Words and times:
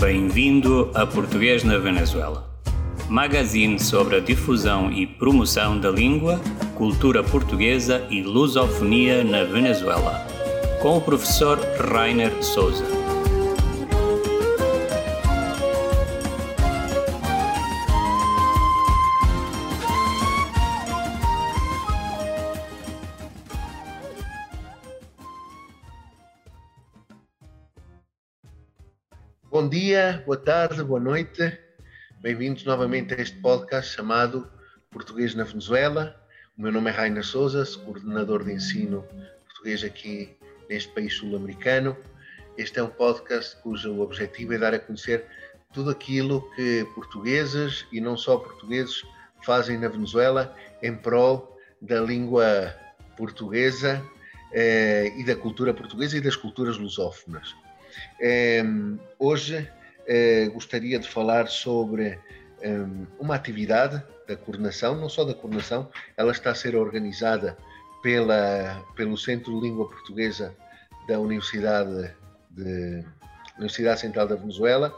Bem-vindo 0.00 0.90
a 0.92 1.06
Português 1.06 1.62
na 1.62 1.78
Venezuela. 1.78 2.50
Magazine 3.08 3.78
sobre 3.78 4.16
a 4.16 4.20
difusão 4.20 4.90
e 4.90 5.06
promoção 5.06 5.78
da 5.78 5.88
língua, 5.88 6.40
cultura 6.74 7.22
portuguesa 7.22 8.04
e 8.10 8.20
lusofonia 8.20 9.22
na 9.22 9.44
Venezuela. 9.44 10.26
Com 10.82 10.96
o 10.96 11.00
professor 11.00 11.60
Rainer 11.78 12.42
Souza. 12.42 13.03
Dia, 29.74 30.22
boa 30.24 30.36
tarde, 30.36 30.84
boa 30.84 31.00
noite. 31.00 31.58
Bem-vindos 32.20 32.62
novamente 32.62 33.12
a 33.12 33.16
este 33.20 33.36
podcast 33.40 33.92
chamado 33.92 34.48
Português 34.88 35.34
na 35.34 35.42
Venezuela. 35.42 36.14
O 36.56 36.62
meu 36.62 36.70
nome 36.70 36.90
é 36.90 36.92
Rainer 36.92 37.24
Souza, 37.24 37.66
coordenador 37.84 38.44
de 38.44 38.52
ensino 38.52 39.04
português 39.46 39.82
aqui 39.82 40.38
neste 40.70 40.92
país 40.92 41.14
sul-americano. 41.14 41.96
Este 42.56 42.78
é 42.78 42.84
um 42.84 42.88
podcast 42.88 43.60
cujo 43.62 44.00
objetivo 44.00 44.54
é 44.54 44.58
dar 44.58 44.74
a 44.74 44.78
conhecer 44.78 45.24
tudo 45.72 45.90
aquilo 45.90 46.48
que 46.54 46.86
portugueses 46.94 47.84
e 47.90 48.00
não 48.00 48.16
só 48.16 48.36
portugueses 48.36 49.02
fazem 49.42 49.76
na 49.76 49.88
Venezuela 49.88 50.54
em 50.84 50.94
prol 50.94 51.58
da 51.82 52.00
língua 52.00 52.72
portuguesa 53.16 54.00
eh, 54.52 55.12
e 55.16 55.24
da 55.24 55.34
cultura 55.34 55.74
portuguesa 55.74 56.16
e 56.16 56.20
das 56.20 56.36
culturas 56.36 56.78
lusófonas. 56.78 57.56
Eh, 58.20 58.62
hoje 59.18 59.68
eh, 60.06 60.48
gostaria 60.52 60.98
de 60.98 61.08
falar 61.08 61.48
sobre 61.48 62.18
um, 62.62 63.06
uma 63.18 63.34
atividade 63.34 64.02
da 64.26 64.36
coordenação, 64.36 64.96
não 64.96 65.08
só 65.08 65.24
da 65.24 65.34
coordenação, 65.34 65.90
ela 66.16 66.32
está 66.32 66.50
a 66.50 66.54
ser 66.54 66.74
organizada 66.76 67.56
pela, 68.02 68.82
pelo 68.96 69.16
Centro 69.16 69.54
de 69.54 69.66
Língua 69.66 69.88
Portuguesa 69.88 70.54
da 71.06 71.18
Universidade, 71.18 72.14
de, 72.50 73.04
Universidade 73.56 74.00
Central 74.00 74.26
da 74.26 74.36
Venezuela, 74.36 74.94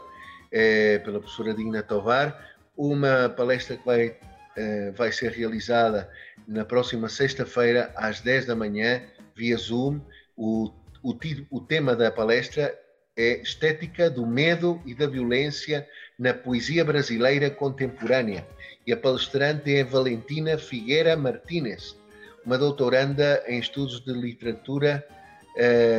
eh, 0.51 0.99
pela 0.99 1.19
professora 1.19 1.53
Digna 1.53 1.83
Tovar, 1.83 2.55
uma 2.75 3.29
palestra 3.29 3.75
que 3.75 3.85
vai, 3.85 4.15
eh, 4.55 4.91
vai 4.91 5.11
ser 5.11 5.31
realizada 5.31 6.09
na 6.47 6.63
próxima 6.63 7.09
sexta-feira, 7.09 7.91
às 7.95 8.21
10 8.21 8.45
da 8.45 8.55
manhã, 8.55 9.01
via 9.35 9.57
Zoom. 9.57 9.99
O, 10.35 10.71
o, 11.03 11.17
o 11.49 11.61
tema 11.61 11.95
da 11.95 12.11
palestra 12.11 12.77
é 13.17 13.41
Estética 13.41 14.09
do 14.09 14.25
Medo 14.25 14.79
e 14.85 14.93
da 14.93 15.07
Violência 15.07 15.87
na 16.17 16.33
Poesia 16.33 16.85
Brasileira 16.85 17.49
Contemporânea. 17.49 18.47
E 18.85 18.93
a 18.93 18.97
palestrante 18.97 19.75
é 19.75 19.83
Valentina 19.83 20.57
Figueira 20.57 21.17
Martínez, 21.17 21.97
uma 22.45 22.57
doutoranda 22.57 23.43
em 23.47 23.59
estudos 23.59 23.99
de 23.99 24.13
literatura 24.13 25.05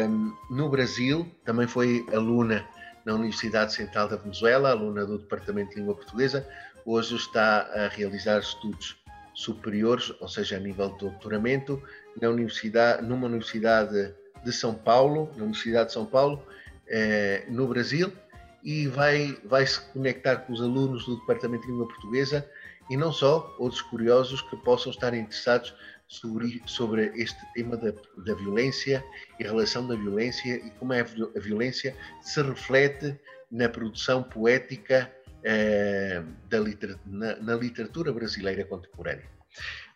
um, 0.08 0.33
no 0.48 0.69
Brasil, 0.69 1.30
também 1.44 1.66
foi 1.66 2.06
aluna 2.12 2.64
na 3.05 3.14
Universidade 3.14 3.74
Central 3.74 4.08
da 4.08 4.16
Venezuela, 4.16 4.70
aluna 4.70 5.05
do 5.05 5.19
Departamento 5.19 5.70
de 5.70 5.77
Língua 5.77 5.96
Portuguesa, 5.96 6.46
hoje 6.86 7.16
está 7.16 7.62
a 7.74 7.89
realizar 7.89 8.39
estudos 8.39 8.96
superiores, 9.34 10.12
ou 10.20 10.28
seja, 10.28 10.56
a 10.56 10.61
nível 10.61 10.91
de 10.92 10.98
doutoramento, 10.98 11.83
na 12.20 12.28
universidade, 12.28 13.05
numa 13.05 13.27
universidade 13.27 14.14
de 14.44 14.52
São 14.52 14.74
Paulo, 14.74 15.30
na 15.36 15.44
Universidade 15.44 15.89
de 15.89 15.92
São 15.92 16.06
Paulo, 16.06 16.42
eh, 16.89 17.44
no 17.48 17.67
Brasil, 17.67 18.12
e 18.62 18.86
vai, 18.89 19.39
vai 19.44 19.67
se 19.67 19.81
conectar 19.92 20.36
com 20.39 20.53
os 20.53 20.61
alunos 20.61 21.06
do 21.06 21.17
Departamento 21.20 21.62
de 21.62 21.72
Língua 21.72 21.86
Portuguesa 21.86 22.48
e 22.91 22.97
não 22.97 23.12
só, 23.12 23.55
outros 23.58 23.83
curiosos 23.83 24.42
que 24.42 24.57
possam 24.57 24.90
estar 24.90 25.14
interessados 25.14 25.74
sobre, 26.07 26.63
sobre 26.64 27.13
este 27.14 27.39
tema 27.52 27.77
da, 27.77 27.92
da 28.24 28.35
violência 28.35 29.05
e 29.39 29.45
a 29.45 29.48
relação 29.48 29.86
da 29.86 29.95
violência 29.95 30.57
e 30.57 30.70
como 30.70 30.95
é 30.95 31.01
a 31.01 31.40
violência 31.40 31.95
se 32.23 32.40
reflete 32.42 33.18
na 33.51 33.68
produção 33.68 34.23
poética 34.23 35.13
eh, 35.45 36.23
da 36.48 36.58
literatura, 36.58 37.01
na, 37.07 37.36
na, 37.36 37.55
literatura 37.55 38.13
brasileira 38.13 38.64
contemporânea. 38.64 39.27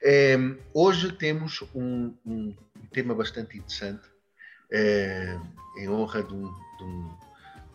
Eh, 0.03 0.37
hoje 0.75 1.13
temos 1.13 1.63
um, 1.75 2.15
um, 2.25 2.55
tema 2.93 3.15
bastante 3.15 3.59
interessante 3.59 4.07
eh, 4.71 5.39
em 5.77 5.89
honra 5.89 6.23
de 6.23 6.35
um, 6.35 6.53
de 6.79 6.85
um, 6.85 7.11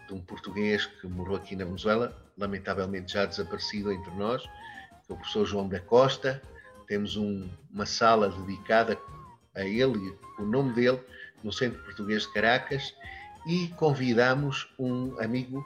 de 0.08 0.13
um 0.13 0.22
português 0.22 0.85
que 0.85 1.08
morou 1.08 1.35
aqui 1.35 1.56
na 1.56 1.66
Venezuela, 1.66 2.16
lamentavelmente 2.38 3.13
já 3.13 3.25
desaparecido 3.25 3.91
entre 3.91 4.12
nós, 4.16 4.44
que 4.44 5.12
é 5.12 5.13
o 5.13 5.18
professor 5.18 5.46
João 5.46 5.68
da 5.68 5.80
Costa. 5.80 6.41
Temos 6.88 7.18
um, 7.18 7.50
uma 7.72 7.86
sala 7.86 8.30
dedicada 8.30 8.97
a 9.56 9.63
ele 9.63 9.97
e 9.97 10.41
o 10.41 10.46
nome 10.46 10.74
dele 10.74 11.00
no 11.44 11.52
Centro 11.52 11.84
Português 11.84 12.24
de 12.24 12.34
Caracas 12.34 12.94
e 13.46 13.68
convidamos 13.69 14.68
um 14.78 15.19
amigo 15.19 15.66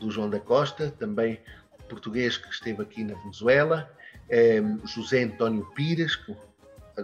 do 0.00 0.10
João 0.10 0.28
da 0.28 0.40
Costa, 0.40 0.90
também 0.98 1.40
português 1.88 2.36
que 2.36 2.48
esteve 2.48 2.82
aqui 2.82 3.04
na 3.04 3.14
Venezuela, 3.14 3.90
eh, 4.28 4.62
José 4.84 5.22
António 5.22 5.64
Pires, 5.74 6.16
que 6.16 6.36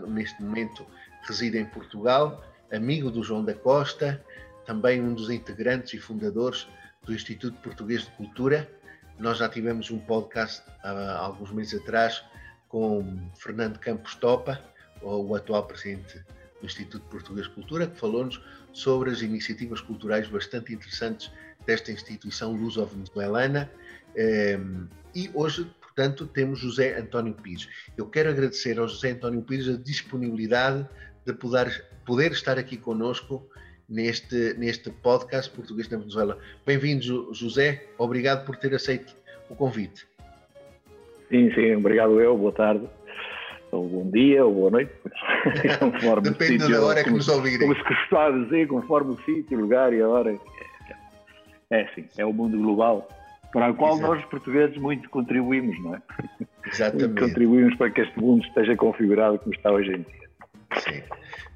neste 0.08 0.42
momento 0.42 0.86
reside 1.22 1.58
em 1.58 1.64
Portugal, 1.64 2.44
amigo 2.72 3.10
do 3.10 3.22
João 3.22 3.44
da 3.44 3.54
Costa, 3.54 4.24
também 4.70 5.02
um 5.02 5.12
dos 5.12 5.28
integrantes 5.30 5.94
e 5.94 5.98
fundadores 5.98 6.68
do 7.04 7.12
Instituto 7.12 7.60
Português 7.60 8.02
de 8.02 8.10
Cultura. 8.12 8.70
Nós 9.18 9.38
já 9.38 9.48
tivemos 9.48 9.90
um 9.90 9.98
podcast 9.98 10.62
há 10.84 11.18
alguns 11.18 11.50
meses 11.50 11.80
atrás 11.80 12.22
com 12.68 13.04
Fernando 13.34 13.80
Campos 13.80 14.14
Topa, 14.14 14.60
o 15.02 15.34
atual 15.34 15.66
presidente 15.66 16.24
do 16.60 16.66
Instituto 16.66 17.04
Português 17.06 17.48
de 17.48 17.54
Cultura, 17.54 17.88
que 17.88 17.98
falou-nos 17.98 18.40
sobre 18.72 19.10
as 19.10 19.22
iniciativas 19.22 19.80
culturais 19.80 20.28
bastante 20.28 20.72
interessantes 20.72 21.32
desta 21.66 21.90
instituição 21.90 22.52
luso-venezuelana. 22.52 23.68
Ehm, 24.14 24.86
e 25.12 25.32
hoje, 25.34 25.68
portanto, 25.80 26.28
temos 26.28 26.60
José 26.60 26.96
António 26.96 27.34
Pires. 27.34 27.68
Eu 27.96 28.06
quero 28.06 28.30
agradecer 28.30 28.78
ao 28.78 28.86
José 28.86 29.10
António 29.10 29.42
Pires 29.42 29.68
a 29.68 29.76
disponibilidade 29.76 30.88
de 31.26 31.32
poder, 31.32 31.86
poder 32.06 32.30
estar 32.30 32.56
aqui 32.56 32.76
conosco 32.76 33.50
neste, 33.90 34.54
neste 34.56 34.90
podcast 34.90 35.50
Português 35.50 35.88
na 35.90 35.98
Venezuela. 35.98 36.38
Bem-vindo, 36.64 37.34
José. 37.34 37.84
Obrigado 37.98 38.46
por 38.46 38.56
ter 38.56 38.72
aceito 38.74 39.12
o 39.50 39.56
convite. 39.56 40.06
Sim, 41.28 41.52
sim, 41.54 41.74
obrigado 41.74 42.20
eu. 42.20 42.38
Boa 42.38 42.52
tarde, 42.52 42.88
ou 43.72 43.88
bom 43.88 44.10
dia, 44.10 44.44
ou 44.44 44.54
boa 44.54 44.70
noite. 44.70 44.92
conforme 45.78 46.30
Depende 46.30 46.62
sítio, 46.62 46.70
da 46.70 46.84
hora 46.84 47.04
que 47.04 47.10
nos 47.10 47.28
ouvirem. 47.28 47.58
Como 47.58 47.76
se 47.76 47.84
costuma 47.84 48.30
dizer, 48.30 48.68
conforme 48.68 49.12
o 49.12 49.18
sítio, 49.24 49.58
o 49.58 49.62
lugar 49.62 49.92
e 49.92 50.00
a 50.00 50.08
hora. 50.08 50.38
É 51.70 51.82
assim, 51.82 52.04
é 52.16 52.24
o 52.24 52.32
mundo 52.32 52.56
global 52.56 53.08
para 53.52 53.70
o 53.70 53.74
qual 53.74 53.96
Exato. 53.96 54.14
nós, 54.14 54.24
portugueses, 54.26 54.76
muito 54.76 55.08
contribuímos, 55.10 55.78
não 55.82 55.96
é? 55.96 56.02
Exatamente. 56.66 57.06
Muito 57.08 57.20
contribuímos 57.20 57.76
para 57.76 57.90
que 57.90 58.00
este 58.00 58.18
mundo 58.18 58.44
esteja 58.44 58.76
configurado 58.76 59.38
como 59.38 59.54
está 59.54 59.72
hoje 59.72 59.92
em 59.92 60.02
dia. 60.02 60.30
Sim. 60.78 61.02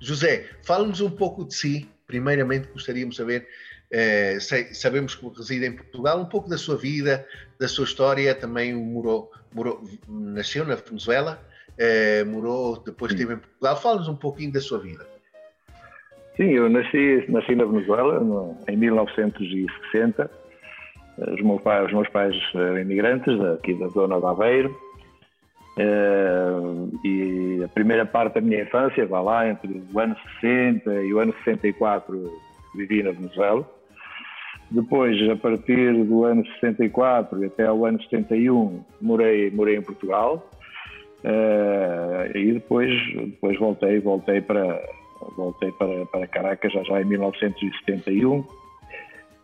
José, 0.00 0.50
fala-nos 0.64 1.00
um 1.00 1.10
pouco 1.10 1.44
de 1.44 1.54
si, 1.54 1.88
primeiramente 2.14 2.68
gostaríamos 2.72 3.16
de 3.16 3.22
saber, 3.22 3.48
eh, 3.90 4.38
sabemos 4.72 5.16
que 5.16 5.26
reside 5.36 5.66
em 5.66 5.72
Portugal, 5.72 6.20
um 6.20 6.26
pouco 6.26 6.48
da 6.48 6.56
sua 6.56 6.76
vida, 6.76 7.26
da 7.58 7.66
sua 7.66 7.84
história, 7.84 8.32
também 8.36 8.72
morou, 8.72 9.32
morou 9.52 9.82
nasceu 10.08 10.64
na 10.64 10.76
Venezuela, 10.76 11.40
eh, 11.76 12.22
morou, 12.22 12.80
depois 12.86 13.10
Sim. 13.10 13.18
esteve 13.18 13.34
em 13.34 13.38
Portugal, 13.38 13.76
fala-nos 13.76 14.08
um 14.08 14.14
pouquinho 14.14 14.52
da 14.52 14.60
sua 14.60 14.78
vida. 14.78 15.04
Sim, 16.36 16.50
eu 16.50 16.68
nasci, 16.68 17.24
nasci 17.28 17.56
na 17.56 17.64
Venezuela 17.64 18.20
no, 18.20 18.56
em 18.68 18.76
1960, 18.76 20.30
os 21.18 21.42
meus 21.42 21.62
pais, 21.62 21.86
os 21.86 21.92
meus 21.92 22.08
pais 22.10 22.36
eram 22.54 22.78
imigrantes 22.78 23.40
aqui 23.40 23.74
da 23.74 23.88
zona 23.88 24.20
de 24.20 24.26
Aveiro, 24.26 24.76
e 25.76 27.62
a 27.64 27.68
primeira 27.68 28.06
parte 28.06 28.34
da 28.34 28.40
minha 28.40 28.62
infância, 28.62 29.06
vai 29.06 29.22
lá, 29.22 29.48
entre 29.48 29.82
o 29.92 29.98
ano 29.98 30.16
60 30.40 30.92
e 31.02 31.12
o 31.12 31.18
ano 31.18 31.34
64, 31.44 32.30
vivi 32.74 33.02
na 33.02 33.10
Venezuela. 33.10 33.68
Depois, 34.70 35.16
a 35.30 35.36
partir 35.36 35.92
do 36.04 36.24
ano 36.24 36.44
64 36.60 37.42
e 37.42 37.46
até 37.46 37.70
o 37.70 37.84
ano 37.86 38.02
71, 38.02 38.84
morei, 39.00 39.50
morei 39.50 39.76
em 39.76 39.82
Portugal. 39.82 40.48
Uh, 41.24 42.36
e 42.36 42.52
depois, 42.52 42.90
depois 43.14 43.58
voltei, 43.58 43.98
voltei 44.00 44.40
para, 44.40 44.82
voltei 45.36 45.72
para, 45.72 46.04
para 46.06 46.26
Caracas 46.26 46.72
já, 46.72 46.82
já 46.82 47.00
em 47.00 47.04
1971. 47.04 48.40
Uh, 48.40 48.46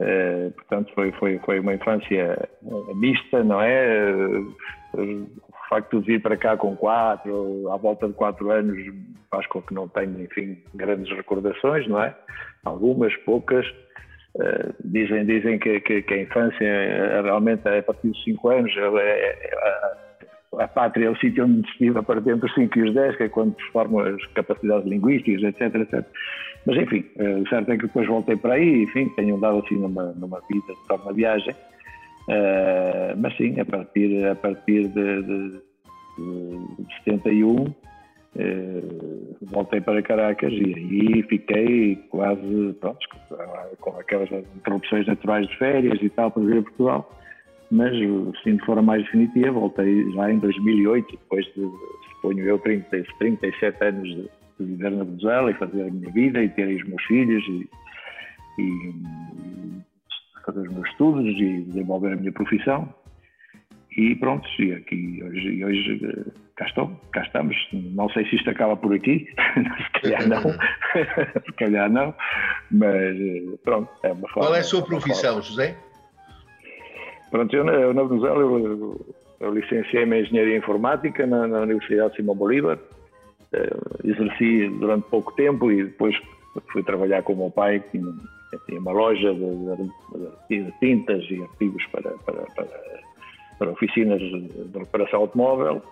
eh, 0.01 0.51
portanto, 0.57 0.93
foi, 0.95 1.13
foi, 1.13 1.39
foi 1.39 1.61
uma 1.61 1.75
infância 1.75 2.49
mista, 2.95 3.45
não 3.45 3.61
é? 3.61 4.13
Facto 5.71 6.01
de 6.01 6.07
vir 6.07 6.21
para 6.21 6.37
cá 6.37 6.57
com 6.57 6.77
quatro, 6.77 7.71
à 7.71 7.77
volta 7.77 8.09
de 8.09 8.15
quatro 8.15 8.51
anos, 8.51 8.77
faz 9.31 9.47
com 9.47 9.63
que 9.63 9.73
não 9.73 9.89
tenha, 9.89 10.23
enfim, 10.23 10.59
grandes 10.75 11.11
recordações, 11.17 11.87
não 11.87 12.03
é? 12.03 12.15
Algumas, 12.65 13.15
poucas, 13.19 13.67
Uh, 14.33 14.73
dizem 14.85 15.27
dizem 15.27 15.59
que, 15.59 15.81
que, 15.81 16.03
que, 16.03 16.15
a 16.15 16.23
infância 16.23 16.65
é, 16.65 17.21
realmente 17.21 17.67
é 17.67 17.79
a 17.79 17.83
partir 17.83 18.11
dos 18.11 18.23
5 18.23 18.49
anos 18.49 18.73
é, 18.77 18.83
é, 18.83 19.51
a, 20.57 20.65
a, 20.65 20.69
pátria 20.69 21.07
é 21.07 21.11
o 21.11 21.17
sítio 21.17 21.45
onde 21.45 21.69
se 21.73 21.79
vive 21.81 21.99
a 21.99 22.03
partir 22.05 22.31
entre 22.31 22.47
os 22.47 22.55
5 22.55 22.79
e 22.79 22.83
os 22.83 22.95
10, 22.95 23.17
que 23.17 23.25
é 23.25 23.29
quando 23.29 23.57
se 23.57 23.73
formam 23.73 23.99
as 24.07 24.25
capacidades 24.27 24.87
linguísticas, 24.87 25.43
etc, 25.43 25.75
etc. 25.75 26.07
Mas 26.65 26.77
enfim, 26.77 27.05
uh, 27.17 27.43
o 27.43 27.49
certo 27.49 27.73
é 27.73 27.77
que 27.77 27.89
depois 27.89 28.07
voltei 28.07 28.37
para 28.37 28.55
aí, 28.55 28.85
enfim, 28.85 29.09
tenho 29.17 29.35
andado 29.35 29.59
assim 29.59 29.75
numa, 29.75 30.13
numa 30.13 30.41
vida 30.49 30.75
forma 30.87 31.13
viagem, 31.13 31.53
uh, 32.29 33.17
mas 33.17 33.37
sim, 33.37 33.59
a 33.61 33.65
partir, 33.65 34.27
a 34.27 34.35
partir 34.35 34.89
de, 34.89 35.23
de, 35.23 35.61
de 36.19 37.05
71 37.05 37.75
Uh, 38.37 39.37
voltei 39.43 39.81
para 39.81 40.01
Caracas 40.03 40.53
e 40.53 40.75
aí 40.75 41.23
fiquei 41.25 41.97
quase 42.11 42.77
pronto, 42.81 43.01
com 43.81 43.91
aquelas 43.99 44.31
interrupções 44.31 45.05
naturais 45.09 45.49
de 45.49 45.57
férias 45.57 45.99
e 46.01 46.09
tal 46.11 46.31
para 46.31 46.45
vir 46.45 46.59
a 46.59 46.63
Portugal, 46.63 47.19
mas 47.73 47.93
sim 48.45 48.55
de 48.55 48.65
forma 48.65 48.83
mais 48.83 49.03
definitiva 49.03 49.51
voltei 49.51 50.13
já 50.13 50.31
em 50.31 50.39
2008, 50.39 51.11
depois 51.11 51.45
de, 51.47 51.69
suponho 52.15 52.45
eu, 52.45 52.57
30, 52.61 53.05
37 53.19 53.85
anos 53.85 54.09
de, 54.09 54.23
de 54.23 54.65
viver 54.65 54.93
na 54.93 55.03
Venezuela 55.03 55.51
e 55.51 55.55
fazer 55.55 55.83
a 55.89 55.91
minha 55.91 56.13
vida 56.13 56.41
e 56.41 56.49
ter 56.51 56.69
os 56.69 56.89
meus 56.89 57.03
filhos 57.07 57.45
e, 57.49 57.69
e 58.63 58.95
fazer 60.45 60.61
os 60.61 60.73
meus 60.73 60.89
estudos 60.89 61.27
e 61.39 61.63
desenvolver 61.63 62.13
a 62.13 62.17
minha 62.17 62.33
profissão 62.33 62.93
e 63.97 64.15
pronto, 64.15 64.49
e 64.59 64.73
aqui 64.73 65.21
hoje, 65.23 65.65
hoje 65.65 66.01
eh, 66.05 66.31
cá 66.57 66.67
estou, 66.67 66.91
cá 67.13 67.23
estamos. 67.23 67.57
Não 67.73 68.09
sei 68.11 68.25
se 68.29 68.37
isto 68.37 68.49
acaba 68.49 68.77
por 68.77 68.95
aqui, 68.95 69.27
se 69.35 70.01
calhar 70.01 70.29
não, 70.29 70.43
se 71.45 71.53
calhar 71.59 71.91
não, 71.91 72.15
mas 72.71 73.17
eh, 73.17 73.59
pronto, 73.65 73.91
é 74.05 74.13
uma 74.13 74.29
forma. 74.29 74.49
Qual 74.49 74.55
é 74.55 74.61
a 74.61 74.65
sua 74.65 74.83
profissão, 74.83 75.43
José? 75.43 75.77
Pronto, 77.31 77.55
eu, 77.55 77.67
eu 77.67 77.93
na 77.93 78.05
Venezuela 78.05 78.41
eu, 78.41 79.07
eu 79.41 79.55
licenciei-me 79.55 80.19
em 80.19 80.23
Engenharia 80.23 80.57
Informática 80.57 81.27
na, 81.27 81.49
na 81.49 81.61
Universidade 81.61 82.15
Simão 82.15 82.37
Bolívar, 82.37 82.79
uh, 82.79 84.09
exerci 84.09 84.69
durante 84.79 85.09
pouco 85.09 85.33
tempo 85.33 85.71
e 85.71 85.85
depois 85.85 86.15
fui 86.73 86.83
trabalhar 86.85 87.23
com 87.23 87.33
o 87.33 87.37
meu 87.37 87.51
pai, 87.51 87.81
que 87.81 88.01
tinha, 88.51 88.63
tinha 88.67 88.81
uma 88.81 88.93
loja 88.93 89.33
de, 89.33 90.65
de, 90.65 90.73
tintas 90.79 91.25
e 91.31 91.43
artigos 91.43 91.87
para, 91.87 92.11
para, 92.19 92.43
para 92.55 93.01
para 93.61 93.73
oficinas 93.73 94.21
de 94.23 94.79
reparação 94.79 95.21
automóvel 95.21 95.83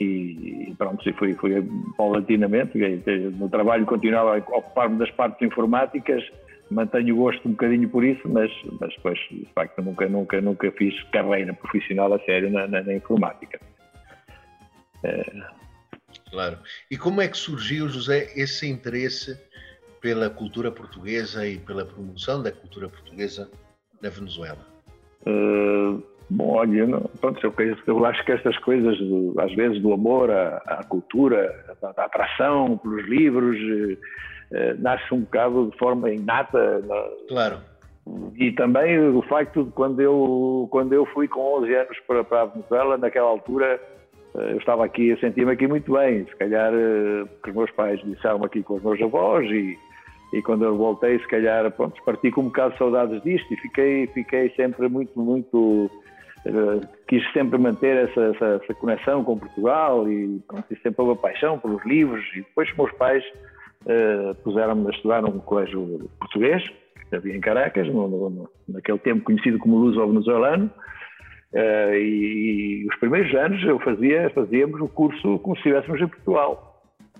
e 0.00 0.74
pronto, 0.78 1.06
e 1.06 1.12
fui, 1.12 1.34
fui 1.34 1.62
paulatinamente, 1.96 2.78
no 3.36 3.50
trabalho 3.50 3.84
continuava 3.84 4.38
a 4.38 4.38
ocupar-me 4.38 4.98
das 4.98 5.10
partes 5.10 5.46
informáticas, 5.46 6.24
mantenho 6.70 7.14
o 7.14 7.18
gosto 7.18 7.46
um 7.46 7.50
bocadinho 7.50 7.86
por 7.90 8.02
isso, 8.02 8.26
mas, 8.26 8.50
mas 8.80 8.94
depois, 8.96 9.18
de 9.30 9.46
facto, 9.54 9.82
nunca, 9.82 10.08
nunca, 10.08 10.40
nunca 10.40 10.72
fiz 10.72 11.00
carreira 11.12 11.52
profissional 11.52 12.14
a 12.14 12.18
sério 12.20 12.50
na, 12.50 12.66
na, 12.66 12.82
na 12.82 12.94
informática. 12.94 13.60
É... 15.04 15.22
Claro. 16.30 16.58
E 16.90 16.96
como 16.96 17.20
é 17.20 17.28
que 17.28 17.36
surgiu, 17.36 17.88
José, 17.90 18.32
esse 18.34 18.66
interesse 18.66 19.38
pela 20.02 20.28
cultura 20.28 20.70
portuguesa 20.70 21.46
e 21.46 21.58
pela 21.58 21.86
promoção 21.86 22.42
da 22.42 22.52
cultura 22.52 22.88
portuguesa 22.88 23.48
na 24.02 24.10
Venezuela? 24.10 24.66
Uh, 25.24 26.02
Bom, 26.34 26.54
olha, 26.54 26.86
não, 26.86 27.02
pronto, 27.20 27.38
eu, 27.44 27.54
eu, 27.86 28.06
acho 28.06 28.24
que 28.24 28.32
essas 28.32 28.56
coisas, 28.58 28.98
do, 28.98 29.34
às 29.38 29.54
vezes, 29.54 29.82
do 29.82 29.92
amor 29.92 30.30
à, 30.30 30.62
à 30.66 30.84
cultura, 30.84 31.54
da, 31.82 31.92
da, 31.92 32.04
atração 32.04 32.78
pelos 32.78 33.06
livros, 33.06 33.58
eh, 34.50 34.74
nasce 34.78 35.12
um 35.12 35.20
bocado 35.20 35.70
de 35.70 35.78
forma 35.78 36.10
inata. 36.10 36.82
Claro. 37.28 37.58
E 38.36 38.50
também 38.52 38.98
o 38.98 39.20
facto 39.22 39.64
de 39.64 39.70
quando 39.72 40.00
eu, 40.00 40.66
quando 40.70 40.94
eu 40.94 41.04
fui 41.06 41.28
com 41.28 41.40
11 41.58 41.74
anos 41.74 41.98
para, 42.06 42.24
para 42.24 42.42
a 42.42 42.46
Venezuela, 42.46 42.96
naquela 42.96 43.28
altura, 43.28 43.78
eu 44.34 44.56
estava 44.56 44.86
aqui, 44.86 45.10
eu 45.10 45.18
sentia-me 45.18 45.52
aqui 45.52 45.68
muito 45.68 45.92
bem, 45.92 46.24
se 46.24 46.36
calhar 46.36 46.72
porque 47.34 47.50
os 47.50 47.56
meus 47.56 47.70
pais 47.72 48.00
disseram 48.04 48.42
aqui 48.42 48.62
com 48.62 48.74
os 48.74 48.82
meus 48.82 49.00
avós 49.02 49.48
e, 49.50 49.78
e 50.32 50.40
quando 50.40 50.64
eu 50.64 50.76
voltei, 50.76 51.18
se 51.18 51.28
calhar, 51.28 51.70
pronto, 51.72 52.02
parti 52.04 52.30
com 52.30 52.42
um 52.42 52.44
bocado 52.44 52.72
de 52.72 52.78
saudades 52.78 53.22
disto 53.22 53.52
e 53.52 53.56
fiquei, 53.56 54.06
fiquei 54.08 54.50
sempre 54.56 54.88
muito, 54.88 55.18
muito 55.20 55.90
eh, 56.46 56.80
quis 57.06 57.22
sempre 57.32 57.58
manter 57.58 58.08
essa, 58.08 58.20
essa, 58.20 58.60
essa, 58.62 58.74
conexão 58.74 59.22
com 59.22 59.38
Portugal 59.38 60.10
e 60.10 60.40
pronto, 60.48 60.64
sempre 60.82 61.02
uma 61.02 61.14
paixão 61.14 61.58
pelos 61.58 61.84
livros. 61.84 62.24
E 62.34 62.38
depois 62.38 62.74
meus 62.76 62.90
pais 62.92 63.22
uh, 63.84 64.34
puseram-me 64.42 64.88
a 64.88 64.90
estudar 64.90 65.22
num 65.22 65.38
colégio 65.38 66.10
português 66.18 66.62
que 67.08 67.16
havia 67.16 67.36
em 67.36 67.40
Caracas, 67.40 67.86
no, 67.88 68.08
no, 68.08 68.48
naquele 68.66 68.98
tempo 68.98 69.24
conhecido 69.24 69.58
como 69.58 69.76
Luso-Venezuelano 69.76 70.70
uh, 71.52 71.94
e, 71.94 72.84
e, 72.84 72.86
os 72.88 72.96
primeiros 72.96 73.32
anos 73.34 73.62
eu 73.64 73.78
fazia, 73.80 74.30
fazíamos 74.30 74.80
o 74.80 74.88
curso 74.88 75.38
como 75.40 75.54
se 75.56 75.60
estivéssemos 75.60 76.00
em 76.00 76.08
Portugal 76.08 76.71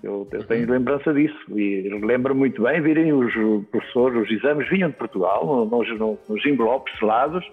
eu, 0.03 0.27
eu 0.31 0.43
tenho 0.45 0.69
lembrança 0.69 1.13
disso 1.13 1.57
e 1.57 1.89
lembro 2.03 2.35
muito 2.35 2.61
bem 2.63 2.81
virem 2.81 3.13
os 3.13 3.33
professores, 3.71 4.23
os 4.23 4.31
exames 4.31 4.69
vinham 4.69 4.89
de 4.89 4.97
Portugal 4.97 5.65
nos, 5.65 5.87
nos 6.27 6.45
envelopes 6.45 6.93
selados 6.99 7.43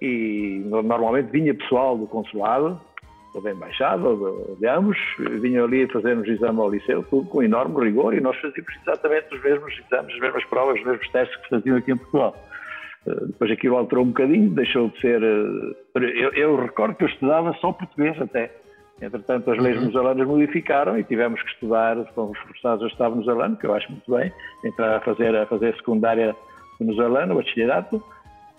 e 0.00 0.62
normalmente 0.66 1.30
vinha 1.30 1.54
pessoal 1.54 1.96
do 1.96 2.06
consulado, 2.06 2.80
ou 3.34 3.40
da 3.40 3.52
embaixada, 3.52 4.06
ou 4.08 4.54
de, 4.54 4.60
de 4.60 4.66
ambos, 4.66 4.98
vinham 5.40 5.64
ali 5.64 5.86
fazer-nos 5.86 6.28
exame 6.28 6.60
ao 6.60 6.70
liceu, 6.70 7.02
tudo 7.04 7.28
com 7.28 7.42
enorme 7.42 7.84
rigor, 7.84 8.12
e 8.12 8.20
nós 8.20 8.36
fazíamos 8.38 8.72
exatamente 8.82 9.34
os 9.34 9.42
mesmos 9.42 9.72
exames, 9.78 10.14
as 10.14 10.20
mesmas 10.20 10.44
provas, 10.46 10.78
os 10.80 10.84
mesmos 10.84 11.08
testes 11.10 11.36
que 11.42 11.48
faziam 11.48 11.76
aqui 11.76 11.92
em 11.92 11.96
Portugal. 11.96 12.36
Uh, 13.06 13.26
depois 13.28 13.50
aquilo 13.50 13.76
alterou 13.76 14.04
um 14.04 14.08
bocadinho, 14.08 14.50
deixou 14.50 14.88
de 14.88 15.00
ser. 15.00 15.22
Uh, 15.22 15.98
eu, 15.98 16.32
eu, 16.34 16.56
recordo 16.56 16.94
que 16.94 17.04
eu 17.04 17.08
estudava 17.08 17.52
só 17.54 17.72
português 17.72 18.20
até. 18.20 18.50
Entretanto, 19.02 19.50
as 19.50 19.58
leis 19.58 19.74
uhum. 19.74 19.82
venezuelanas 19.82 20.26
modificaram 20.28 20.96
e 20.96 21.02
tivemos 21.02 21.42
que 21.42 21.50
estudar, 21.50 21.96
fomos 22.14 22.38
forçados 22.38 22.84
a 22.84 22.86
estudar 22.86 23.08
venezuelano, 23.08 23.56
que 23.56 23.66
eu 23.66 23.74
acho 23.74 23.90
muito 23.90 24.08
bem, 24.14 24.32
entrar 24.64 24.96
a 24.96 25.00
fazer 25.00 25.34
a 25.34 25.44
fazer 25.46 25.74
secundária 25.74 26.36
venezuelana, 26.78 27.34
o 27.34 27.36
bachillerato, 27.36 28.02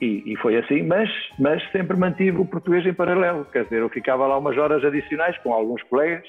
e, 0.02 0.34
e, 0.34 0.36
foi 0.36 0.58
assim, 0.58 0.84
mas, 0.84 1.10
mas 1.40 1.64
sempre 1.72 1.96
mantive 1.96 2.38
o 2.42 2.46
português 2.46 2.86
em 2.86 2.94
paralelo. 2.94 3.46
Quer 3.46 3.64
dizer, 3.64 3.80
eu 3.80 3.90
ficava 3.90 4.28
lá 4.28 4.38
umas 4.38 4.58
horas 4.58 4.84
adicionais 4.84 5.38
com 5.38 5.54
alguns 5.54 5.82
colegas. 5.84 6.28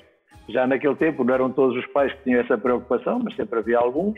Já 0.48 0.64
naquele 0.64 0.94
tempo 0.94 1.24
não 1.24 1.34
eram 1.34 1.50
todos 1.50 1.76
os 1.76 1.86
pais 1.86 2.12
que 2.12 2.22
tinham 2.22 2.40
essa 2.40 2.56
preocupação, 2.56 3.18
mas 3.24 3.34
sempre 3.34 3.58
havia 3.58 3.78
alguns. 3.78 4.14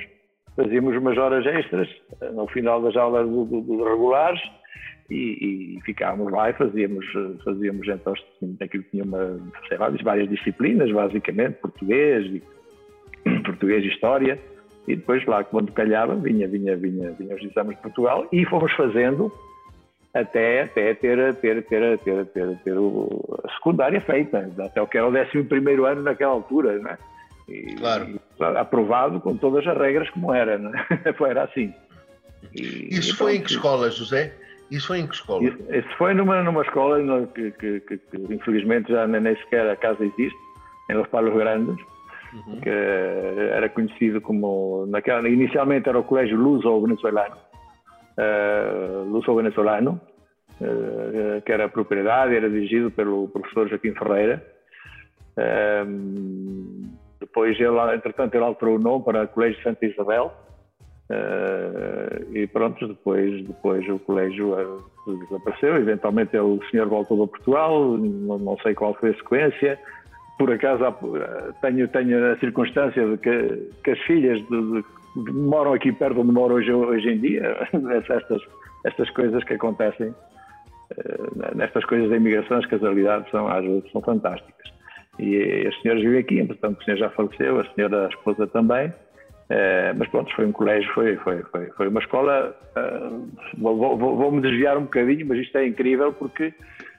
Fazíamos 0.55 0.95
umas 0.97 1.17
horas 1.17 1.47
extras 1.47 1.89
eh, 2.21 2.31
no 2.33 2.47
final 2.49 2.83
das 2.83 2.97
aulas 2.97 3.27
do, 3.27 3.45
do, 3.47 3.61
do 3.63 3.85
regulares 3.85 4.41
e, 5.09 5.77
e, 5.77 5.81
ficávamos 5.83 6.33
lá 6.33 6.51
e 6.51 6.53
fazíamos, 6.55 7.07
fazíamos 7.45 7.87
então, 7.89 8.15
aquilo 8.61 8.85
tinha 8.91 9.05
uma, 9.05 9.39
sei 9.69 9.79
lá, 9.79 9.91
várias 10.03 10.29
disciplinas, 10.29 10.91
basicamente, 10.91 11.55
português, 11.55 12.27
e, 12.27 12.43
português 13.45 13.85
e 13.85 13.89
história 13.89 14.39
e 14.87 14.95
depois 14.95 15.25
lá 15.27 15.43
quando 15.43 15.73
calhava 15.73 16.15
vinha, 16.15 16.47
vinha, 16.47 16.77
vinha, 16.77 17.11
vinha 17.13 17.35
os 17.35 17.43
exames 17.43 17.77
de 17.77 17.83
Portugal 17.83 18.27
e 18.33 18.45
fomos 18.45 18.73
fazendo 18.73 19.33
até, 20.15 20.63
até 20.63 20.95
ter, 20.95 21.35
ter, 21.35 21.63
ter, 21.65 21.99
ter, 21.99 22.27
ter, 22.27 22.57
ter 22.59 22.75
a 23.45 23.53
secundária 23.55 24.01
feita, 24.01 24.51
até 24.59 24.81
o 24.81 24.87
que 24.87 24.97
era 24.97 25.07
o 25.07 25.11
11 25.11 25.43
primeiro 25.45 25.85
ano 25.85 26.03
naquela 26.03 26.33
altura, 26.33 26.79
né? 26.79 26.97
E, 27.49 27.75
claro. 27.75 28.19
Aprovado 28.57 29.21
com 29.21 29.37
todas 29.37 29.67
as 29.67 29.77
regras 29.77 30.09
como 30.11 30.33
era, 30.33 30.57
né? 30.57 30.73
era 31.29 31.45
assim. 31.45 31.73
E, 32.55 32.97
Isso 32.97 33.13
e, 33.13 33.17
foi 33.17 33.37
em 33.37 33.43
que 33.43 33.51
escola, 33.51 33.91
José? 33.91 34.33
Isso 34.71 34.89
foi 34.89 34.99
em 35.01 35.07
que 35.07 35.15
escola? 35.15 35.45
Isso, 35.45 35.59
isso 35.73 35.97
foi 35.97 36.15
numa, 36.15 36.43
numa 36.43 36.63
escola 36.63 37.27
que, 37.29 37.51
que, 37.53 37.81
que, 37.81 37.99
que, 37.99 38.35
infelizmente 38.35 38.91
já 38.91 39.07
nem 39.07 39.37
sequer 39.37 39.69
a 39.71 39.77
casa 39.77 40.05
existe, 40.05 40.39
em 40.91 40.95
Los 40.95 41.09
Palos 41.09 41.35
Grandes, 41.35 41.77
uhum. 42.33 42.61
que 42.61 42.69
era 42.69 43.69
conhecido 43.69 44.21
como, 44.21 44.87
naquela, 44.87 45.29
inicialmente 45.29 45.89
era 45.89 45.99
o 45.99 46.05
Colégio 46.05 46.37
Luso-Venezuelano, 46.37 47.37
uh, 48.19 49.05
Luso-Venezuelano, 49.05 50.01
uh, 50.61 51.41
que 51.43 51.53
era 51.53 51.69
propriedade, 51.69 52.37
era 52.37 52.51
dirigido 52.51 52.91
pelo 52.91 53.29
professor 53.29 53.69
Joaquim 53.69 53.95
Ferreira. 53.95 54.45
Uh, 55.37 56.97
depois, 57.21 57.59
ele, 57.59 57.95
entretanto, 57.95 58.35
ele 58.35 58.45
alterou 58.45 58.77
o 58.77 58.81
nome 58.81 59.05
para 59.05 59.27
Colégio 59.27 59.63
Santa 59.63 59.87
Isabel, 59.87 60.33
Uh, 61.09 62.37
e 62.37 62.47
pronto, 62.49 62.89
depois, 62.89 63.45
depois 63.47 63.89
o 63.89 63.99
colégio 64.01 64.55
uh, 64.55 65.19
desapareceu. 65.25 65.77
Eventualmente 65.77 66.37
o 66.37 66.61
senhor 66.71 66.89
voltou 66.89 67.23
a 67.23 67.29
Portugal, 67.29 67.97
não, 67.97 68.39
não, 68.39 68.59
sei 68.59 68.75
qual 68.75 68.93
foi 68.95 69.11
a 69.11 69.15
sequência 69.15 69.79
por 70.39 70.53
acaso 70.53 70.85
tenho, 71.63 71.89
tenho 71.89 72.33
a 72.33 72.39
circunstância 72.39 73.07
de 73.07 73.17
que, 73.19 73.71
que 73.83 73.91
as 73.91 73.99
filhas 74.01 74.39
de, 74.49 74.83
de, 75.17 75.33
moram 75.33 75.73
aqui 75.73 75.93
perto 75.93 76.21
onde 76.21 76.33
moro 76.33 76.55
hoje, 76.55 76.73
hoje 76.73 77.09
em 77.09 77.19
dia, 77.19 77.69
estas, 78.09 78.43
estas 78.85 79.11
coisas 79.11 79.43
que 79.45 79.55
acontecem, 79.55 80.15
eh, 80.91 81.55
nestas 81.55 81.85
coisas 81.87 82.11
da 82.11 82.17
imigração, 82.17 82.59
as 82.59 82.67
casualidades 82.67 83.31
são, 83.31 83.49
às 83.49 83.65
vezes 83.65 83.91
são 83.91 84.03
fantásticas. 84.03 84.73
E 85.19 85.67
as 85.67 85.81
senhoras 85.81 86.03
vivem 86.03 86.21
aqui, 86.21 86.39
entretanto 86.39 86.81
o 86.81 86.85
senhor 86.85 86.99
já 86.99 87.11
faleceu, 87.11 87.59
a 87.59 87.65
senhora, 87.75 88.05
a 88.05 88.09
esposa 88.09 88.47
também, 88.47 88.93
Uh, 89.47 89.95
mas 89.97 90.09
pronto, 90.09 90.35
foi 90.35 90.45
um 90.45 90.51
colégio, 90.51 90.93
foi, 90.93 91.17
foi, 91.19 91.43
foi, 91.45 91.67
foi 91.67 91.89
uma 91.89 92.01
escola. 92.01 92.57
Uh, 92.77 93.29
vou, 93.57 93.97
vou, 93.97 94.17
vou, 94.17 94.33
me 94.33 94.41
desviar 94.41 94.77
um 94.77 94.83
bocadinho, 94.83 95.25
mas 95.27 95.39
isto 95.39 95.57
é 95.57 95.67
incrível 95.67 96.13
porque 96.13 96.49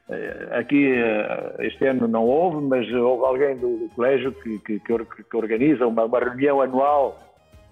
uh, 0.08 0.58
aqui 0.58 0.94
este 1.60 1.86
ano 1.86 2.08
não 2.08 2.24
houve, 2.24 2.66
mas 2.66 2.90
houve 2.94 3.26
alguém 3.26 3.58
do, 3.58 3.78
do 3.78 3.90
colégio 3.94 4.32
que, 4.32 4.60
que, 4.60 4.80
que, 4.80 5.36
organiza 5.38 5.86
uma, 5.86 6.06
uma, 6.06 6.20
reunião 6.20 6.62
anual 6.62 7.20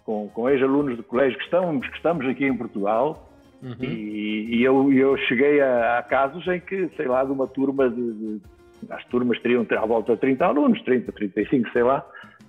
com, 0.03 0.27
com 0.27 0.50
ex-alunos 0.50 0.98
do 0.98 1.03
colégio 1.03 1.38
que 1.38 1.46
estamos, 1.46 1.88
que 1.88 1.96
estamos 1.96 2.27
aqui 2.27 2.46
em 2.46 2.58
Portugal. 2.58 3.29
Uhum. 3.63 3.77
E, 3.79 4.58
e, 4.58 4.63
eu, 4.63 4.91
eu 4.91 5.17
cheguei 5.20 5.62
a, 5.62 6.00
a, 6.00 6.03
casos 6.03 6.46
em 6.48 6.60
que, 6.60 6.89
sei 6.98 7.08
lá, 7.08 7.24
de 7.24 7.32
uma 7.32 7.48
turma 7.48 7.89
de, 7.89 8.12
de 8.12 8.41
as 8.89 9.03
turmas 9.05 9.39
teriam 9.39 9.65
à 9.72 9.86
volta 9.86 10.15
de 10.15 10.20
30 10.20 10.46
alunos, 10.46 10.82
30, 10.84 11.12
35, 11.13 11.70
sei 11.72 11.82
lá, 11.82 12.05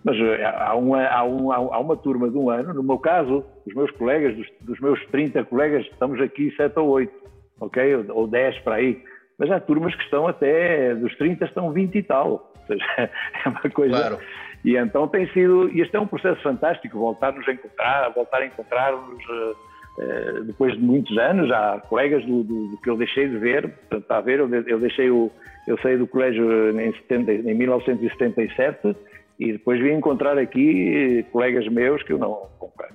mas 0.07 0.17
eh, 0.21 0.45
há 0.45 0.73
uma, 0.77 1.05
há, 1.05 1.25
uma, 1.25 1.57
há 1.57 1.81
uma 1.81 1.97
turma 1.97 2.31
de 2.31 2.39
um 2.39 2.49
ano, 2.49 2.73
no 2.73 2.83
meu 2.85 2.97
caso, 2.97 3.45
os 3.67 3.75
meus 3.75 3.91
colegas, 3.91 4.37
dos, 4.37 4.47
dos 4.61 4.79
meus 4.79 5.05
30 5.07 5.43
colegas, 5.47 5.85
estamos 5.85 6.21
aqui 6.21 6.55
7 6.57 6.79
ou 6.79 6.91
8, 6.91 7.13
ok? 7.61 7.97
Ou, 7.97 8.19
ou 8.19 8.27
10 8.29 8.61
para 8.61 8.77
aí. 8.77 9.03
Mas 9.37 9.51
há 9.51 9.59
turmas 9.59 9.97
que 9.97 10.05
estão 10.05 10.29
até, 10.29 10.95
dos 10.95 11.13
30 11.17 11.47
estão 11.47 11.73
20 11.73 11.97
e 11.97 12.03
tal. 12.05 12.31
Ou 12.31 12.67
seja, 12.69 12.85
é 13.45 13.49
uma 13.49 13.61
coisa. 13.63 13.97
Claro. 13.97 14.19
E 14.65 14.77
então 14.77 15.09
tem 15.09 15.27
sido, 15.33 15.69
e 15.75 15.81
este 15.81 15.97
é 15.97 16.01
um 16.01 16.07
processo 16.07 16.41
fantástico, 16.41 16.97
voltar-nos 16.97 17.47
a 17.49 17.53
encontrar, 17.53 18.09
voltar 18.11 18.39
a 18.43 18.47
encontrar-nos 18.47 19.25
uh, 19.25 20.45
depois 20.45 20.75
de 20.75 20.79
muitos 20.79 21.19
anos. 21.19 21.51
Há 21.51 21.83
colegas 21.89 22.25
do, 22.25 22.45
do, 22.45 22.69
do, 22.69 22.77
que 22.81 22.89
eu 22.89 22.97
deixei 22.97 23.29
de 23.29 23.39
ver, 23.39 23.63
portanto, 23.63 24.03
está 24.03 24.19
a 24.19 24.21
ver, 24.21 24.39
eu, 24.39 24.49
eu 24.69 24.79
deixei 24.79 25.11
o, 25.11 25.33
eu 25.67 25.77
saí 25.79 25.97
do 25.97 26.07
colégio 26.07 26.79
em, 26.81 26.93
70, 26.93 27.33
em 27.33 27.55
1977 27.55 28.97
e 29.39 29.53
depois 29.53 29.81
vim 29.81 29.93
encontrar 29.93 30.39
aqui 30.39 31.25
colegas 31.31 31.69
meus 31.69 32.03
que 32.03 32.13
eu 32.13 32.19
não, 32.19 32.49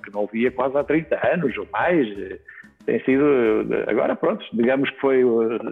que 0.04 0.12
não 0.12 0.26
via 0.26 0.50
quase 0.50 0.76
há 0.76 0.84
30 0.84 1.28
anos 1.34 1.56
ou 1.56 1.66
mais. 1.72 2.06
Tem 2.84 3.00
sido, 3.04 3.24
agora 3.86 4.16
pronto, 4.16 4.44
digamos 4.52 4.90
que 4.90 5.00
foi, 5.00 5.22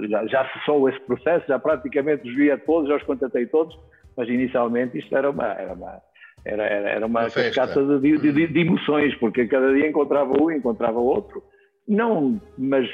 já, 0.08 0.26
já 0.26 0.48
cessou 0.52 0.88
esse 0.88 1.00
processo, 1.00 1.44
já 1.48 1.58
praticamente 1.58 2.28
os 2.28 2.36
via 2.36 2.56
todos, 2.56 2.88
já 2.88 2.96
os 2.96 3.02
contatei 3.02 3.46
todos, 3.46 3.76
mas 4.16 4.28
inicialmente 4.28 4.96
isto 4.96 5.16
era 5.16 5.28
uma, 5.28 5.46
era 5.46 5.72
uma, 5.72 6.00
era, 6.44 6.62
era, 6.62 6.88
era 6.88 7.06
uma, 7.06 7.22
uma 7.22 7.30
cascata 7.30 7.98
de, 7.98 8.18
de, 8.18 8.46
de, 8.46 8.60
emoções, 8.60 9.12
porque 9.16 9.46
cada 9.46 9.72
dia 9.74 9.88
encontrava 9.88 10.40
um, 10.40 10.52
encontrava 10.52 11.00
outro. 11.00 11.42
Não, 11.88 12.40
mas 12.56 12.88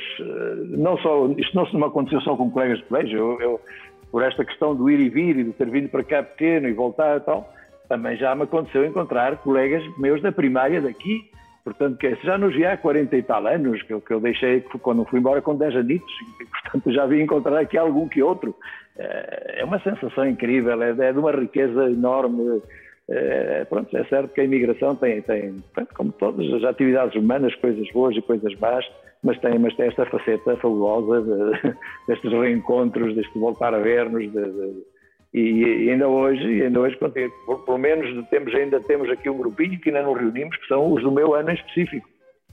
não 0.70 0.96
só, 0.98 1.28
isto 1.36 1.54
não, 1.54 1.70
não 1.72 1.88
aconteceu 1.88 2.20
só 2.22 2.34
com 2.36 2.50
colegas 2.50 2.78
de 2.78 2.84
colégio, 2.84 3.18
eu, 3.18 3.40
eu, 3.40 3.60
por 4.10 4.22
esta 4.22 4.46
questão 4.46 4.74
do 4.74 4.88
ir 4.88 4.98
e 4.98 5.10
vir 5.10 5.36
e 5.36 5.44
de 5.44 5.52
ter 5.52 5.68
vindo 5.68 5.90
para 5.90 6.02
cá 6.02 6.22
pequeno 6.22 6.68
e 6.68 6.72
voltar 6.72 7.18
e 7.18 7.20
tal, 7.20 7.52
também 7.88 8.16
já 8.16 8.34
me 8.34 8.42
aconteceu 8.42 8.84
encontrar 8.84 9.36
colegas 9.38 9.82
meus 9.98 10.20
da 10.22 10.32
primária 10.32 10.80
daqui, 10.80 11.30
portanto, 11.64 11.98
que 11.98 12.14
já 12.22 12.38
nos 12.38 12.54
via 12.54 12.72
há 12.72 12.76
40 12.76 13.16
e 13.16 13.22
tal 13.22 13.46
anos, 13.46 13.82
que 13.82 13.92
eu, 13.92 14.00
que 14.00 14.12
eu 14.12 14.20
deixei 14.20 14.60
quando 14.82 15.04
fui 15.04 15.18
embora 15.18 15.42
com 15.42 15.56
10 15.56 15.76
anitos, 15.76 16.12
e, 16.40 16.44
portanto 16.44 16.92
já 16.92 17.06
vi 17.06 17.20
encontrar 17.20 17.58
aqui 17.58 17.76
algum 17.76 18.08
que 18.08 18.22
outro. 18.22 18.54
É 18.98 19.62
uma 19.64 19.78
sensação 19.80 20.26
incrível, 20.26 20.82
é, 20.82 20.90
é 20.90 21.12
de 21.12 21.18
uma 21.18 21.32
riqueza 21.32 21.90
enorme. 21.90 22.62
É, 23.08 23.64
pronto, 23.66 23.96
é 23.96 24.04
certo 24.04 24.32
que 24.32 24.40
a 24.40 24.44
imigração 24.44 24.96
tem, 24.96 25.22
tem 25.22 25.62
como 25.94 26.10
todas 26.12 26.52
as 26.54 26.64
atividades 26.64 27.14
humanas, 27.14 27.54
coisas 27.56 27.88
boas 27.92 28.16
e 28.16 28.22
coisas 28.22 28.52
más, 28.58 28.84
mas 29.22 29.38
tem, 29.38 29.58
mas 29.58 29.76
tem 29.76 29.86
esta 29.86 30.06
faceta 30.06 30.56
fabulosa 30.56 31.22
de, 31.22 31.74
destes 32.08 32.32
reencontros, 32.32 33.14
deste 33.14 33.38
voltar 33.38 33.74
a 33.74 33.78
ver-nos, 33.78 34.24
de, 34.24 34.44
de, 34.44 34.84
e, 35.34 35.90
ainda 35.90 36.08
hoje, 36.08 36.62
ainda 36.62 36.80
hoje 36.80 36.96
por, 36.96 37.10
pelo 37.10 37.78
menos 37.78 38.26
temos, 38.28 38.54
ainda 38.54 38.80
temos 38.80 39.10
aqui 39.10 39.28
um 39.28 39.38
grupinho 39.38 39.78
que 39.80 39.90
ainda 39.90 40.02
não 40.02 40.14
reunimos, 40.14 40.56
que 40.56 40.66
são 40.66 40.92
os 40.92 41.02
do 41.02 41.12
meu 41.12 41.34
ano 41.34 41.50
em 41.50 41.54
específico, 41.54 42.08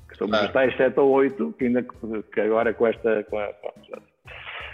que 0.10 0.18
somos 0.18 0.32
claro. 0.32 0.48
os 0.48 0.54
tais 0.54 0.78
7 0.78 1.00
ou 1.00 1.10
8, 1.12 1.56
que, 1.58 1.66
ainda, 1.66 1.86
que 2.34 2.42
agora 2.42 2.74
com 2.74 2.88
esta, 2.88 3.24
com, 3.24 3.38
a, 3.38 3.48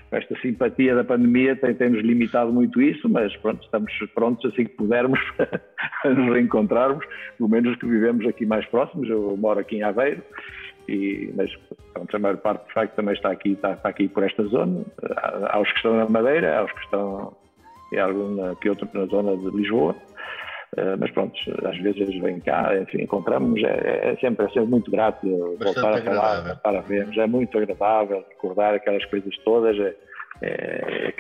com 0.10 0.16
esta 0.16 0.40
simpatia 0.42 0.96
da 0.96 1.04
pandemia 1.04 1.56
tem, 1.56 1.74
tem-nos 1.76 2.04
limitado 2.04 2.52
muito 2.52 2.82
isso, 2.82 3.08
mas 3.08 3.36
pronto, 3.38 3.64
estamos 3.64 3.94
prontos 4.16 4.52
assim 4.52 4.66
que 4.66 4.76
pudermos 4.76 5.20
a 6.04 6.10
nos 6.10 6.34
reencontrarmos, 6.34 7.06
pelo 7.38 7.50
menos 7.50 7.78
que 7.78 7.86
vivemos 7.86 8.26
aqui 8.26 8.46
mais 8.46 8.66
próximos, 8.66 9.08
eu 9.08 9.38
moro 9.38 9.60
aqui 9.60 9.78
em 9.78 9.84
Aveiro, 9.84 10.24
e, 10.88 11.32
mas 11.36 11.56
pronto, 11.94 12.16
a 12.16 12.20
maior 12.20 12.38
parte 12.38 12.68
de 12.68 12.74
facto 12.74 12.96
também 12.96 13.14
está 13.14 13.30
aqui, 13.30 13.52
está, 13.52 13.74
está 13.74 13.90
aqui 13.90 14.08
por 14.08 14.24
esta 14.24 14.44
zona, 14.46 14.84
há, 15.16 15.58
há 15.58 15.60
os 15.60 15.70
que 15.70 15.78
estão 15.78 15.96
na 15.96 16.10
Madeira, 16.10 16.58
há 16.58 16.64
os 16.64 16.72
que 16.72 16.84
estão 16.86 17.38
e 17.92 18.00
algum 18.00 18.56
que 18.56 18.70
outro 18.70 18.88
na 18.94 19.06
zona 19.06 19.36
de 19.38 19.50
Lisboa. 19.50 19.96
Uh, 20.78 20.96
mas 21.00 21.10
pronto, 21.12 21.34
às 21.66 21.78
vezes 21.80 22.02
eles 22.02 22.22
vêm 22.22 22.40
cá, 22.40 22.78
enfim, 22.80 23.02
encontramos, 23.02 23.60
é, 23.64 24.12
é, 24.12 24.16
sempre, 24.18 24.46
é 24.46 24.50
sempre 24.50 24.70
muito 24.70 24.92
grato 24.92 25.26
voltar 25.60 25.96
a 25.96 26.02
falar, 26.02 26.42
voltar 26.44 26.76
a 26.76 26.82
vermos, 26.82 27.18
é 27.18 27.26
muito 27.26 27.58
agradável 27.58 28.24
recordar 28.30 28.76
aquelas 28.76 29.04
coisas 29.06 29.36
todas, 29.40 29.76
é, 29.80 29.96
é, 30.44 31.14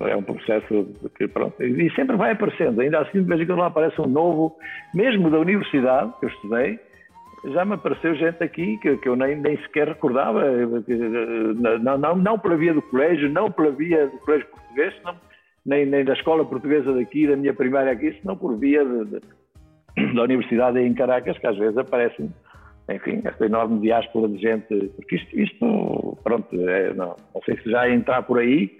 é, 0.00 0.16
um 0.16 0.22
processo 0.24 0.88
que, 1.16 1.28
pronto, 1.28 1.62
e 1.62 1.88
sempre 1.94 2.16
vai 2.16 2.32
aparecendo, 2.32 2.80
ainda 2.80 2.98
assim 2.98 3.22
de 3.22 3.28
vez 3.28 3.40
em 3.40 3.46
quando 3.46 3.62
aparece 3.62 4.00
um 4.00 4.08
novo, 4.08 4.56
mesmo 4.92 5.30
da 5.30 5.38
universidade 5.38 6.12
que 6.18 6.26
eu 6.26 6.30
estudei, 6.30 6.80
já 7.52 7.64
me 7.64 7.74
apareceu 7.74 8.16
gente 8.16 8.42
aqui 8.42 8.78
que, 8.78 8.96
que 8.96 9.08
eu 9.08 9.14
nem, 9.14 9.36
nem 9.36 9.56
sequer 9.58 9.86
recordava, 9.86 10.42
não, 11.80 11.96
não, 11.96 12.16
não 12.16 12.36
pela 12.36 12.56
via 12.56 12.74
do 12.74 12.82
colégio, 12.82 13.30
não 13.30 13.48
pela 13.48 13.70
via 13.70 14.08
do 14.08 14.18
colégio 14.18 14.48
português, 14.48 14.92
não, 15.04 15.14
nem, 15.68 15.84
nem 15.84 16.02
da 16.02 16.14
escola 16.14 16.46
portuguesa 16.46 16.94
daqui, 16.94 17.26
da 17.26 17.36
minha 17.36 17.52
primária 17.52 17.92
aqui, 17.92 18.16
senão 18.20 18.34
por 18.34 18.56
via 18.56 18.82
de, 18.82 19.04
de, 19.04 20.14
da 20.14 20.22
universidade 20.22 20.80
em 20.80 20.94
Caracas, 20.94 21.36
que 21.36 21.46
às 21.46 21.58
vezes 21.58 21.76
aparecem, 21.76 22.32
enfim, 22.88 23.20
esta 23.22 23.44
enorme 23.44 23.78
diáspora 23.80 24.28
de 24.28 24.38
gente, 24.38 24.90
porque 24.96 25.16
isto, 25.16 25.38
isto 25.38 26.18
pronto, 26.24 26.48
é, 26.68 26.94
não, 26.94 27.14
não 27.34 27.42
sei 27.44 27.58
se 27.58 27.70
já 27.70 27.86
é 27.86 27.92
entrar 27.92 28.22
por 28.22 28.38
aí, 28.38 28.78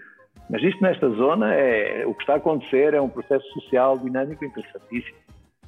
mas 0.48 0.62
isto 0.62 0.82
nesta 0.82 1.10
zona, 1.10 1.54
é, 1.54 2.06
o 2.06 2.14
que 2.14 2.22
está 2.22 2.34
a 2.34 2.36
acontecer 2.36 2.94
é 2.94 3.00
um 3.00 3.08
processo 3.10 3.46
social 3.52 3.98
dinâmico 3.98 4.42
interessantíssimo. 4.42 5.18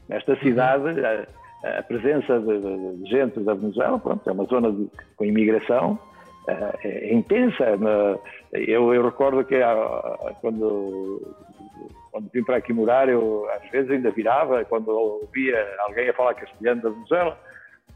Nesta 0.08 0.36
cidade, 0.36 0.88
a, 1.04 1.78
a 1.80 1.82
presença 1.82 2.40
de, 2.40 3.02
de, 3.02 3.10
gente 3.10 3.40
da 3.40 3.52
Venezuela, 3.52 3.98
pronto, 3.98 4.26
é 4.26 4.32
uma 4.32 4.44
zona 4.44 4.74
com 5.16 5.24
imigração, 5.26 5.98
é, 6.84 6.88
é 6.88 7.14
intensa. 7.14 7.78
Eu, 8.52 8.92
eu 8.94 9.04
recordo 9.04 9.44
que 9.44 9.56
ah, 9.56 10.34
quando, 10.40 11.36
quando 12.10 12.30
vim 12.32 12.42
para 12.42 12.56
aqui 12.56 12.72
morar, 12.72 13.08
eu 13.08 13.48
às 13.50 13.70
vezes 13.70 13.90
ainda 13.90 14.10
virava, 14.10 14.64
quando 14.64 14.88
ouvia 14.88 15.66
alguém 15.80 16.08
a 16.08 16.14
falar 16.14 16.34
castelhano 16.34 16.82
da 16.82 16.90
Venezuela. 16.90 17.38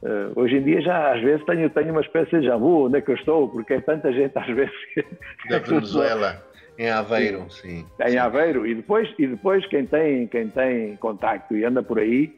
Uh, 0.03 0.39
hoje 0.39 0.57
em 0.57 0.63
dia 0.63 0.83
já 0.83 1.15
às 1.15 1.23
vezes 1.23 1.45
tenho, 1.47 1.71
tenho 1.71 1.91
uma 1.91 2.03
espécie 2.03 2.39
de 2.39 2.47
javu, 2.47 2.87
onde 2.87 2.99
é 2.99 3.01
que 3.01 3.11
eu 3.11 3.15
estou, 3.15 3.49
porque 3.49 3.75
é 3.75 3.81
tanta 3.81 4.13
gente 4.13 4.37
às 4.37 4.47
vezes 4.47 4.75
Da 5.49 5.61
Venezuela, 5.61 6.45
em 6.77 6.91
Aveiro, 6.91 7.47
sim. 7.49 7.87
Em 8.01 8.11
sim. 8.11 8.19
Aveiro, 8.19 8.67
e 8.67 8.75
depois, 8.75 9.09
e 9.19 9.27
depois 9.27 9.65
quem, 9.67 9.87
tem, 9.87 10.27
quem 10.27 10.49
tem 10.49 10.97
contacto 10.97 11.57
e 11.57 11.65
anda 11.65 11.83
por 11.83 11.99
aí, 11.99 12.35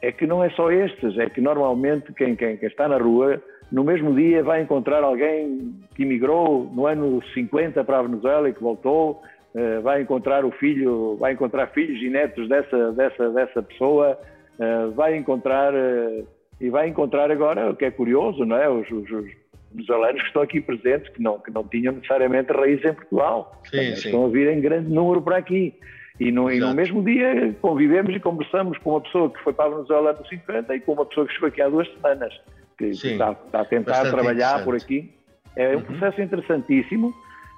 é 0.00 0.12
que 0.12 0.26
não 0.26 0.44
é 0.44 0.50
só 0.50 0.70
estes, 0.70 1.18
é 1.18 1.28
que 1.28 1.40
normalmente 1.40 2.12
quem, 2.12 2.36
quem, 2.36 2.56
quem 2.56 2.68
está 2.68 2.86
na 2.86 2.98
rua 2.98 3.42
no 3.70 3.84
mesmo 3.84 4.14
dia 4.14 4.42
vai 4.42 4.62
encontrar 4.62 5.02
alguém 5.02 5.74
que 5.94 6.02
emigrou 6.02 6.70
no 6.72 6.86
ano 6.86 7.22
50 7.34 7.84
para 7.84 7.98
a 7.98 8.02
Venezuela 8.02 8.48
e 8.48 8.54
que 8.54 8.62
voltou, 8.62 9.22
eh, 9.54 9.80
vai 9.80 10.02
encontrar 10.02 10.44
o 10.44 10.50
filho, 10.50 11.16
vai 11.16 11.32
encontrar 11.32 11.68
filhos 11.68 12.00
e 12.02 12.08
netos 12.08 12.48
dessa, 12.48 12.92
dessa, 12.92 13.30
dessa 13.30 13.62
pessoa, 13.62 14.18
eh, 14.58 14.86
vai 14.94 15.16
encontrar 15.16 15.74
eh, 15.74 16.24
e 16.60 16.70
vai 16.70 16.88
encontrar 16.88 17.30
agora, 17.30 17.70
o 17.70 17.76
que 17.76 17.84
é 17.84 17.90
curioso, 17.90 18.44
não 18.44 18.56
é? 18.56 18.68
Os, 18.68 18.90
os, 18.90 19.10
os 19.10 19.26
venezuelanos 19.72 20.20
que 20.22 20.26
estão 20.28 20.42
aqui 20.42 20.60
presentes, 20.60 21.08
que 21.12 21.22
não, 21.22 21.38
que 21.38 21.50
não 21.50 21.62
tinham 21.64 21.92
necessariamente 21.92 22.52
raízes 22.52 22.84
em 22.84 22.94
Portugal, 22.94 23.60
sim, 23.64 23.94
sim. 23.94 24.08
estão 24.08 24.24
a 24.24 24.28
vir 24.28 24.48
em 24.48 24.60
grande 24.60 24.90
número 24.90 25.22
para 25.22 25.36
aqui. 25.36 25.74
E 26.20 26.32
no, 26.32 26.50
e 26.50 26.58
no, 26.58 26.74
mesmo 26.74 27.02
dia 27.02 27.54
convivemos 27.60 28.14
e 28.14 28.18
conversamos 28.18 28.76
com 28.78 28.90
uma 28.90 29.00
pessoa 29.00 29.30
que 29.30 29.40
foi 29.40 29.52
para 29.52 29.66
a 29.66 29.68
Venezuela 29.68 30.12
no 30.12 30.26
50 30.26 30.74
e 30.74 30.80
com 30.80 30.92
uma 30.92 31.06
pessoa 31.06 31.26
que 31.26 31.32
chegou 31.32 31.48
aqui 31.48 31.62
há 31.62 31.68
duas 31.68 31.88
semanas 31.92 32.34
que, 32.76 32.86
está, 32.86 33.32
está, 33.32 33.60
a 33.60 33.64
tentar 33.64 34.10
trabalhar 34.10 34.64
por 34.64 34.74
aqui. 34.74 35.12
É 35.56 35.70
um 35.70 35.78
uhum. 35.78 35.82
processo 35.82 36.20
interessantíssimo, 36.20 37.08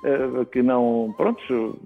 uh, 0.04 0.44
que 0.46 0.62
não. 0.62 1.14
Pronto, 1.16 1.78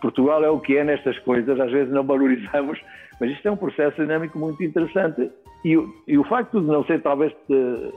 Portugal 0.00 0.44
é 0.44 0.50
o 0.50 0.60
que 0.60 0.76
é 0.76 0.84
nestas 0.84 1.18
coisas, 1.20 1.58
às 1.58 1.70
vezes 1.70 1.92
não 1.92 2.04
valorizamos, 2.04 2.78
mas 3.20 3.30
isto 3.30 3.46
é 3.46 3.50
um 3.50 3.56
processo 3.56 4.00
dinâmico 4.00 4.38
muito 4.38 4.62
interessante. 4.62 5.30
E, 5.64 5.78
e 6.06 6.18
o 6.18 6.24
facto 6.24 6.60
de 6.60 6.66
não 6.66 6.84
ser 6.84 7.00
talvez 7.00 7.32
de, 7.48 7.92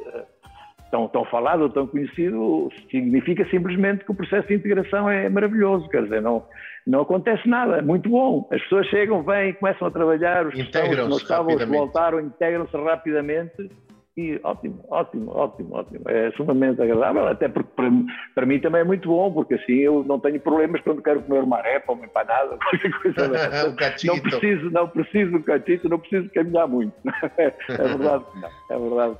tão, 0.90 1.08
tão 1.08 1.26
falado 1.26 1.62
ou 1.62 1.70
tão 1.70 1.86
conhecido 1.86 2.72
significa 2.90 3.46
simplesmente 3.50 4.06
que 4.06 4.12
o 4.12 4.16
processo 4.16 4.48
de 4.48 4.56
integração 4.56 5.10
é 5.10 5.28
maravilhoso, 5.30 5.90
quer 5.90 6.04
dizer, 6.04 6.22
não, 6.22 6.46
não 6.88 7.02
acontece 7.02 7.48
nada, 7.48 7.78
é 7.78 7.82
muito 7.82 8.10
bom. 8.10 8.48
As 8.52 8.62
pessoas 8.64 8.88
chegam, 8.88 9.22
vêm, 9.24 9.54
começam 9.54 9.88
a 9.88 9.92
trabalhar, 9.92 10.48
os 10.48 10.54
que 10.54 10.60
não 10.60 11.18
estavam, 11.18 11.56
os 11.56 11.64
que 11.64 11.70
voltaram, 11.70 12.20
integram-se 12.20 12.76
rapidamente 12.78 13.70
e 14.18 14.40
ótimo, 14.44 14.84
ótimo, 14.90 15.32
ótimo, 15.32 15.76
ótimo. 15.76 16.02
É 16.08 16.32
sumamente 16.32 16.82
agradável, 16.82 17.28
até 17.28 17.48
porque 17.48 17.70
para, 17.76 17.92
para 18.34 18.46
mim 18.48 18.60
também 18.60 18.82
é 18.82 18.84
muito 18.84 19.08
bom, 19.08 19.32
porque 19.32 19.54
assim 19.54 19.74
eu 19.74 20.04
não 20.04 20.20
tenho 20.20 20.40
problemas 20.40 20.82
quando 20.82 21.04
quero 21.04 21.22
comer 21.22 21.44
uma 21.44 21.58
arepa, 21.58 21.94
uma 21.94 22.04
empanada, 22.04 22.58
qualquer 22.58 22.92
coisa. 23.00 23.28
um 23.70 24.08
não 24.08 24.20
preciso, 24.20 24.72
não 24.72 24.88
preciso 24.88 25.32
do 25.34 25.44
cachito, 25.44 25.88
não 25.88 26.00
preciso 26.00 26.30
caminhar 26.32 26.68
muito. 26.68 26.94
É, 27.38 27.54
é 27.70 27.78
verdade, 27.78 28.24
não, 28.36 28.50
é 28.72 28.80
verdade. 28.80 29.16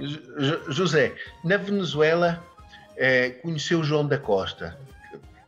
José, 0.70 1.14
na 1.44 1.58
Venezuela 1.58 2.42
é, 2.98 3.30
conheceu 3.30 3.84
João 3.84 4.08
da 4.08 4.18
Costa 4.18 4.76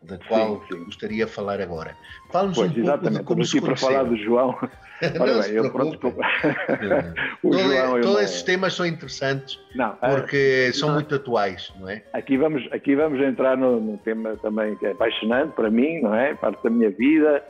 da 0.09 0.17
qual 0.17 0.61
sim, 0.61 0.77
sim. 0.77 0.83
gostaria 0.85 1.25
de 1.25 1.31
falar 1.31 1.61
agora. 1.61 1.95
Fala-nos 2.31 2.57
um 2.57 2.69
pouco 2.69 3.09
de 3.09 3.23
como 3.23 3.45
se 3.45 3.61
para 3.61 3.75
falar 3.75 4.03
do 4.03 4.17
João. 4.17 4.55
Ora 5.19 5.41
bem, 5.41 5.51
eu 5.53 5.71
pronto, 5.71 5.97
o 7.41 7.51
Todo, 7.51 7.57
João, 7.57 8.01
todos 8.01 8.21
esses 8.21 8.43
temas 8.43 8.73
são 8.73 8.85
interessantes 8.85 9.57
não, 9.73 9.95
é, 10.01 10.09
porque 10.09 10.65
é, 10.67 10.73
são 10.73 10.89
não, 10.89 10.95
muito 10.95 11.15
atuais, 11.15 11.71
não 11.79 11.89
é? 11.89 12.03
Aqui 12.11 12.35
vamos, 12.35 12.67
aqui 12.73 12.95
vamos 12.95 13.21
entrar 13.21 13.55
no, 13.55 13.79
no, 13.79 13.97
tema 13.99 14.35
também 14.41 14.75
que 14.75 14.87
é 14.87 14.91
apaixonante 14.91 15.53
para 15.53 15.71
mim, 15.71 16.01
não 16.01 16.13
é? 16.13 16.33
Parte 16.35 16.61
da 16.63 16.69
minha 16.69 16.89
vida. 16.89 17.41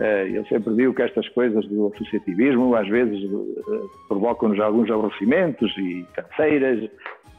Eh, 0.00 0.30
eu 0.34 0.46
sempre 0.46 0.74
digo 0.74 0.94
que 0.94 1.02
estas 1.02 1.28
coisas 1.30 1.66
do 1.66 1.88
associativismo 1.88 2.74
às 2.74 2.88
vezes 2.88 3.22
eh, 3.24 3.80
provocam-nos 4.08 4.60
alguns 4.60 4.90
aborrecimentos 4.90 5.70
e 5.78 6.06
canseiras, 6.14 6.90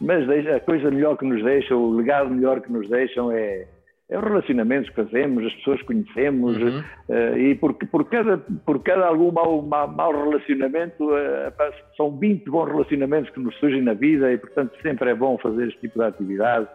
mas 0.02 0.28
a 0.30 0.60
coisa 0.60 0.90
melhor 0.92 1.18
que 1.18 1.26
nos 1.26 1.44
deixa, 1.44 1.76
o 1.76 1.96
legado 1.96 2.30
melhor 2.30 2.62
que 2.62 2.72
nos 2.72 2.88
deixam 2.90 3.32
é 3.32 3.68
é 4.10 4.18
os 4.18 4.24
relacionamentos 4.24 4.90
que 4.90 4.96
fazemos, 4.96 5.46
as 5.46 5.54
pessoas 5.56 5.82
que 5.82 5.88
conhecemos, 5.88 6.58
uhum. 6.58 6.80
uh, 6.80 7.38
e 7.38 7.56
por, 7.56 7.74
por, 7.74 8.06
cada, 8.06 8.38
por 8.38 8.82
cada 8.82 9.06
algum 9.06 9.32
mau, 9.32 9.62
mau, 9.62 9.88
mau 9.88 10.12
relacionamento, 10.12 11.04
uh, 11.04 11.74
são 11.98 12.18
20 12.18 12.50
bons 12.50 12.70
relacionamentos 12.70 13.30
que 13.32 13.40
nos 13.40 13.56
surgem 13.58 13.82
na 13.82 13.94
vida 13.94 14.32
e, 14.32 14.38
portanto, 14.38 14.72
sempre 14.82 15.10
é 15.10 15.16
bom 15.16 15.38
fazer 15.38 15.68
este 15.68 15.82
tipo 15.82 16.00
de 16.00 16.06
atividade. 16.06 16.68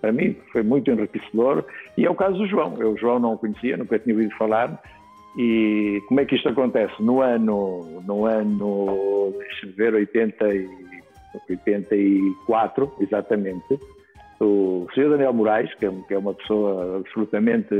Para 0.00 0.12
mim 0.12 0.36
foi 0.52 0.62
muito 0.62 0.90
enriquecedor 0.90 1.64
e 1.98 2.06
é 2.06 2.10
o 2.10 2.14
caso 2.14 2.36
do 2.38 2.46
João. 2.46 2.76
Eu 2.78 2.92
o 2.92 2.96
João 2.96 3.18
não 3.18 3.32
o 3.32 3.38
conhecia, 3.38 3.76
nunca 3.76 3.98
tinha 3.98 4.14
ouvido 4.14 4.34
falar. 4.36 4.80
E 5.36 6.00
como 6.06 6.20
é 6.20 6.24
que 6.24 6.36
isto 6.36 6.48
acontece? 6.48 6.94
No 7.02 7.20
ano, 7.20 8.02
no 8.06 8.24
ano 8.26 9.34
deixa 9.38 9.66
ver, 9.76 9.94
80 9.94 10.54
e, 10.54 10.68
84, 11.50 12.92
exatamente, 13.00 13.78
o 14.40 14.86
Sr. 14.94 15.10
Daniel 15.10 15.32
Moraes, 15.32 15.72
que 15.74 15.86
é, 15.86 15.90
que 16.06 16.14
é 16.14 16.18
uma 16.18 16.34
pessoa 16.34 16.98
absolutamente 16.98 17.74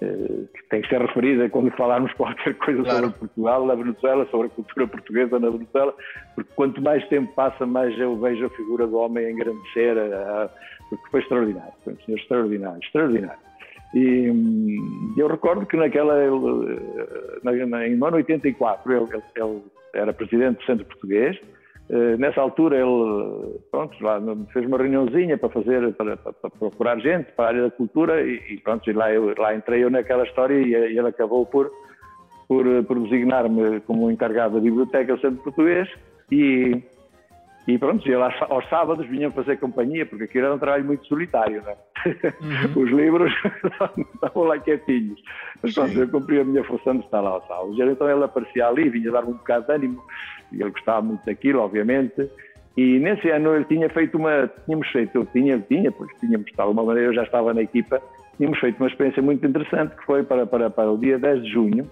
eh, 0.00 0.44
que 0.54 0.68
tem 0.68 0.82
que 0.82 0.88
ser 0.88 1.00
referida 1.00 1.48
quando 1.48 1.70
falarmos 1.70 2.12
qualquer 2.14 2.54
coisa 2.54 2.82
claro. 2.82 3.06
sobre 3.06 3.18
Portugal, 3.18 3.66
na 3.66 3.74
Venezuela, 3.74 4.26
sobre 4.30 4.46
a 4.48 4.50
cultura 4.50 4.86
portuguesa 4.86 5.38
na 5.38 5.48
Venezuela, 5.48 5.94
porque 6.34 6.50
quanto 6.54 6.82
mais 6.82 7.06
tempo 7.08 7.32
passa, 7.34 7.64
mais 7.64 7.98
eu 7.98 8.16
vejo 8.18 8.44
a 8.44 8.50
figura 8.50 8.86
do 8.86 8.96
homem 8.98 9.30
engrandecer, 9.30 9.96
a, 9.98 10.50
porque 10.90 11.10
foi 11.10 11.20
extraordinário, 11.20 11.72
foi 11.82 11.94
um 11.94 12.00
senhor 12.04 12.18
extraordinário, 12.18 12.80
extraordinário. 12.82 13.40
E 13.94 14.30
hum, 14.30 15.14
eu 15.16 15.28
recordo 15.28 15.64
que 15.64 15.76
naquela, 15.76 16.22
ele, 16.22 16.80
eh, 17.44 17.66
na, 17.66 17.86
em 17.86 17.94
ano 17.94 18.16
84, 18.16 18.92
ele, 18.92 19.22
ele 19.34 19.62
era 19.94 20.12
presidente 20.12 20.58
do 20.58 20.64
Centro 20.64 20.84
Português, 20.84 21.40
nessa 22.18 22.40
altura 22.40 22.76
ele 22.76 23.60
pronto, 23.70 23.96
lá 24.02 24.20
fez 24.52 24.66
uma 24.66 24.78
reuniãozinha 24.78 25.38
para 25.38 25.48
fazer 25.48 25.92
para, 25.94 26.16
para, 26.16 26.32
para, 26.32 26.50
procurar 26.50 26.98
gente 26.98 27.30
para 27.32 27.44
a 27.44 27.48
área 27.48 27.62
da 27.62 27.70
cultura 27.70 28.22
e, 28.22 28.42
e 28.50 28.60
pronto, 28.60 28.88
e 28.90 28.92
lá, 28.92 29.12
eu, 29.12 29.34
lá 29.38 29.54
entrei 29.54 29.84
eu 29.84 29.90
naquela 29.90 30.24
história 30.24 30.54
e, 30.54 30.70
e 30.70 30.98
ele 30.98 31.08
acabou 31.08 31.46
por, 31.46 31.70
por, 32.48 32.64
por 32.84 32.98
designar-me 33.00 33.80
como 33.80 34.10
encarregado 34.10 34.54
da 34.54 34.60
biblioteca 34.60 35.14
do 35.14 35.20
Centro 35.20 35.44
Português 35.44 35.88
e, 36.30 36.82
e 37.66 37.76
pronto, 37.78 38.08
e 38.08 38.14
lá 38.14 38.32
aos 38.48 38.68
sábados 38.68 39.06
vinham 39.08 39.32
fazer 39.32 39.58
companhia, 39.58 40.06
porque 40.06 40.24
aquilo 40.24 40.46
era 40.46 40.54
um 40.54 40.58
trabalho 40.58 40.84
muito 40.84 41.04
solitário, 41.06 41.62
né? 41.62 41.74
Uhum. 42.06 42.82
Os 42.84 42.90
livros 42.90 43.32
estavam 44.14 44.44
lá 44.44 44.58
quietinhos. 44.58 45.20
Mas 45.60 45.74
pronto, 45.74 45.90
Sim. 45.90 46.00
eu 46.00 46.08
cumpri 46.08 46.40
a 46.40 46.44
minha 46.44 46.62
função 46.62 46.96
de 46.96 47.04
estar 47.04 47.20
lá 47.20 47.30
aos 47.30 47.46
sábados. 47.48 47.76
Então 47.78 48.08
ele 48.08 48.22
aparecia 48.22 48.68
ali, 48.68 48.88
vinha 48.88 49.10
dar-me 49.10 49.30
um 49.30 49.36
bocado 49.36 49.66
de 49.66 49.72
ânimo 49.72 50.02
e 50.52 50.62
ele 50.62 50.70
gostava 50.70 51.02
muito 51.02 51.26
daquilo, 51.26 51.60
obviamente. 51.60 52.30
E 52.76 53.00
nesse 53.00 53.30
ano 53.30 53.54
ele 53.56 53.64
tinha 53.64 53.88
feito 53.88 54.16
uma, 54.16 54.48
tínhamos 54.64 54.86
feito, 54.88 55.16
eu 55.16 55.26
tinha, 55.26 55.58
tinha, 55.58 55.90
pois 55.90 56.10
tínhamos 56.20 56.46
de 56.46 56.60
alguma 56.60 56.84
maneira, 56.84 57.08
eu 57.08 57.14
já 57.14 57.24
estava 57.24 57.52
na 57.52 57.62
equipa, 57.62 58.00
tínhamos 58.36 58.60
feito 58.60 58.76
uma 58.78 58.88
experiência 58.88 59.22
muito 59.22 59.44
interessante 59.44 59.96
que 59.96 60.04
foi 60.04 60.22
para, 60.22 60.46
para, 60.46 60.70
para 60.70 60.92
o 60.92 60.98
dia 60.98 61.18
10 61.18 61.42
de 61.42 61.50
junho, 61.50 61.90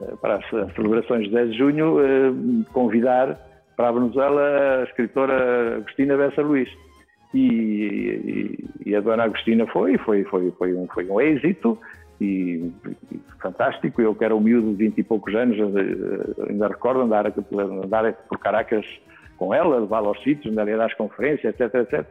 eh, 0.00 0.14
para 0.20 0.34
as 0.34 0.74
celebrações 0.74 1.24
de 1.24 1.30
10 1.30 1.50
de 1.52 1.58
junho, 1.58 1.98
eh, 1.98 2.64
convidar 2.72 3.38
para 3.78 3.90
a 3.90 3.92
Venezuela 3.92 4.80
a 4.80 4.82
escritora 4.82 5.76
Agostina 5.76 6.16
Bessa 6.16 6.42
Luís. 6.42 6.68
E, 7.32 7.46
e, 8.84 8.90
e, 8.90 8.96
a 8.96 9.00
dona 9.00 9.22
Agostina 9.22 9.66
foi, 9.68 9.96
foi, 9.98 10.24
foi, 10.24 10.50
foi, 10.50 10.74
um, 10.74 10.88
foi 10.88 11.08
um 11.08 11.20
êxito, 11.20 11.78
e, 12.20 12.72
e, 13.12 13.20
fantástico. 13.40 14.02
Eu 14.02 14.16
que 14.16 14.24
era 14.24 14.34
um 14.34 14.40
miúdo 14.40 14.72
de 14.72 14.84
20 14.84 14.98
e 14.98 15.02
poucos 15.04 15.32
anos, 15.36 15.56
eh, 15.58 16.50
ainda 16.50 16.66
recordo 16.66 17.02
andar, 17.02 17.32
andar 17.52 18.12
por 18.28 18.38
Caracas 18.38 18.84
com 19.36 19.54
ela, 19.54 19.78
levá-la 19.78 20.08
aos 20.08 20.20
sítios, 20.24 20.56
andar 20.56 20.68
às 20.80 20.94
conferências, 20.94 21.54
etc, 21.54 21.74
etc. 21.74 22.06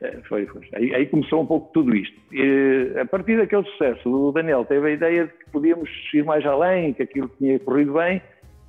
Eh, 0.00 0.18
foi, 0.26 0.46
foi. 0.46 0.62
Aí, 0.72 0.94
aí, 0.94 1.06
começou 1.06 1.42
um 1.42 1.46
pouco 1.46 1.70
tudo 1.74 1.94
isto. 1.94 2.16
E, 2.32 2.94
a 2.98 3.04
partir 3.04 3.36
daquele 3.36 3.64
sucesso, 3.64 4.08
o 4.08 4.32
Daniel 4.32 4.64
teve 4.64 4.86
a 4.88 4.92
ideia 4.92 5.26
de 5.26 5.32
que 5.32 5.50
podíamos 5.50 5.90
ir 6.14 6.24
mais 6.24 6.46
além, 6.46 6.94
que 6.94 7.02
aquilo 7.02 7.30
tinha 7.36 7.58
corrido 7.58 7.92
bem, 7.92 8.22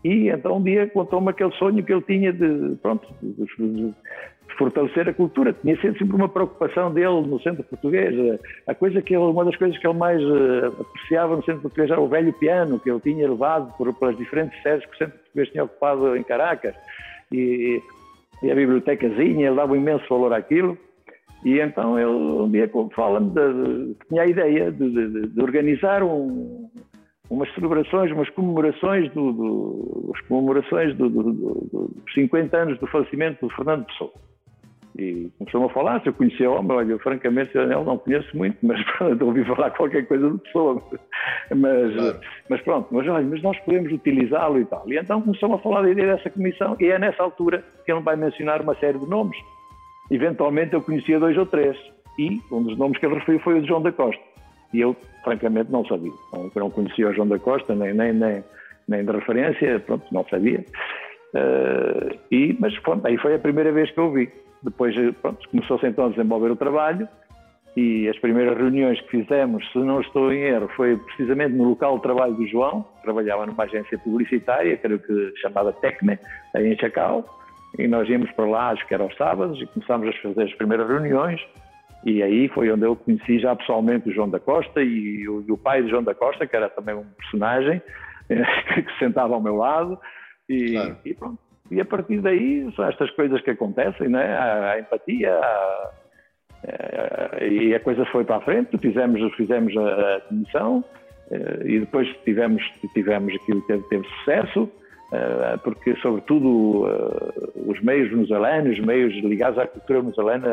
e 0.05 0.29
então 0.29 0.57
um 0.57 0.61
dia 0.61 0.85
contou-me 0.85 1.31
aquele 1.31 1.51
sonho 1.53 1.83
que 1.83 1.91
ele 1.91 2.03
tinha 2.03 2.31
de, 2.31 2.75
pronto, 2.79 3.07
de, 3.23 3.47
de, 3.57 3.93
fortalecer 4.55 5.09
a 5.09 5.13
cultura. 5.13 5.51
Tinha 5.51 5.75
sido 5.81 5.97
sempre 5.97 6.15
uma 6.15 6.29
preocupação 6.29 6.93
dele 6.93 7.21
no 7.25 7.41
centro 7.41 7.63
português. 7.63 8.39
A 8.67 8.75
coisa 8.75 9.01
que 9.01 9.15
ele, 9.15 9.23
uma 9.23 9.43
das 9.43 9.55
coisas 9.55 9.75
que 9.79 9.87
ele 9.87 9.97
mais 9.97 10.21
uh, 10.21 10.79
apreciava 10.79 11.35
no 11.35 11.43
centro 11.43 11.63
português 11.63 11.89
era 11.89 11.99
o 11.99 12.07
velho 12.07 12.31
piano 12.33 12.79
que 12.79 12.87
ele 12.87 12.99
tinha 12.99 13.27
levado 13.27 13.75
por, 13.79 13.91
pelas 13.95 14.15
diferentes 14.15 14.61
sedes 14.61 14.85
que 14.85 14.93
o 14.93 14.97
centro 14.99 15.17
português 15.17 15.49
tinha 15.49 15.63
ocupado 15.63 16.15
em 16.15 16.21
Caracas. 16.21 16.75
E, 17.31 17.81
e 18.43 18.51
a 18.51 18.53
bibliotecazinha, 18.53 19.47
ele 19.47 19.55
dava 19.55 19.73
um 19.73 19.75
imenso 19.75 20.05
valor 20.07 20.33
àquilo. 20.33 20.77
E 21.43 21.59
então 21.59 21.97
ele 21.97 22.11
um 22.11 22.49
dia 22.51 22.69
fala-me 22.95 23.31
de, 23.31 23.95
tinha 24.07 24.21
a 24.21 24.27
ideia 24.27 24.71
de, 24.71 24.87
de, 24.87 25.27
de 25.29 25.41
organizar 25.41 26.03
um, 26.03 26.69
umas 27.29 27.53
celebrações, 27.53 28.11
umas 28.11 28.29
comemorações, 28.29 29.11
do, 29.13 29.31
do, 29.31 30.13
comemorações 30.27 30.95
do, 30.95 31.09
do, 31.09 31.23
dos 31.33 32.13
50 32.13 32.57
anos 32.57 32.79
do 32.79 32.87
falecimento 32.87 33.45
do 33.45 33.53
Fernando 33.53 33.85
Pessoa. 33.85 34.11
E 34.97 35.29
começou-me 35.37 35.67
a 35.67 35.69
falar, 35.69 36.01
se 36.01 36.07
eu 36.07 36.13
conhecia 36.13 36.49
o 36.49 36.55
homem, 36.55 36.71
olha, 36.71 36.91
eu, 36.93 36.99
francamente 36.99 37.53
eu 37.53 37.83
não 37.83 37.97
conheço 37.97 38.35
muito, 38.35 38.57
mas 38.65 38.81
pronto, 38.97 39.25
ouvi 39.25 39.43
falar 39.43 39.71
qualquer 39.71 40.07
coisa 40.07 40.31
de 40.31 40.37
pessoa. 40.37 40.81
Mas, 41.53 41.93
claro. 41.93 42.19
mas 42.49 42.61
pronto, 42.61 42.87
mas 42.91 43.07
olha, 43.07 43.25
mas 43.25 43.41
nós 43.41 43.59
podemos 43.59 43.91
utilizá-lo 43.91 44.59
e 44.59 44.65
tal. 44.65 44.83
E 44.87 44.97
então 44.97 45.21
começou-me 45.21 45.55
a 45.55 45.57
falar 45.57 45.81
da 45.81 45.89
ideia 45.89 46.15
dessa 46.15 46.29
comissão, 46.29 46.77
e 46.79 46.85
é 46.85 46.97
nessa 46.97 47.21
altura 47.21 47.63
que 47.85 47.91
ele 47.91 48.01
vai 48.01 48.15
mencionar 48.15 48.61
uma 48.61 48.75
série 48.75 48.97
de 48.97 49.07
nomes. 49.07 49.37
Eventualmente 50.09 50.73
eu 50.73 50.81
conhecia 50.81 51.19
dois 51.19 51.37
ou 51.37 51.45
três, 51.45 51.77
e 52.17 52.39
um 52.49 52.63
dos 52.63 52.77
nomes 52.77 52.97
que 52.97 53.05
ele 53.05 53.15
referiu 53.15 53.41
foi 53.41 53.59
o 53.59 53.61
de 53.61 53.67
João 53.67 53.81
da 53.81 53.91
Costa. 53.91 54.23
E 54.75 54.81
eu, 54.81 54.93
francamente, 55.23 55.71
não 55.71 55.85
sabia. 55.85 56.11
Não, 56.33 56.51
não 56.53 56.69
conhecia 56.69 57.07
o 57.07 57.13
João 57.13 57.29
da 57.29 57.39
Costa, 57.39 57.73
nem, 57.73 57.93
nem, 57.93 58.11
nem, 58.11 58.43
nem 58.89 59.05
de 59.05 59.11
referência, 59.11 59.79
pronto, 59.79 60.05
não 60.11 60.25
sabia. 60.27 60.65
Uh, 61.33 62.17
e, 62.29 62.57
mas 62.59 62.77
pronto, 62.79 63.07
aí 63.07 63.17
foi 63.17 63.35
a 63.35 63.39
primeira 63.39 63.71
vez 63.71 63.89
que 63.91 63.97
eu 63.97 64.11
vi. 64.11 64.29
Depois 64.61 64.93
pronto, 65.21 65.47
começou-se 65.49 65.87
então 65.87 66.07
a 66.07 66.09
desenvolver 66.09 66.51
o 66.51 66.55
trabalho 66.57 67.07
e 67.77 68.07
as 68.09 68.17
primeiras 68.19 68.57
reuniões 68.57 68.99
que 69.01 69.21
fizemos, 69.21 69.65
se 69.71 69.77
não 69.79 70.01
estou 70.01 70.31
em 70.31 70.41
erro, 70.41 70.69
foi 70.75 70.97
precisamente 70.97 71.53
no 71.53 71.69
local 71.69 71.97
de 71.97 72.03
trabalho 72.03 72.33
do 72.33 72.47
João, 72.47 72.85
trabalhava 73.01 73.45
numa 73.45 73.63
agência 73.63 73.97
publicitária, 73.99 74.77
creio 74.77 74.99
que 74.99 75.33
chamada 75.41 75.73
Tecne, 75.73 76.17
aí 76.53 76.73
em 76.73 76.77
Chacau, 76.77 77.25
e 77.77 77.87
nós 77.87 78.07
íamos 78.09 78.31
para 78.31 78.45
lá, 78.45 78.69
acho 78.69 78.87
que 78.87 78.93
era 78.93 79.03
aos 79.03 79.15
sábados, 79.17 79.61
e 79.61 79.65
começámos 79.67 80.07
a 80.07 80.21
fazer 80.21 80.43
as 80.43 80.53
primeiras 80.53 80.87
reuniões, 80.87 81.41
e 82.05 82.21
aí 82.21 82.47
foi 82.49 82.71
onde 82.71 82.85
eu 82.85 82.95
conheci 82.95 83.39
já 83.39 83.55
pessoalmente 83.55 84.09
o 84.09 84.13
João 84.13 84.29
da 84.29 84.39
Costa 84.39 84.81
e 84.81 85.27
o, 85.27 85.43
e 85.47 85.51
o 85.51 85.57
pai 85.57 85.81
de 85.81 85.89
João 85.89 86.03
da 86.03 86.13
Costa, 86.13 86.45
que 86.45 86.55
era 86.55 86.69
também 86.69 86.93
um 86.95 87.05
personagem, 87.17 87.81
que 88.29 88.93
se 88.93 88.99
sentava 88.99 89.33
ao 89.33 89.41
meu 89.41 89.55
lado, 89.55 89.99
e, 90.47 90.73
claro. 90.73 90.97
e 91.03 91.13
pronto, 91.15 91.39
e 91.71 91.81
a 91.81 91.85
partir 91.85 92.21
daí 92.21 92.71
são 92.75 92.85
estas 92.85 93.09
coisas 93.11 93.41
que 93.41 93.49
acontecem, 93.49 94.07
né? 94.07 94.35
a, 94.35 94.71
a 94.71 94.79
empatia, 94.79 95.33
a, 95.33 95.91
a, 97.39 97.43
e 97.43 97.73
a 97.73 97.79
coisa 97.79 98.05
foi 98.05 98.23
para 98.23 98.37
a 98.37 98.41
frente, 98.41 98.77
fizemos, 98.77 99.33
fizemos 99.35 99.75
a, 99.75 100.17
a 100.17 100.21
comissão 100.21 100.83
eh, 101.31 101.59
e 101.65 101.79
depois 101.79 102.07
tivemos, 102.23 102.63
tivemos 102.93 103.33
aquilo 103.35 103.61
que 103.61 103.67
teve, 103.67 103.83
teve 103.89 104.07
sucesso. 104.19 104.69
Eh, 105.15 105.57
porque, 105.63 105.95
sobretudo, 106.01 106.87
eh, 106.87 107.61
os 107.67 107.81
meios 107.81 108.09
venezuelanos, 108.09 108.77
os 108.77 108.85
meios 108.85 109.13
ligados 109.23 109.57
à 109.57 109.65
cultura 109.65 110.01
venezuelana, 110.01 110.49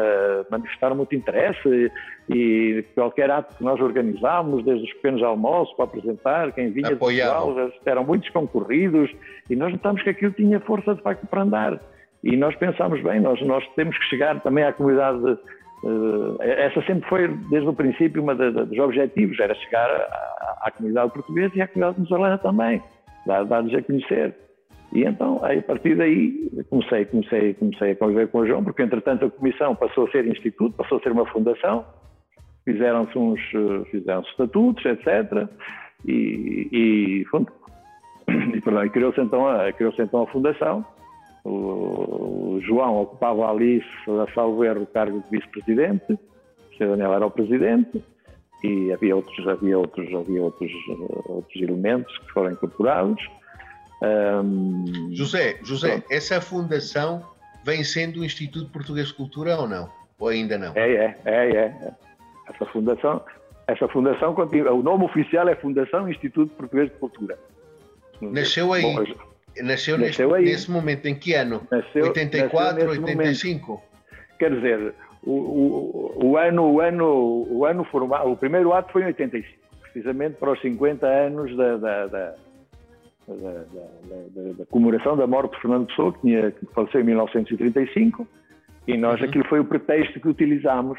manifestaram 0.50 0.94
muito 0.94 1.14
interesse 1.16 1.90
e 2.30 2.84
qualquer 2.94 3.30
ato 3.30 3.56
que 3.56 3.64
nós 3.64 3.80
organizámos, 3.80 4.64
desde 4.64 4.84
os 4.84 4.92
pequenos 4.94 5.22
almoços 5.22 5.74
para 5.74 5.86
apresentar, 5.86 6.52
quem 6.52 6.70
vinha 6.70 6.92
Apoiado. 6.92 7.38
de 7.38 7.44
Portugal, 7.44 7.72
eram 7.84 8.04
muitos 8.04 8.28
concorridos 8.30 9.10
e 9.50 9.56
nós 9.56 9.72
notamos 9.72 10.00
que 10.02 10.10
aquilo 10.10 10.32
tinha 10.32 10.60
força 10.60 10.94
de 10.94 11.02
facto 11.02 11.26
para 11.26 11.42
andar. 11.42 11.80
E 12.22 12.36
nós 12.36 12.54
pensámos 12.54 13.02
bem, 13.02 13.20
nós, 13.20 13.40
nós 13.42 13.66
temos 13.74 13.98
que 13.98 14.04
chegar 14.04 14.40
também 14.42 14.62
à 14.62 14.72
comunidade 14.72 15.38
essa 16.38 16.80
sempre 16.82 17.08
foi, 17.08 17.26
desde 17.50 17.68
o 17.68 17.72
princípio, 17.72 18.22
um 18.22 18.26
dos 18.26 18.78
objetivos, 18.78 19.36
era 19.40 19.52
chegar 19.52 19.90
à, 19.90 20.58
à, 20.68 20.70
comunidade 20.70 21.10
portuguesa 21.10 21.52
e 21.56 21.60
à 21.60 21.66
comunidade 21.66 21.96
venezuelana 21.96 22.38
também, 22.38 22.80
dar-lhes 23.26 23.74
a 23.74 23.82
conhecer. 23.82 24.32
E 24.92 25.04
então, 25.04 25.42
aí, 25.42 25.58
a 25.58 25.62
partir 25.62 25.96
daí, 25.96 26.50
comecei, 26.68 27.06
comecei, 27.06 27.54
comecei 27.54 27.92
a 27.92 27.96
conviver 27.96 28.28
com 28.28 28.38
o 28.40 28.46
João, 28.46 28.62
porque 28.62 28.82
entretanto 28.82 29.24
a 29.24 29.30
comissão 29.30 29.74
passou 29.74 30.06
a 30.06 30.10
ser 30.10 30.26
instituto, 30.26 30.76
passou 30.76 30.98
a 30.98 31.00
ser 31.00 31.12
uma 31.12 31.24
fundação, 31.26 31.84
fizeram-se 32.62 33.16
uns 33.16 33.40
eh, 33.54 33.84
fizeram 33.90 34.20
estatutos, 34.20 34.84
etc. 34.84 35.48
E, 36.06 36.68
e, 36.70 37.26
e, 38.28 38.60
perdão, 38.60 38.88
criou-se 38.90 39.20
então, 39.20 39.48
a, 39.48 39.72
criou 39.72 39.94
então 39.98 40.22
a 40.22 40.26
fundação. 40.26 40.84
O, 41.42 42.56
o, 42.56 42.60
João 42.60 43.00
ocupava 43.00 43.50
ali, 43.50 43.82
a 44.06 44.32
salvo 44.34 44.62
erro, 44.62 44.82
o 44.82 44.86
cargo 44.86 45.20
de 45.20 45.30
vice-presidente, 45.30 46.12
o 46.12 46.76
Sr. 46.76 46.90
Daniel 46.90 47.14
era 47.14 47.26
o 47.26 47.30
presidente, 47.30 48.04
e 48.62 48.92
havia 48.92 49.16
outros, 49.16 49.48
havia 49.48 49.78
outros, 49.78 50.06
havia 50.14 50.42
outros, 50.42 50.70
outros 51.26 51.62
elementos 51.62 52.16
que 52.18 52.30
foram 52.32 52.52
incorporados. 52.52 53.26
Um, 54.02 55.10
José, 55.12 55.58
José, 55.62 55.98
pronto. 55.98 56.06
essa 56.10 56.40
fundação 56.40 57.24
vem 57.64 57.84
sendo 57.84 58.20
o 58.20 58.24
Instituto 58.24 58.68
Português 58.70 59.08
de 59.08 59.14
Cultura 59.14 59.56
ou 59.56 59.68
não? 59.68 59.88
Ou 60.18 60.28
ainda 60.28 60.58
não? 60.58 60.72
É, 60.74 60.92
é, 60.92 61.16
é, 61.24 61.56
é. 61.56 61.92
Essa 62.48 62.66
fundação, 62.66 63.22
essa 63.66 63.86
fundação 63.88 64.34
continua, 64.34 64.72
o 64.72 64.82
nome 64.82 65.04
oficial 65.04 65.48
é 65.48 65.54
Fundação 65.54 66.08
Instituto 66.08 66.52
Português 66.54 66.90
de 66.90 66.96
Cultura. 66.96 67.38
Nasceu 68.20 68.72
aí. 68.72 68.82
Bom, 68.82 68.94
nasceu, 68.94 69.16
nasceu 69.62 69.98
nesse, 69.98 70.22
aí. 70.22 70.44
nesse 70.44 70.70
momento, 70.70 71.06
em 71.06 71.14
que 71.14 71.34
ano? 71.34 71.66
Nasceu, 71.70 72.06
84, 72.06 72.74
nasceu 72.74 73.02
85? 73.02 73.66
Momento. 73.72 73.84
Quer 74.38 74.54
dizer, 74.54 74.94
o, 75.22 75.30
o, 75.30 76.24
o, 76.24 76.36
ano, 76.36 76.72
o, 76.72 76.80
ano, 76.80 77.46
o 77.48 77.64
ano 77.64 77.84
formal, 77.84 78.32
o 78.32 78.36
primeiro 78.36 78.72
ato 78.72 78.92
foi 78.92 79.02
em 79.02 79.06
85, 79.06 79.58
precisamente 79.82 80.34
para 80.34 80.52
os 80.52 80.60
50 80.60 81.06
anos 81.06 81.56
da, 81.56 81.76
da, 81.76 82.06
da 82.06 82.34
da, 83.36 83.52
da, 84.34 84.52
da, 84.58 84.66
comemoração 84.66 85.16
da 85.16 85.26
morte 85.26 85.54
de 85.54 85.60
Fernando 85.62 85.86
Pessoa, 85.86 86.12
que, 86.12 86.20
tinha, 86.20 86.50
que 86.50 86.66
faleceu 86.74 87.00
em 87.00 87.04
1935, 87.04 88.26
e 88.86 88.96
nós 88.96 89.20
uhum. 89.20 89.26
aquilo 89.26 89.44
foi 89.48 89.60
o 89.60 89.64
pretexto 89.64 90.20
que 90.20 90.28
utilizámos, 90.28 90.98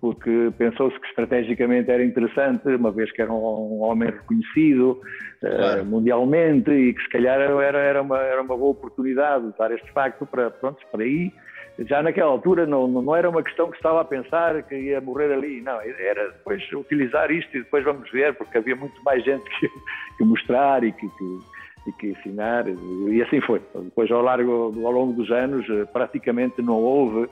porque 0.00 0.52
pensou-se 0.58 0.98
que 1.00 1.06
estrategicamente 1.06 1.90
era 1.90 2.04
interessante, 2.04 2.68
uma 2.68 2.90
vez 2.90 3.10
que 3.10 3.22
era 3.22 3.32
um, 3.32 3.80
homem 3.82 4.10
reconhecido 4.10 5.00
claro. 5.40 5.82
uh, 5.82 5.84
mundialmente 5.86 6.70
e 6.70 6.92
que 6.92 7.02
se 7.02 7.08
calhar 7.08 7.40
era, 7.40 7.62
era, 7.62 8.02
uma, 8.02 8.18
era 8.18 8.42
uma 8.42 8.56
boa 8.56 8.70
oportunidade 8.70 9.50
de 9.50 9.58
dar 9.58 9.72
este 9.72 9.90
facto 9.92 10.26
para, 10.26 10.50
pronto, 10.50 10.78
para 10.92 11.02
aí. 11.02 11.32
Já 11.78 12.02
naquela 12.02 12.30
altura 12.30 12.66
não, 12.66 12.86
não 12.86 13.16
era 13.16 13.28
uma 13.28 13.42
questão 13.42 13.68
que 13.68 13.76
estava 13.76 14.00
a 14.00 14.04
pensar 14.04 14.62
que 14.62 14.76
ia 14.76 15.00
morrer 15.00 15.32
ali, 15.32 15.60
não, 15.60 15.80
era 15.80 16.28
depois 16.28 16.62
utilizar 16.72 17.30
isto 17.32 17.56
e 17.56 17.62
depois 17.62 17.82
vamos 17.82 18.08
ver, 18.12 18.34
porque 18.34 18.58
havia 18.58 18.76
muito 18.76 19.02
mais 19.02 19.24
gente 19.24 19.44
que, 19.58 19.68
que 20.16 20.24
mostrar 20.24 20.84
e 20.84 20.92
que, 20.92 21.08
que 21.08 21.38
e 21.86 21.92
que 21.92 22.08
ensinar, 22.08 22.66
e 22.68 23.22
assim 23.22 23.40
foi. 23.40 23.60
Depois, 23.74 24.10
ao, 24.10 24.22
largo, 24.22 24.72
ao 24.84 24.92
longo 24.92 25.12
dos 25.12 25.30
anos, 25.30 25.68
eh, 25.68 25.84
praticamente 25.84 26.62
não 26.62 26.80
houve, 26.80 27.28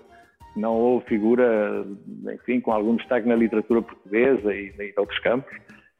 não 0.54 0.74
houve 0.74 1.06
figura, 1.06 1.86
enfim, 2.34 2.60
com 2.60 2.72
algum 2.72 2.96
destaque 2.96 3.26
na 3.26 3.34
literatura 3.34 3.80
portuguesa 3.80 4.54
e 4.54 4.74
em 4.78 4.92
outros 4.98 5.18
campos, 5.20 5.50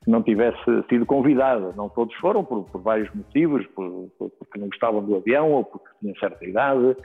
que 0.05 0.11
não 0.11 0.23
tivesse 0.23 0.59
sido 0.89 1.07
convidada. 1.07 1.73
Não 1.77 1.89
todos 1.89 2.15
foram, 2.17 2.45
por, 2.45 2.65
por 2.65 2.83
vários 2.83 3.13
motivos, 3.15 3.67
por, 3.69 4.11
por, 4.19 4.31
porque 4.31 4.59
não 4.59 4.69
gostavam 4.69 5.03
do 5.03 5.17
avião 5.17 5.53
ou 5.53 5.65
porque 5.65 5.89
tinham 6.01 6.15
certa 6.17 6.45
idade, 6.45 6.97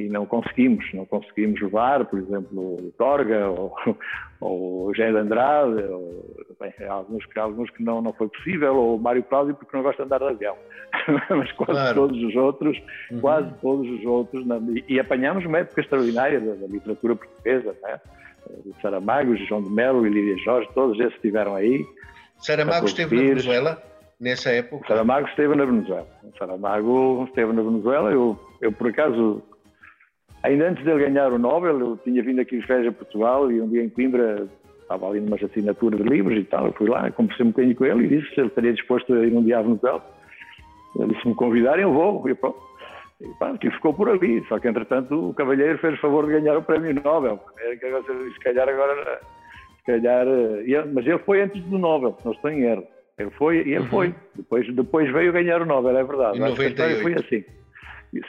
e 0.00 0.08
não 0.08 0.24
conseguimos, 0.26 0.84
não 0.94 1.04
conseguimos 1.04 1.60
levar, 1.60 2.04
por 2.04 2.18
exemplo, 2.18 2.76
o 2.76 2.92
Torga 2.96 3.48
ou, 3.50 3.74
ou 4.40 4.92
de 4.92 5.02
Andrade, 5.02 5.82
ou, 5.84 6.24
bem, 6.58 6.72
alguns, 6.88 7.24
alguns 7.36 7.70
que 7.70 7.82
não, 7.82 8.00
não 8.00 8.12
foi 8.12 8.28
possível, 8.28 8.74
ou 8.76 8.96
o 8.96 9.00
Mário 9.00 9.22
Cláudio 9.22 9.54
porque 9.54 9.76
não 9.76 9.82
gosta 9.82 10.02
de 10.02 10.06
andar 10.06 10.18
de 10.18 10.34
avião, 10.34 10.56
mas 11.30 11.52
quase 11.52 11.72
claro. 11.72 11.94
todos 11.94 12.22
os 12.22 12.34
outros, 12.34 12.82
uhum. 13.10 13.20
quase 13.20 13.50
todos 13.60 13.88
os 13.90 14.04
outros, 14.04 14.44
e, 14.74 14.94
e 14.94 15.00
apanhamos 15.00 15.44
uma 15.44 15.58
época 15.58 15.80
extraordinária 15.80 16.40
da, 16.40 16.54
da 16.54 16.66
literatura 16.66 17.16
portuguesa, 17.16 17.74
né? 17.82 18.00
Saramago, 18.80 19.36
João 19.36 19.62
de 19.62 19.70
Melo 19.70 20.06
e 20.06 20.10
Lídia 20.10 20.36
Jorge, 20.42 20.68
todos 20.74 20.98
esses 20.98 21.14
estiveram 21.14 21.54
aí. 21.54 21.84
Saramago 22.38 22.86
esteve 22.86 23.14
na 23.14 23.22
Venezuela 23.22 23.90
nessa 24.20 24.50
época? 24.50 24.86
Saramago 24.86 25.26
esteve 25.28 25.54
na 25.56 25.64
Venezuela. 25.64 26.06
Saramago 26.38 27.24
esteve 27.28 27.52
na 27.52 27.62
Venezuela, 27.62 28.10
eu, 28.12 28.38
eu 28.60 28.70
por 28.70 28.88
acaso 28.88 29.42
Ainda 30.42 30.68
antes 30.68 30.84
dele 30.84 31.04
ganhar 31.04 31.32
o 31.32 31.38
Nobel, 31.38 31.78
eu 31.78 31.96
tinha 31.98 32.22
vindo 32.22 32.40
aqui 32.40 32.58
de 32.58 32.66
férias 32.66 32.88
a 32.88 32.92
Portugal 32.92 33.50
e 33.50 33.60
um 33.60 33.68
dia 33.68 33.84
em 33.84 33.90
Coimbra 33.90 34.48
estava 34.80 35.08
ali 35.08 35.20
numa 35.20 35.36
assinatura 35.36 35.96
de 35.96 36.02
livros 36.02 36.38
e 36.38 36.44
tal. 36.44 36.66
Eu 36.66 36.72
fui 36.72 36.88
lá, 36.88 37.10
conversei 37.10 37.44
um 37.44 37.50
bocadinho 37.50 37.76
com 37.76 37.84
ele 37.84 38.04
e 38.04 38.08
disse 38.08 38.34
se 38.34 38.40
ele 38.40 38.48
estaria 38.48 38.72
disposto 38.72 39.12
a 39.12 39.24
ir 39.24 39.32
um 39.32 39.42
dia 39.42 39.58
à 39.58 39.62
Venezuela. 39.62 40.04
Ele 40.98 41.14
disse: 41.14 41.28
me 41.28 41.34
convidarem, 41.34 41.82
eu 41.82 41.92
vou. 41.92 42.28
E 42.28 42.34
pronto. 42.34 42.58
E 43.20 43.28
pá, 43.38 43.56
que 43.58 43.70
ficou 43.70 43.92
por 43.92 44.08
ali. 44.08 44.42
Só 44.48 44.58
que, 44.58 44.66
entretanto, 44.66 45.28
o 45.28 45.34
cavalheiro 45.34 45.78
fez 45.78 45.94
o 45.94 46.00
favor 46.00 46.26
de 46.26 46.32
ganhar 46.32 46.56
o 46.56 46.62
prémio 46.62 46.94
Nobel. 46.94 47.38
Se 47.58 48.40
calhar 48.40 48.68
agora. 48.68 49.20
Se 49.78 49.86
calhar, 49.86 50.26
mas 50.92 51.06
ele 51.06 51.18
foi 51.18 51.42
antes 51.42 51.62
do 51.64 51.78
Nobel, 51.78 52.16
não 52.24 52.32
estou 52.32 52.50
em 52.50 52.62
erro. 52.62 52.84
Ele 53.18 53.30
foi 53.30 53.56
e 53.56 53.72
ele 53.72 53.78
uhum. 53.80 53.86
foi. 53.86 54.14
Depois, 54.34 54.74
depois 54.74 55.12
veio 55.12 55.32
ganhar 55.32 55.60
o 55.60 55.66
Nobel, 55.66 55.96
é 55.96 56.04
verdade. 56.04 56.38
Em 56.38 56.40
98. 56.40 57.02
Foi 57.02 57.14
assim. 57.14 57.44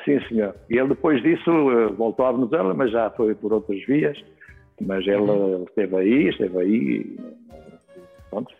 Sim, 0.05 0.19
senhor. 0.27 0.55
E 0.69 0.77
ele 0.77 0.89
depois 0.89 1.21
disso 1.23 1.49
eh, 1.49 1.87
voltou 1.93 2.25
à 2.25 2.31
Venezuela, 2.31 2.73
mas 2.73 2.91
já 2.91 3.09
foi 3.09 3.33
por 3.33 3.51
outras 3.51 3.83
vias. 3.85 4.17
Mas 4.79 5.05
ele 5.05 5.17
uhum. 5.17 5.63
esteve 5.63 5.95
aí, 5.95 6.29
esteve 6.29 6.59
aí, 6.59 7.17
pronto, 8.29 8.51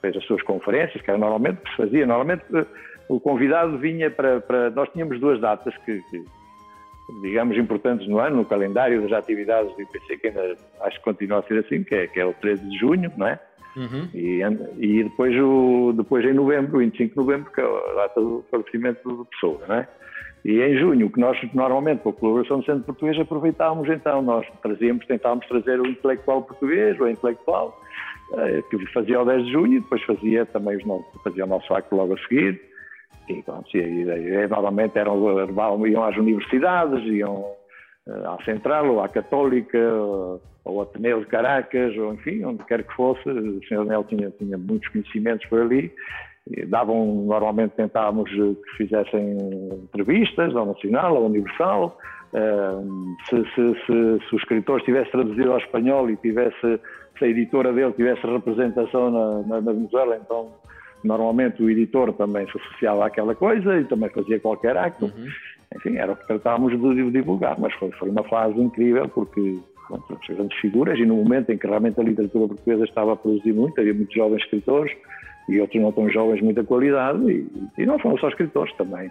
fez 0.00 0.16
as 0.16 0.24
suas 0.24 0.42
conferências, 0.42 1.02
que 1.02 1.10
era 1.10 1.18
normalmente 1.18 1.60
que 1.62 1.70
se 1.70 1.76
fazia. 1.76 2.06
Normalmente 2.06 2.44
eh, 2.54 2.66
o 3.08 3.20
convidado 3.20 3.78
vinha 3.78 4.10
para, 4.10 4.40
para 4.40 4.70
nós 4.70 4.88
tínhamos 4.90 5.20
duas 5.20 5.40
datas 5.40 5.74
que, 5.84 6.00
que, 6.10 6.24
digamos, 7.22 7.56
importantes 7.58 8.08
no 8.08 8.18
ano, 8.18 8.36
no 8.36 8.44
calendário 8.44 9.02
das 9.02 9.12
atividades 9.12 9.74
do 9.74 9.82
IPC, 9.82 10.18
que 10.18 10.28
ainda 10.28 10.56
acho 10.80 10.98
que 10.98 11.04
continua 11.04 11.40
a 11.40 11.42
ser 11.42 11.58
assim, 11.58 11.84
que 11.84 11.94
é, 11.94 12.06
que 12.06 12.20
é 12.20 12.24
o 12.24 12.32
13 12.34 12.68
de 12.68 12.78
junho, 12.78 13.12
não 13.16 13.26
é? 13.26 13.38
Uhum. 13.76 14.08
E, 14.14 14.40
e, 14.78 15.04
depois, 15.04 15.34
o, 15.36 15.92
depois 15.96 16.24
em 16.24 16.32
novembro, 16.32 16.78
25 16.78 17.10
de 17.10 17.16
novembro, 17.16 17.52
que 17.52 17.60
é 17.60 17.64
a 17.64 17.94
data 17.94 18.20
do 18.20 18.44
falecimento 18.50 19.02
do 19.08 19.24
Pessoa, 19.26 19.60
não 19.66 19.76
é? 19.76 19.88
E 20.44 20.60
em 20.60 20.76
junho, 20.78 21.10
que 21.10 21.18
nós 21.18 21.38
normalmente, 21.54 22.02
com 22.02 22.10
a 22.10 22.12
colaboração 22.12 22.60
do 22.60 22.66
Centro 22.66 22.84
Português, 22.84 23.18
aproveitávamos 23.18 23.88
então, 23.88 24.20
nós 24.20 24.46
trazíamos, 24.62 25.06
tentávamos 25.06 25.46
trazer 25.46 25.80
o 25.80 25.86
intelectual 25.86 26.42
português, 26.42 27.00
o 27.00 27.08
intelectual, 27.08 27.80
eh, 28.36 28.62
que 28.70 28.92
fazia 28.92 29.22
o 29.22 29.24
10 29.24 29.46
de 29.46 29.52
junho, 29.52 29.80
depois 29.80 30.02
fazia 30.02 30.44
também 30.44 30.76
os 30.76 30.84
nossos, 30.84 31.06
fazia 31.22 31.44
o 31.44 31.48
nosso 31.48 31.72
acto 31.72 31.96
logo 31.96 32.12
a 32.12 32.18
seguir. 32.18 32.60
E, 33.26 33.42
pronto, 33.42 33.74
e, 33.74 33.78
e, 33.78 34.46
normalmente 34.48 34.98
eram, 34.98 35.86
iam 35.86 36.04
às 36.04 36.16
universidades, 36.18 37.02
iam 37.06 37.46
eh, 38.06 38.26
à 38.26 38.44
Central, 38.44 38.86
ou 38.90 39.00
à 39.02 39.08
Católica, 39.08 39.78
ou 40.62 40.82
Ateneu 40.82 41.20
de 41.20 41.26
Caracas, 41.26 41.96
ou 41.96 42.12
enfim, 42.12 42.44
onde 42.44 42.62
quer 42.64 42.84
que 42.84 42.92
fosse. 42.92 43.26
O 43.30 43.62
Sr. 43.64 43.78
Daniel 43.78 44.04
tinha, 44.04 44.30
tinha 44.32 44.58
muitos 44.58 44.88
conhecimentos 44.88 45.46
por 45.46 45.62
ali 45.62 45.90
davam, 46.68 47.24
normalmente 47.26 47.72
tentávamos 47.72 48.30
que 48.30 48.76
fizessem 48.76 49.38
entrevistas 49.84 50.54
ao 50.54 50.66
Nacional, 50.66 51.16
ao 51.16 51.24
Universal, 51.26 51.98
se, 53.28 53.36
se, 53.54 53.74
se, 53.86 54.28
se, 54.28 54.34
o 54.34 54.38
escritor 54.38 54.80
estivesse 54.80 55.10
traduzido 55.10 55.52
ao 55.52 55.58
espanhol 55.58 56.10
e 56.10 56.16
tivesse, 56.16 56.80
se 57.18 57.24
a 57.24 57.28
editora 57.28 57.72
dele 57.72 57.92
tivesse 57.92 58.26
representação 58.26 59.10
na, 59.10 59.42
na, 59.42 59.60
na 59.60 59.72
Venezuela, 59.72 60.16
então 60.16 60.52
normalmente 61.02 61.62
o 61.62 61.70
editor 61.70 62.12
também 62.14 62.46
se 62.50 62.58
associava 62.58 63.06
àquela 63.06 63.34
coisa 63.34 63.78
e 63.78 63.84
também 63.84 64.10
fazia 64.10 64.40
qualquer 64.40 64.76
acto. 64.76 65.06
Uhum. 65.06 65.26
Enfim, 65.76 65.96
era 65.96 66.12
o 66.12 66.16
que 66.16 66.26
tratávamos 66.26 66.72
de 66.78 67.10
divulgar, 67.10 67.58
mas 67.58 67.72
foi, 67.74 67.90
foi 67.92 68.10
uma 68.10 68.24
fase 68.24 68.60
incrível 68.60 69.08
porque 69.08 69.58
pronto, 69.88 70.18
grandes 70.28 70.58
figuras 70.58 70.98
e 70.98 71.06
no 71.06 71.16
momento 71.16 71.50
em 71.50 71.58
que 71.58 71.66
realmente 71.66 72.00
a 72.00 72.02
literatura 72.02 72.48
portuguesa 72.48 72.84
estava 72.84 73.12
a 73.12 73.16
produzir 73.16 73.52
muito, 73.52 73.80
havia 73.80 73.94
muitos 73.94 74.14
jovens 74.14 74.42
escritores, 74.42 74.92
e 75.48 75.60
outros 75.60 75.80
não 75.80 75.92
tão 75.92 76.08
jovens, 76.08 76.40
muita 76.40 76.64
qualidade, 76.64 77.30
e, 77.30 77.46
e 77.78 77.86
não 77.86 77.98
foram 77.98 78.18
só 78.18 78.28
escritores 78.28 78.72
também. 78.74 79.10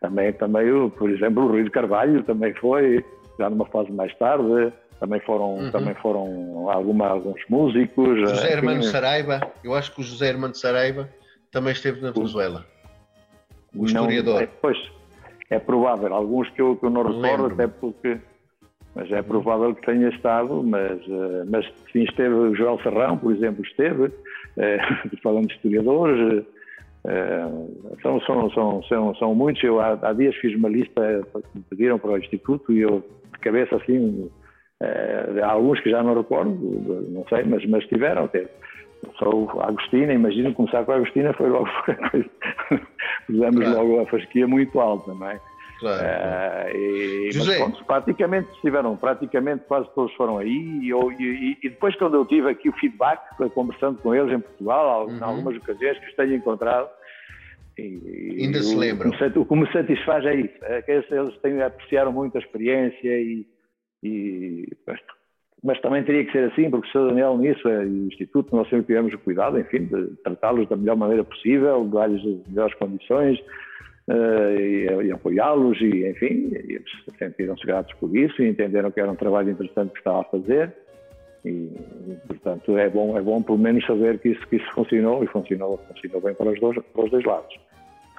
Também, 0.00 0.32
também, 0.32 0.90
por 0.90 1.10
exemplo, 1.10 1.44
o 1.44 1.48
Rui 1.48 1.64
de 1.64 1.70
Carvalho 1.70 2.22
também 2.24 2.52
foi, 2.54 3.04
já 3.38 3.48
numa 3.48 3.66
fase 3.66 3.90
mais 3.90 4.14
tarde, 4.16 4.72
também 5.00 5.20
foram, 5.20 5.56
uhum. 5.56 5.70
também 5.70 5.94
foram 5.94 6.70
alguma, 6.70 7.08
alguns 7.08 7.40
músicos. 7.48 8.20
José 8.20 8.52
Hermano 8.52 8.82
Saraiva, 8.82 9.40
eu 9.62 9.74
acho 9.74 9.94
que 9.94 10.00
o 10.00 10.04
José 10.04 10.28
Hermano 10.28 10.54
Saraiva 10.54 11.08
também 11.50 11.72
esteve 11.72 12.00
na 12.00 12.10
Venezuela. 12.10 12.64
O 13.74 13.84
historiador. 13.86 14.34
Não, 14.34 14.40
é, 14.40 14.46
pois, 14.46 14.78
é 15.50 15.58
provável, 15.58 16.12
alguns 16.14 16.48
que 16.50 16.60
eu, 16.60 16.76
que 16.76 16.86
eu 16.86 16.90
não 16.90 17.02
recordo, 17.02 17.52
até 17.54 17.66
porque. 17.66 18.18
Mas 18.94 19.10
é 19.10 19.20
provável 19.22 19.74
que 19.74 19.84
tenha 19.84 20.08
estado, 20.08 20.62
mas, 20.62 21.00
eh, 21.00 21.44
mas 21.48 21.66
sim 21.92 22.04
esteve 22.04 22.32
o 22.32 22.54
Joel 22.54 22.78
Serrão, 22.80 23.18
por 23.18 23.32
exemplo, 23.32 23.64
esteve, 23.64 24.12
eh, 24.56 24.78
falando 25.22 25.48
de 25.48 25.54
historiadores, 25.54 26.44
Uh, 27.06 27.98
são, 28.00 28.18
são, 28.22 28.50
são, 28.50 28.82
são, 28.84 29.14
são 29.16 29.34
muitos. 29.34 29.62
Eu 29.62 29.78
há, 29.78 29.98
há 30.02 30.12
dias 30.14 30.34
fiz 30.36 30.56
uma 30.56 30.70
lista 30.70 31.22
que 31.32 31.58
me 31.58 31.64
pediram 31.68 31.98
para 31.98 32.12
o 32.12 32.18
Instituto 32.18 32.72
e 32.72 32.80
eu, 32.80 33.04
de 33.30 33.38
cabeça 33.40 33.76
assim, 33.76 34.30
uh, 34.82 35.44
há 35.44 35.50
alguns 35.50 35.80
que 35.80 35.90
já 35.90 36.02
não 36.02 36.14
recordo, 36.14 36.50
não 37.10 37.26
sei, 37.28 37.44
mas, 37.44 37.64
mas 37.66 37.84
tiveram. 37.88 38.26
Teve. 38.28 38.48
Sou 39.18 39.50
a 39.60 39.68
Agostina, 39.68 40.14
imagino 40.14 40.54
começar 40.54 40.82
com 40.84 40.92
a 40.92 40.96
Agostina 40.96 41.34
foi 41.34 41.50
logo. 41.50 41.68
Pusemos 43.26 43.64
claro. 43.64 43.76
logo 43.76 44.00
a 44.00 44.06
fasquia 44.06 44.46
muito 44.46 44.80
alta, 44.80 45.12
não 45.12 45.28
é? 45.28 45.38
Claro. 45.80 46.02
Uh, 46.02 46.76
e, 46.76 47.32
José. 47.32 47.58
Mas, 47.58 47.58
pronto, 47.58 47.84
praticamente 47.84 48.50
estiveram, 48.52 48.96
praticamente 48.96 49.64
quase 49.66 49.88
todos 49.94 50.14
foram 50.14 50.38
aí 50.38 50.80
e, 50.82 50.88
eu, 50.88 51.10
e, 51.12 51.58
e, 51.62 51.68
depois 51.68 51.96
quando 51.96 52.14
eu 52.14 52.24
tive 52.24 52.48
aqui 52.48 52.68
o 52.68 52.72
feedback, 52.74 53.20
conversando 53.54 53.98
com 53.98 54.14
eles 54.14 54.32
em 54.32 54.40
Portugal, 54.40 55.06
uhum. 55.06 55.16
em 55.16 55.22
algumas 55.22 55.56
ocasiões 55.56 55.98
que 55.98 56.06
os 56.06 56.14
tenho 56.14 56.34
encontrado, 56.34 56.88
e, 57.78 58.36
Ainda 58.40 58.62
se 58.62 58.76
lembram. 58.76 59.10
O 59.10 59.46
que 59.46 59.56
me 59.56 59.72
satisfaz 59.72 60.24
é 60.24 60.36
isso, 60.36 60.54
é 60.62 60.82
que 60.82 60.92
eles 60.92 61.36
têm, 61.40 61.60
apreciaram 61.60 62.12
muito 62.12 62.36
a 62.36 62.40
experiência 62.40 63.20
e, 63.20 63.46
e 64.02 64.68
mas, 64.86 65.00
mas, 65.62 65.80
também 65.80 66.04
teria 66.04 66.24
que 66.24 66.32
ser 66.32 66.50
assim, 66.50 66.70
porque 66.70 66.86
o 66.88 66.92
Sr. 66.92 67.08
Daniel 67.08 67.36
nisso 67.36 67.68
é, 67.68 67.84
e 67.84 67.88
o 67.88 68.06
Instituto, 68.06 68.54
nós 68.54 68.68
sempre 68.68 68.86
tivemos 68.86 69.12
o 69.12 69.18
cuidado, 69.18 69.58
enfim, 69.58 69.86
de 69.86 70.16
tratá-los 70.22 70.68
da 70.68 70.76
melhor 70.76 70.96
maneira 70.96 71.24
possível, 71.24 71.84
dar-lhes 71.86 72.20
as 72.20 72.48
melhores 72.48 72.74
condições, 72.74 73.40
e, 74.08 74.86
e 75.06 75.12
apoiá-los 75.12 75.80
e, 75.80 76.06
enfim, 76.08 76.50
eles 76.52 76.84
sentiram-se 77.18 77.66
gratos 77.66 77.94
por 77.94 78.14
isso 78.14 78.42
e 78.42 78.48
entenderam 78.48 78.90
que 78.90 79.00
era 79.00 79.10
um 79.10 79.16
trabalho 79.16 79.50
interessante 79.50 79.92
que 79.92 79.98
estava 79.98 80.20
a 80.20 80.24
fazer 80.24 80.74
e, 81.44 81.70
portanto, 82.26 82.76
é 82.78 82.88
bom, 82.88 83.16
é 83.16 83.22
bom 83.22 83.42
pelo 83.42 83.58
menos 83.58 83.84
saber 83.86 84.18
que 84.18 84.30
isso, 84.30 84.46
que 84.48 84.56
isso 84.56 84.70
funcionou 84.72 85.22
e 85.22 85.26
funcionou, 85.26 85.78
funcionou 85.88 86.20
bem 86.20 86.34
para 86.34 86.50
os 86.50 86.60
dois, 86.60 86.78
para 86.78 87.04
os 87.04 87.10
dois 87.10 87.24
lados. 87.24 87.54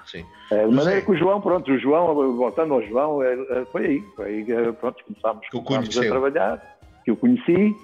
Sim. 0.06 0.24
É, 0.52 0.68
de 0.68 0.74
maneira 0.74 1.02
que 1.02 1.12
o 1.12 1.18
João, 1.18 1.42
pronto, 1.42 1.72
o 1.72 1.80
João, 1.80 2.14
voltando 2.36 2.76
ao 2.76 2.84
João, 2.84 3.24
é, 3.24 3.66
foi 3.72 3.86
aí, 3.86 4.02
foi 4.16 4.26
aí 4.26 4.46
que 4.46 4.54
pronto, 4.74 5.04
começámos, 5.04 5.48
começámos 5.50 5.98
a 5.98 6.02
trabalhar, 6.02 6.78
que 7.04 7.12
o 7.12 7.16
conheci, 7.16 7.76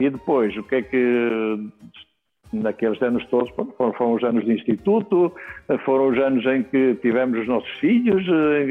e 0.00 0.10
depois 0.10 0.56
o 0.56 0.62
que 0.64 0.74
é 0.74 0.82
que 0.82 1.70
naqueles 2.52 3.00
anos 3.02 3.24
todos, 3.26 3.50
foram, 3.50 3.92
foram 3.92 4.14
os 4.14 4.24
anos 4.24 4.44
de 4.44 4.52
instituto, 4.52 5.32
foram 5.84 6.08
os 6.08 6.18
anos 6.18 6.44
em 6.46 6.62
que 6.62 6.94
tivemos 6.96 7.38
os 7.40 7.46
nossos 7.46 7.70
filhos, 7.78 8.24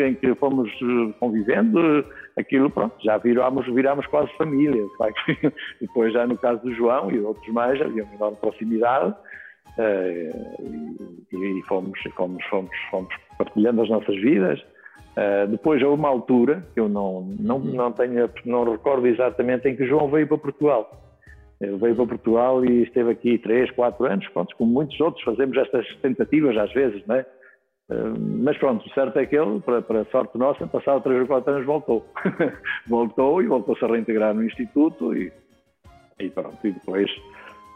em 0.05 0.15
que 0.15 0.33
fomos 0.35 0.69
eh, 0.69 1.13
convivendo, 1.19 2.05
aquilo, 2.37 2.69
pronto, 2.69 2.95
já 3.03 3.17
virámos, 3.17 3.65
virámos 3.73 4.05
quase 4.07 4.31
família. 4.37 4.83
Depois, 5.79 6.13
já 6.13 6.25
no 6.25 6.37
caso 6.37 6.61
do 6.63 6.73
João 6.73 7.11
e 7.11 7.19
outros 7.19 7.47
mais, 7.53 7.79
havia 7.81 8.03
uma 8.03 8.15
enorme 8.15 8.37
proximidade 8.37 9.13
eh, 9.77 10.31
e, 11.31 11.61
fomos, 11.67 11.99
fomos, 12.15 12.43
fomos, 12.45 12.77
fomos 12.89 13.13
partilhando 13.37 13.81
as 13.81 13.89
nossas 13.89 14.15
vidas. 14.15 14.59
Uh, 15.17 15.47
depois 15.47 15.81
houve 15.81 15.97
uma 15.97 16.09
altura, 16.09 16.63
que 16.75 16.79
eu 16.79 16.87
não, 16.87 17.35
não, 17.39 17.57
não, 17.57 17.91
tenho, 17.91 18.29
não 18.45 18.71
recordo 18.71 19.07
exatamente, 19.07 19.67
em 19.67 19.75
que 19.75 19.83
João 19.87 20.07
veio 20.11 20.27
para 20.27 20.37
Portugal. 20.37 21.06
Veio 21.59 21.95
para 21.95 22.05
Portugal 22.05 22.63
e 22.63 22.83
esteve 22.83 23.11
aqui 23.11 23.37
três, 23.37 23.71
quatro 23.71 24.05
anos, 24.05 24.27
pronto, 24.29 24.55
como 24.55 24.71
muitos 24.71 24.99
outros 24.99 25.23
fazemos 25.23 25.57
estas 25.57 25.87
tentativas 25.97 26.55
às 26.55 26.71
vezes, 26.71 27.05
não 27.07 27.15
é? 27.15 27.25
Mas 28.43 28.57
pronto, 28.57 28.85
o 28.85 28.93
certo 28.93 29.17
é 29.17 29.25
que 29.25 29.35
ele, 29.35 29.61
para, 29.61 29.81
para 29.81 30.05
sorte 30.05 30.37
nossa, 30.37 30.67
passado 30.67 31.01
três 31.01 31.21
ou 31.21 31.27
quatro 31.27 31.53
anos 31.53 31.65
voltou. 31.65 32.05
voltou 32.85 33.41
e 33.41 33.47
voltou-se 33.47 33.83
a 33.83 33.87
reintegrar 33.87 34.33
no 34.33 34.43
Instituto 34.43 35.15
e, 35.15 35.31
e 36.19 36.29
pronto, 36.29 36.57
e 36.65 36.71
depois, 36.71 37.09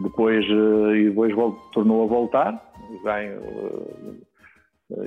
depois, 0.01 0.45
eh, 0.45 0.97
e 0.97 1.09
depois 1.09 1.33
tornou 1.73 2.03
a 2.03 2.07
voltar, 2.07 2.73
já, 3.03 3.23
eh, 3.23 3.39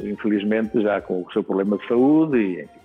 infelizmente 0.04 0.80
já 0.80 1.00
com 1.02 1.22
o 1.22 1.32
seu 1.32 1.44
problema 1.44 1.76
de 1.76 1.86
saúde 1.86 2.38
e 2.38 2.62
enfim, 2.62 2.80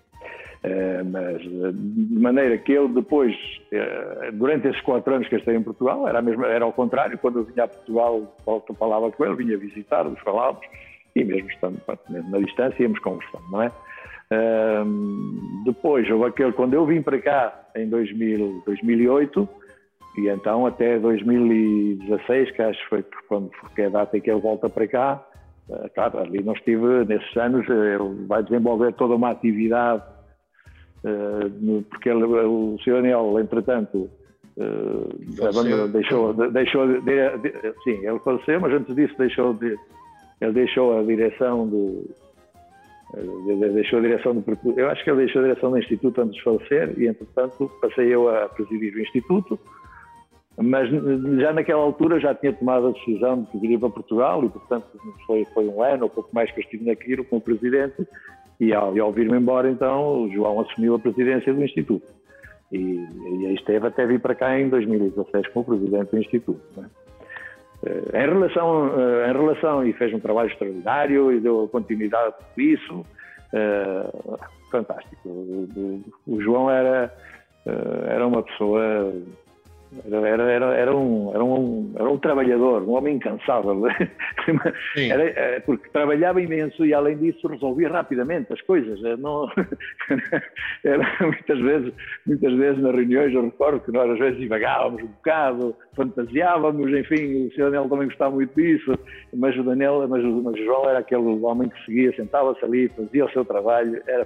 mas 1.06 1.46
uh, 1.46 1.72
de 1.72 2.20
maneira 2.20 2.58
que 2.58 2.74
ele 2.74 2.90
depois, 2.90 3.34
uh, 3.72 4.32
durante 4.34 4.68
esses 4.68 4.82
quatro 4.82 5.14
anos 5.14 5.28
que 5.28 5.36
eu 5.36 5.40
estive 5.40 5.58
em 5.58 5.64
Portugal, 5.64 6.08
era, 6.08 6.22
mesmo, 6.22 6.44
era 6.46 6.66
ao 6.66 6.74
contrário, 6.74 7.18
quando 7.18 7.40
eu 7.40 7.44
vinha 7.46 7.64
a 7.64 7.68
Portugal, 7.68 8.36
falava 8.78 9.10
com 9.12 9.26
ele, 9.26 9.36
vinha 9.36 9.58
visitar-nos, 9.58 10.20
falávamos, 10.20 10.66
e 11.16 11.24
mesmo 11.24 11.50
estando 11.50 11.82
na 12.08 12.40
distância 12.40 12.84
íamos 12.84 13.00
conversando, 13.00 13.44
não 13.52 13.62
é? 13.64 13.72
depois, 15.66 16.08
houve 16.08 16.26
aquele, 16.26 16.52
quando 16.52 16.76
eu 16.76 16.86
vim 16.86 17.02
para 17.02 17.20
cá 17.20 17.68
em 17.76 17.90
2000, 17.90 18.62
2008, 18.64 19.50
e 20.20 20.28
então 20.28 20.68
até 20.68 21.00
2016, 21.00 22.52
que 22.52 22.62
acho 22.62 22.80
que 22.84 22.90
foi 22.90 23.06
quando 23.28 23.50
foi 23.74 23.86
a 23.86 23.90
data 23.90 24.16
em 24.16 24.22
que 24.22 24.30
ele 24.30 24.40
volta 24.40 24.70
para 24.70 24.88
cá, 24.88 25.26
claro, 25.96 26.20
ali 26.20 26.44
não 26.44 26.54
estive, 26.54 27.06
nesses 27.06 27.36
anos, 27.38 27.68
ele 27.68 28.28
vai 28.28 28.44
desenvolver 28.44 28.94
toda 28.94 29.16
uma 29.16 29.32
atividade 29.32 30.04
eh, 30.04 30.19
porque 31.90 32.10
ele, 32.10 32.24
o 32.24 32.78
Sr. 32.84 32.96
Daniel, 32.96 33.40
entretanto, 33.40 34.10
uh, 34.58 35.88
deixou, 35.92 36.34
deixou 36.34 36.88
de, 36.88 37.02
de, 37.02 37.74
sim, 37.84 38.06
ele 38.06 38.20
faleceu, 38.20 38.60
mas 38.60 38.74
antes 38.74 38.96
disso 38.96 39.16
deixou 39.18 39.54
de, 39.54 39.78
ele 40.42 40.52
deixou 40.54 41.00
a 41.00 41.04
direção 41.04 41.68
do 41.68 42.10
eh, 43.16 43.70
deixou 43.74 44.00
a 44.00 44.02
direção 44.02 44.36
do 44.36 44.44
eu 44.78 44.90
acho 44.90 45.04
que 45.04 45.10
ele 45.10 45.26
deixou 45.26 45.42
a 45.42 45.46
direção 45.46 45.72
do 45.72 45.78
Instituto 45.78 46.22
antes 46.22 46.36
de 46.36 46.44
falecer 46.44 46.94
e 46.98 47.08
entretanto 47.08 47.70
passei 47.82 48.14
eu 48.14 48.30
a 48.30 48.48
presidir 48.50 48.94
o 48.96 49.02
Instituto 49.02 49.60
mas 50.62 50.90
já 51.40 51.54
naquela 51.54 51.82
altura 51.82 52.20
já 52.20 52.36
tinha 52.36 52.54
tomado 52.54 52.88
a 52.88 52.92
decisão 52.92 53.48
de 53.54 53.60
vir 53.60 53.80
para 53.80 53.90
Portugal 53.90 54.44
e 54.44 54.50
portanto 54.50 54.88
foi, 55.26 55.46
foi 55.54 55.68
um 55.68 55.82
ano 55.82 56.04
ou 56.04 56.10
pouco 56.10 56.30
mais 56.34 56.52
que 56.52 56.60
eu 56.60 56.64
estive 56.64 56.86
naquilo 56.86 57.24
como 57.26 57.42
presidente 57.42 58.06
e 58.60 58.74
ao, 58.74 58.98
ao 59.00 59.12
vir-me 59.12 59.38
embora, 59.38 59.70
então, 59.70 60.24
o 60.24 60.32
João 60.32 60.60
assumiu 60.60 60.96
a 60.96 61.00
presidência 61.00 61.54
do 61.54 61.64
Instituto. 61.64 62.08
E, 62.72 62.78
e 62.78 63.48
aí 63.48 63.56
esteve 63.56 63.88
até 63.88 64.06
vir 64.06 64.20
para 64.20 64.36
cá 64.36 64.60
em 64.60 64.70
2016 64.70 65.48
como 65.50 65.66
presidente 65.66 66.12
do 66.12 66.20
Instituto. 66.20 66.62
Né? 66.78 66.90
Em 68.14 68.30
relação, 68.30 69.00
eh, 69.00 69.30
em 69.30 69.34
relação, 69.34 69.88
e 69.88 69.94
fez 69.94 70.14
um 70.14 70.20
trabalho 70.20 70.50
extraordinário 70.50 71.32
e 71.32 71.40
deu 71.40 71.68
continuidade 71.72 72.28
a 72.28 72.32
tudo 72.34 72.62
isso, 72.62 73.00
uh, 73.00 74.38
fantástico. 74.70 75.30
O, 76.28 76.42
João 76.42 76.70
era, 76.70 77.14
era 77.66 78.28
uma 78.28 78.44
pessoa 78.44 79.14
era, 80.06 80.52
era, 80.52 80.66
era, 80.76 80.96
um, 80.96 81.32
era, 81.34 81.44
um, 81.44 81.92
era 81.96 82.10
um 82.10 82.18
trabalhador, 82.20 82.84
um 82.84 82.92
homem 82.92 83.16
incansável. 83.16 83.82
Era, 84.96 85.24
eh, 85.24 85.60
porque 85.62 85.90
trabalhava 85.90 86.42
imenso 86.42 86.86
e, 86.86 86.94
além 86.94 87.18
disso, 87.18 87.48
resolvia 87.48 87.90
rapidamente 87.90 88.54
as 88.54 88.62
coisas. 88.62 89.04
Eh, 89.04 89.18
não, 89.18 89.50
era, 90.84 91.18
muitas, 91.22 91.60
vezes, 91.60 91.94
muitas 92.26 92.54
vezes 92.54 92.82
nas 92.82 92.94
reuniões 92.94 93.34
eu 93.34 93.44
recordo 93.44 93.80
que 93.80 93.92
nós 93.92 94.12
às 94.12 94.20
vezes 94.20 94.40
divagávamos 94.40 95.02
um 95.02 95.08
bocado, 95.08 95.76
fantasiávamos, 96.00 96.90
enfim, 96.94 97.48
o 97.48 97.52
Sr. 97.52 97.66
Daniel 97.66 97.90
também 97.90 98.08
gostava 98.08 98.34
muito 98.34 98.56
disso, 98.56 98.98
mas 99.36 99.58
o 99.58 99.64
Daniel, 99.64 100.08
mas 100.08 100.24
o, 100.24 100.42
mas 100.42 100.54
o 100.54 100.64
João 100.64 100.90
era 100.90 101.00
aquele 101.00 101.22
homem 101.22 101.68
que 101.68 101.86
seguia, 101.86 102.16
sentava-se 102.16 102.64
ali, 102.64 102.88
fazia 102.88 103.26
o 103.26 103.32
seu 103.32 103.44
trabalho, 103.44 104.02
era, 104.08 104.26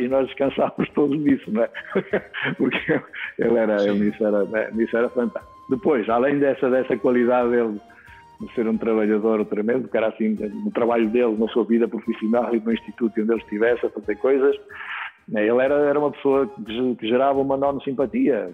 e 0.00 0.08
nós 0.08 0.26
descansávamos 0.26 0.90
todos 0.94 1.22
disso, 1.22 1.48
não 1.52 1.62
é? 1.62 1.70
Porque 2.58 3.00
ele 3.38 3.56
era, 3.56 3.80
ele, 3.84 4.06
nisso 4.06 4.26
era, 4.26 4.70
nisso 4.72 4.96
era 4.96 5.08
fantástico. 5.10 5.52
Depois, 5.70 6.08
além 6.08 6.40
dessa, 6.40 6.68
dessa 6.68 6.96
qualidade 6.96 7.50
dele 7.50 7.80
de 8.40 8.52
ser 8.54 8.66
um 8.66 8.76
trabalhador 8.76 9.44
tremendo, 9.44 9.88
que 9.88 9.96
era 9.96 10.08
assim, 10.08 10.36
no 10.64 10.72
trabalho 10.72 11.08
dele, 11.08 11.36
na 11.38 11.46
sua 11.48 11.64
vida 11.64 11.86
profissional 11.86 12.52
e 12.52 12.58
no 12.58 12.72
instituto 12.72 13.20
onde 13.20 13.30
ele 13.30 13.40
estivesse 13.40 13.86
a 13.86 13.90
fazer 13.90 14.16
coisas, 14.16 14.56
ele 15.28 15.62
era, 15.62 15.74
era 15.74 15.98
uma 15.98 16.10
pessoa 16.10 16.46
que, 16.46 17.06
gerava 17.06 17.40
uma 17.40 17.56
enorme 17.56 17.82
simpatia. 17.84 18.50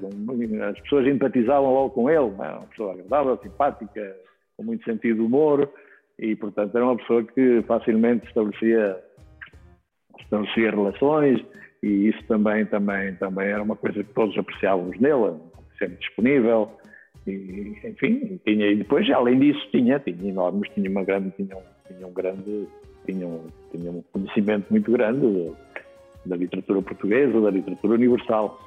As 0.70 0.80
pessoas 0.80 1.06
empatizavam 1.06 1.72
logo 1.72 1.90
com 1.90 2.10
ele, 2.10 2.30
né? 2.30 2.50
uma 2.50 2.66
pessoa 2.66 2.92
agradável, 2.92 3.38
simpática, 3.42 4.16
com 4.56 4.64
muito 4.64 4.84
sentido 4.84 5.16
de 5.16 5.22
humor, 5.22 5.70
e 6.18 6.34
portanto 6.36 6.74
era 6.74 6.84
uma 6.84 6.96
pessoa 6.96 7.22
que 7.24 7.62
facilmente 7.62 8.26
estabelecia, 8.26 8.98
estabelecia 10.20 10.70
relações, 10.70 11.44
e 11.82 12.08
isso 12.08 12.22
também, 12.26 12.66
também, 12.66 13.14
também 13.14 13.48
era 13.48 13.62
uma 13.62 13.76
coisa 13.76 14.02
que 14.02 14.12
todos 14.12 14.36
apreciávamos 14.36 14.98
nele, 14.98 15.36
sempre 15.78 15.96
disponível, 15.96 16.70
e, 17.26 17.76
enfim, 17.84 18.40
tinha, 18.44 18.66
e 18.66 18.76
depois, 18.76 19.08
além 19.10 19.38
disso, 19.38 19.60
tinha, 19.70 19.98
tinha 20.00 20.30
enormes, 20.30 20.70
tinha 20.74 20.90
uma 20.90 21.04
grande, 21.04 21.30
tinha 21.32 21.56
um, 21.56 21.62
tinha 21.86 22.06
um 22.06 22.12
grande, 22.12 22.68
tinha 23.06 23.26
um, 23.26 23.46
tinha 23.70 23.90
um 23.90 24.02
conhecimento 24.12 24.66
muito 24.70 24.90
grande 24.90 25.52
da 26.28 26.36
literatura 26.36 26.82
portuguesa, 26.82 27.40
da 27.40 27.50
literatura 27.50 27.94
universal. 27.94 28.60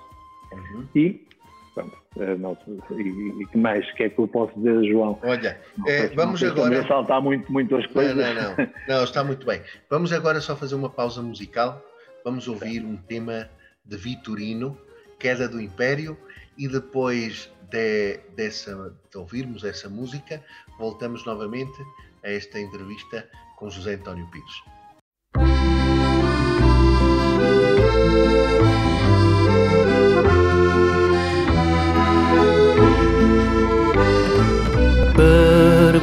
Uhum. 0.51 0.85
E, 0.95 1.25
pronto, 1.73 1.97
é, 2.19 2.35
não, 2.35 2.57
e, 2.91 3.41
e 3.41 3.45
que 3.47 3.57
mais? 3.57 3.87
O 3.89 3.95
que 3.95 4.03
é 4.03 4.09
que 4.09 4.19
eu 4.19 4.27
posso 4.27 4.53
dizer, 4.57 4.83
João? 4.85 5.17
Olha, 5.23 5.59
é, 5.87 6.07
vamos 6.07 6.43
agora. 6.43 6.85
saltar 6.87 7.21
muito, 7.21 7.51
muito 7.51 7.75
as 7.75 7.85
coisas. 7.87 8.15
Não, 8.15 8.33
não, 8.33 8.55
não, 8.57 8.67
não, 8.87 9.03
está 9.03 9.23
muito 9.23 9.45
bem. 9.45 9.61
Vamos 9.89 10.11
agora 10.11 10.41
só 10.41 10.55
fazer 10.55 10.75
uma 10.75 10.89
pausa 10.89 11.21
musical. 11.21 11.81
Vamos 12.23 12.47
ouvir 12.47 12.83
um 12.83 12.97
tema 12.97 13.49
de 13.85 13.97
Vitorino, 13.97 14.77
Queda 15.17 15.47
do 15.47 15.59
Império, 15.59 16.17
e 16.57 16.67
depois 16.67 17.51
de, 17.69 18.19
dessa, 18.35 18.93
de 19.09 19.17
ouvirmos 19.17 19.63
essa 19.63 19.89
música, 19.89 20.43
voltamos 20.77 21.25
novamente 21.25 21.81
a 22.23 22.29
esta 22.29 22.59
entrevista 22.59 23.27
com 23.55 23.69
José 23.69 23.93
António 23.93 24.27
Pires. 24.27 24.80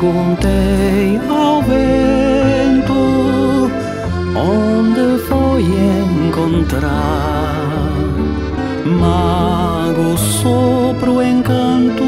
Perguntei 0.00 1.20
ao 1.28 1.60
vento 1.60 3.68
onde 4.36 5.18
foi 5.24 5.64
encontrar 6.28 7.66
mago, 8.86 10.16
sopro, 10.16 11.20
encanto, 11.20 12.04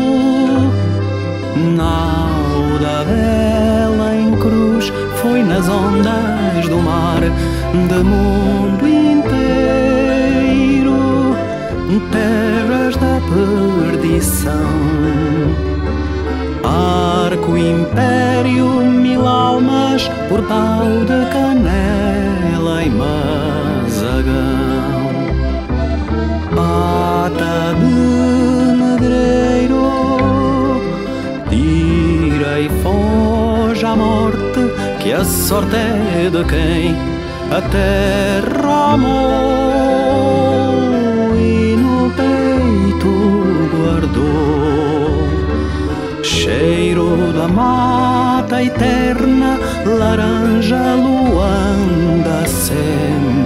nauda 1.77 3.05
vela 3.07 4.15
em 4.15 4.37
cruz. 4.37 4.93
Foi 5.17 5.43
nas 5.43 5.69
ondas 5.69 6.69
do 6.69 6.79
mar 6.79 7.21
de 7.21 8.05
mundo 8.05 8.87
inteiro, 8.87 9.35
terras 12.13 12.97
da 12.99 13.21
perdição 13.35 14.80
império, 17.71 18.67
mil 18.83 19.27
almas 19.27 20.09
por 20.29 20.43
pau 20.43 20.85
de 21.11 21.25
canela 21.31 22.85
e 22.85 22.91
mazagão. 22.91 24.31
Pata 26.55 27.75
de 27.81 27.95
negreiro, 28.85 29.87
tira 31.49 32.61
e 32.61 32.69
foge 32.83 33.85
a 33.85 33.97
morte, 33.97 34.61
que 35.01 35.13
a 35.13 35.25
sorte 35.25 35.77
é 35.77 36.29
de 36.31 36.45
quem 36.45 36.97
a 37.51 37.61
terra 37.63 38.95
amou 38.95 39.11
e 41.37 41.77
no 41.77 42.11
peito 42.11 43.11
guardou 43.75 44.90
cheiro 46.41 47.33
da 47.35 47.47
mata 47.47 48.63
eterna, 48.63 49.59
laranja 49.85 50.95
luanda 50.95 52.47
sempre 52.47 53.40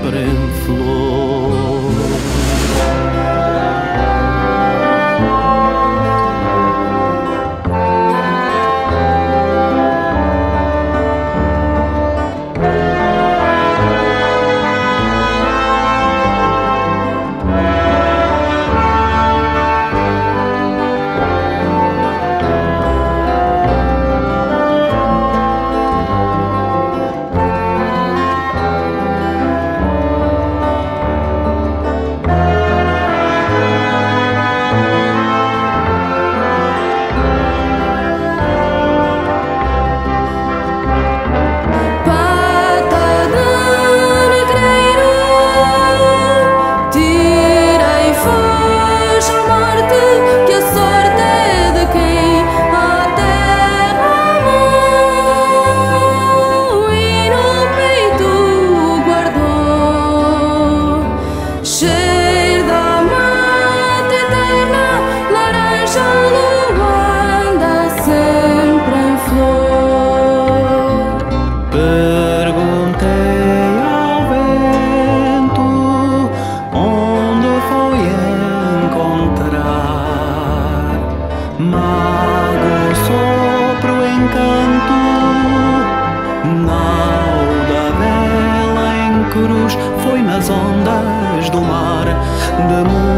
música 92.62 93.13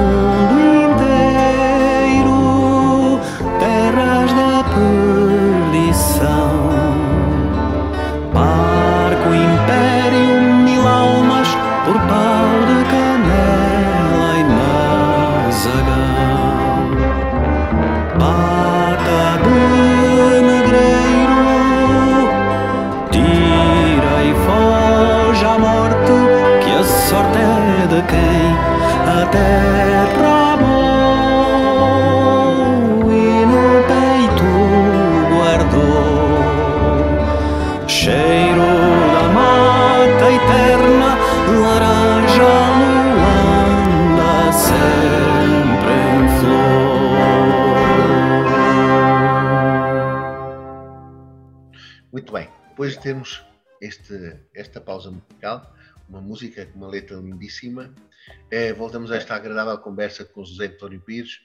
voltamos 58.76 59.10
a 59.10 59.16
esta 59.16 59.34
agradável 59.34 59.76
conversa 59.78 60.24
com 60.24 60.44
José 60.44 60.66
António 60.66 61.00
Pires 61.00 61.40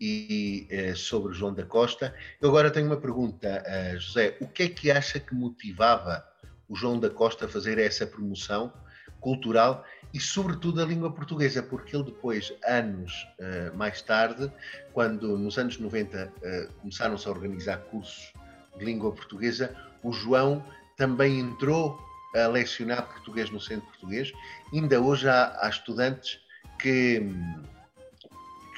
e 0.00 0.66
é, 0.70 0.94
sobre 0.94 1.34
João 1.34 1.52
da 1.52 1.64
Costa. 1.64 2.14
Eu 2.40 2.48
agora 2.48 2.70
tenho 2.70 2.86
uma 2.86 2.96
pergunta, 2.96 3.62
uh, 3.66 3.98
José. 3.98 4.36
O 4.40 4.46
que 4.46 4.62
é 4.62 4.68
que 4.68 4.90
acha 4.90 5.18
que 5.18 5.34
motivava 5.34 6.24
o 6.68 6.76
João 6.76 6.98
da 6.98 7.10
Costa 7.10 7.46
a 7.46 7.48
fazer 7.48 7.78
essa 7.78 8.06
promoção 8.06 8.72
cultural 9.20 9.84
e, 10.14 10.20
sobretudo, 10.20 10.80
a 10.80 10.84
língua 10.84 11.12
portuguesa? 11.12 11.62
Porque 11.62 11.96
ele 11.96 12.04
depois, 12.04 12.52
anos 12.64 13.12
uh, 13.40 13.76
mais 13.76 14.00
tarde, 14.00 14.50
quando 14.92 15.36
nos 15.36 15.58
anos 15.58 15.78
90 15.78 16.32
uh, 16.36 16.72
começaram-se 16.74 17.26
a 17.26 17.30
organizar 17.30 17.78
cursos 17.78 18.32
de 18.78 18.84
língua 18.84 19.10
portuguesa, 19.10 19.74
o 20.02 20.12
João 20.12 20.64
também 20.96 21.40
entrou 21.40 21.98
a 22.36 22.46
lecionar 22.46 23.08
português 23.08 23.50
no 23.50 23.60
centro 23.60 23.86
português. 23.88 24.32
Ainda 24.72 25.00
hoje 25.00 25.28
há, 25.28 25.58
há 25.60 25.68
estudantes 25.68 26.38
que, 26.78 27.22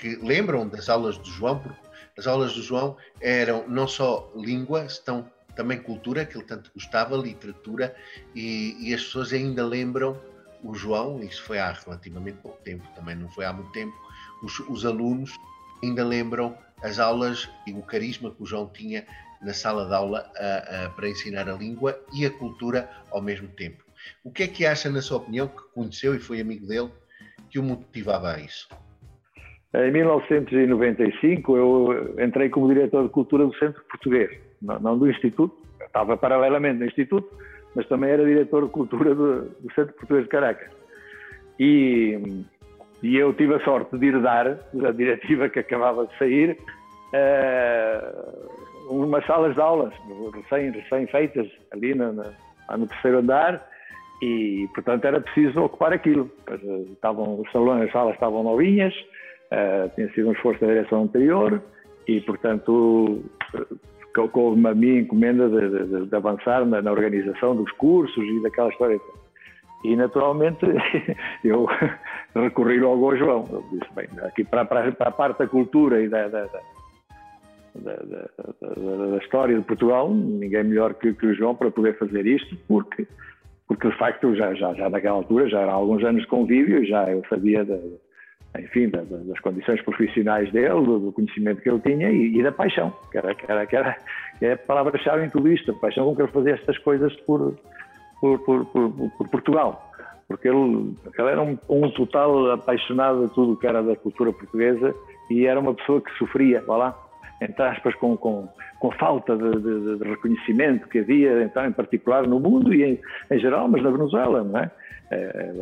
que 0.01 0.17
lembram 0.17 0.69
das 0.69 0.89
aulas 0.89 1.19
do 1.19 1.29
João, 1.29 1.59
porque 1.59 1.81
as 2.19 2.27
aulas 2.27 2.55
do 2.55 2.63
João 2.63 2.97
eram 3.21 3.69
não 3.69 3.87
só 3.87 4.31
língua, 4.35 4.85
estão 4.85 5.31
também 5.55 5.79
cultura, 5.79 6.25
que 6.25 6.37
ele 6.37 6.45
tanto 6.45 6.71
gostava, 6.75 7.17
literatura, 7.17 7.95
e, 8.35 8.77
e, 8.81 8.95
as 8.95 9.03
pessoas 9.03 9.33
ainda 9.33 9.67
lembram 9.67 10.21
o 10.63 10.75
João, 10.75 11.23
isso 11.23 11.43
foi 11.43 11.59
há 11.59 11.73
relativamente 11.73 12.39
pouco 12.39 12.63
tempo, 12.63 12.87
também 12.95 13.15
não 13.15 13.29
foi 13.31 13.45
há 13.45 13.53
muito 13.53 13.73
tempo, 13.73 13.95
os, 14.43 14.59
os 14.61 14.87
alunos 14.87 15.35
ainda 15.83 16.05
lembram 16.05 16.57
as 16.83 16.99
aulas 16.99 17.49
e 17.67 17.73
o 17.73 17.83
carisma 17.83 18.31
que 18.31 18.43
o 18.43 18.47
João 18.47 18.69
tinha 18.69 19.07
na 19.41 19.55
sala 19.55 19.87
de 19.87 19.95
aula 19.95 20.31
a, 20.37 20.85
a, 20.85 20.91
para 20.91 21.09
ensinar 21.09 21.49
a 21.49 21.55
língua 21.55 21.99
e 22.13 22.27
a 22.27 22.31
cultura 22.31 22.91
ao 23.11 23.23
mesmo 23.23 23.49
tempo. 23.49 23.85
O 24.23 24.31
que 24.31 24.43
é 24.43 24.49
que 24.49 24.67
acha, 24.67 24.91
na 24.91 25.03
sua 25.03 25.19
opinião, 25.19 25.49
que 25.49 25.63
conheceu 25.75 26.15
e 26.15 26.19
foi 26.19 26.41
amigo 26.41 26.67
dele, 26.67 26.91
que 27.51 27.59
o 27.59 27.63
motivava 27.63 28.33
a 28.33 28.41
isso? 28.41 28.69
Em 29.75 29.91
1995 29.93 31.57
eu 31.57 32.17
entrei 32.25 32.49
como 32.49 32.69
diretor 32.69 33.05
de 33.05 33.11
cultura 33.11 33.47
do 33.47 33.55
Centro 33.57 33.83
Português, 33.85 34.31
não, 34.61 34.99
do 34.99 35.09
Instituto, 35.09 35.57
eu 35.79 35.87
estava 35.87 36.17
paralelamente 36.17 36.81
no 36.81 36.87
Instituto, 36.87 37.29
mas 37.75 37.87
também 37.87 38.11
era 38.11 38.25
diretor 38.25 38.65
de 38.65 38.71
cultura 38.71 39.15
do, 39.15 39.51
Centro 39.75 39.95
Português 39.95 40.25
de 40.25 40.31
Caracas. 40.31 40.69
E, 41.59 42.45
e, 43.03 43.17
eu 43.17 43.33
tive 43.35 43.55
a 43.55 43.61
sorte 43.61 43.97
de 43.97 44.07
herdar 44.07 44.59
da 44.73 44.91
diretiva 44.91 45.49
que 45.49 45.61
acabava 45.61 46.07
de 46.07 46.19
sair 46.19 46.59
uh, 47.15 48.93
umas 48.93 49.25
salas 49.27 49.55
de 49.55 49.61
aulas 49.61 49.93
recém, 50.51 50.71
recém 50.71 51.31
ali 51.73 51.95
no, 51.95 52.13
no, 52.13 52.25
no 52.77 52.87
terceiro 52.89 53.19
andar 53.19 53.65
e 54.21 54.69
portanto 54.75 55.05
era 55.05 55.21
preciso 55.21 55.63
ocupar 55.63 55.93
aquilo. 55.93 56.31
Estavam 56.93 57.41
os 57.41 57.51
salões, 57.53 57.85
as 57.85 57.93
salas 57.93 58.15
estavam 58.15 58.43
novinhas, 58.43 58.95
uh, 58.95 59.91
tinha 59.95 60.13
sido 60.13 60.29
um 60.29 60.33
esforço 60.33 60.61
da 60.61 60.67
direção 60.67 61.05
anterior 61.05 61.63
e 62.07 62.21
portanto 62.21 63.23
houve-me 64.35 64.69
a 64.69 64.75
minha 64.75 65.01
encomenda 65.01 65.49
de, 65.49 65.87
de, 65.87 66.07
de 66.07 66.17
avançar 66.17 66.65
na, 66.67 66.83
na, 66.83 66.91
organização 66.91 67.55
dos 67.55 67.71
cursos 67.73 68.23
e 68.25 68.43
daquela 68.43 68.69
história. 68.71 69.01
E 69.85 69.97
naturalmente 69.97 70.67
eu 71.45 71.67
recorri 72.35 72.79
logo 72.79 73.11
ao 73.11 73.17
João. 73.17 73.45
Eu 73.51 73.65
disse, 73.73 73.95
bem, 73.95 74.09
aqui 74.25 74.45
para, 74.45 74.65
para, 74.65 74.93
para 74.93 75.09
a 75.09 75.13
parte 75.13 75.39
da 75.39 75.47
cultura 75.47 76.03
e 76.03 76.09
da, 76.09 76.29
da, 76.29 76.47
da, 77.77 77.97
da, 77.97 79.17
história 79.19 79.57
de 79.57 79.65
Portugal, 79.65 80.13
ninguém 80.13 80.65
melhor 80.65 80.95
que, 80.95 81.15
que 81.15 81.27
o 81.27 81.35
João 81.35 81.55
para 81.55 81.71
poder 81.71 81.97
fazer 81.97 82.27
isto, 82.27 82.57
porque 82.69 83.07
porque 83.71 83.89
de 83.89 83.97
facto 83.99 84.35
já, 84.35 84.53
já, 84.55 84.75
já 84.75 84.91
naquela 84.91 85.19
altura, 85.19 85.49
já 85.49 85.61
eram 85.61 85.75
alguns 85.75 86.03
anos 86.03 86.23
de 86.23 86.27
convívio, 86.27 86.85
já 86.85 87.09
eu 87.09 87.23
sabia 87.31 87.65
da, 87.65 87.79
enfim, 88.59 88.89
da, 88.89 89.03
das 89.03 89.39
condições 89.39 89.81
profissionais 89.83 90.51
dele, 90.51 90.85
do, 90.85 91.13
conhecimento 91.13 91.63
que 91.63 91.71
ele 91.71 91.79
tinha 91.79 92.11
e, 92.11 92.37
e 92.37 92.43
da 92.43 92.51
paixão, 92.51 92.93
que 93.13 93.19
era, 93.19 93.33
que 93.33 93.49
era, 93.49 93.67
que 93.67 93.77
era 93.77 93.97
que 94.41 94.47
é 94.47 94.53
a 94.55 94.59
palavra-chave 94.59 95.25
em 95.25 95.31
tudo 95.31 95.47
isto, 95.53 95.71
a 95.71 95.75
paixão 95.75 96.05
com 96.05 96.17
que 96.17 96.23
ele 96.23 96.33
fazia 96.33 96.55
estas 96.55 96.79
coisas 96.79 97.15
por, 97.21 97.57
por, 98.21 98.41
por, 98.41 98.67
por, 98.67 99.11
por 99.17 99.29
Portugal. 99.29 99.89
Porque 100.27 100.49
ele, 100.49 100.93
ele 101.17 101.29
era 101.29 101.41
um, 101.41 101.57
um, 101.69 101.91
total 101.93 102.51
apaixonado 102.51 103.29
de 103.29 103.35
tudo 103.35 103.57
que 103.57 103.69
era 103.69 103.85
da 103.85 103.95
cultura 103.95 104.33
portuguesa 104.33 104.93
e 105.31 105.47
era 105.47 105.61
uma 105.61 105.75
pessoa 105.75 106.01
que 106.01 106.11
sofria, 106.19 106.61
vá 106.63 106.77
lá, 106.77 106.99
entre 107.41 107.63
aspas, 107.63 107.95
com, 107.95 108.17
com, 108.17 108.49
com 108.79 108.91
falta 108.93 109.37
de, 109.37 109.51
de, 109.51 109.99
de, 109.99 110.05
reconhecimento 110.05 110.89
que 110.89 110.99
havia, 110.99 111.43
então, 111.43 111.67
em 111.67 111.73
particular 111.73 112.27
no 112.27 112.39
mundo 112.39 112.75
e 112.75 112.85
em, 112.85 113.01
em 113.31 113.39
geral, 113.39 113.69
mas 113.69 113.83
na 113.83 113.91
Venezuela, 113.91 114.45
não 114.45 114.61
é? 114.61 114.71
Eh, 115.11 115.53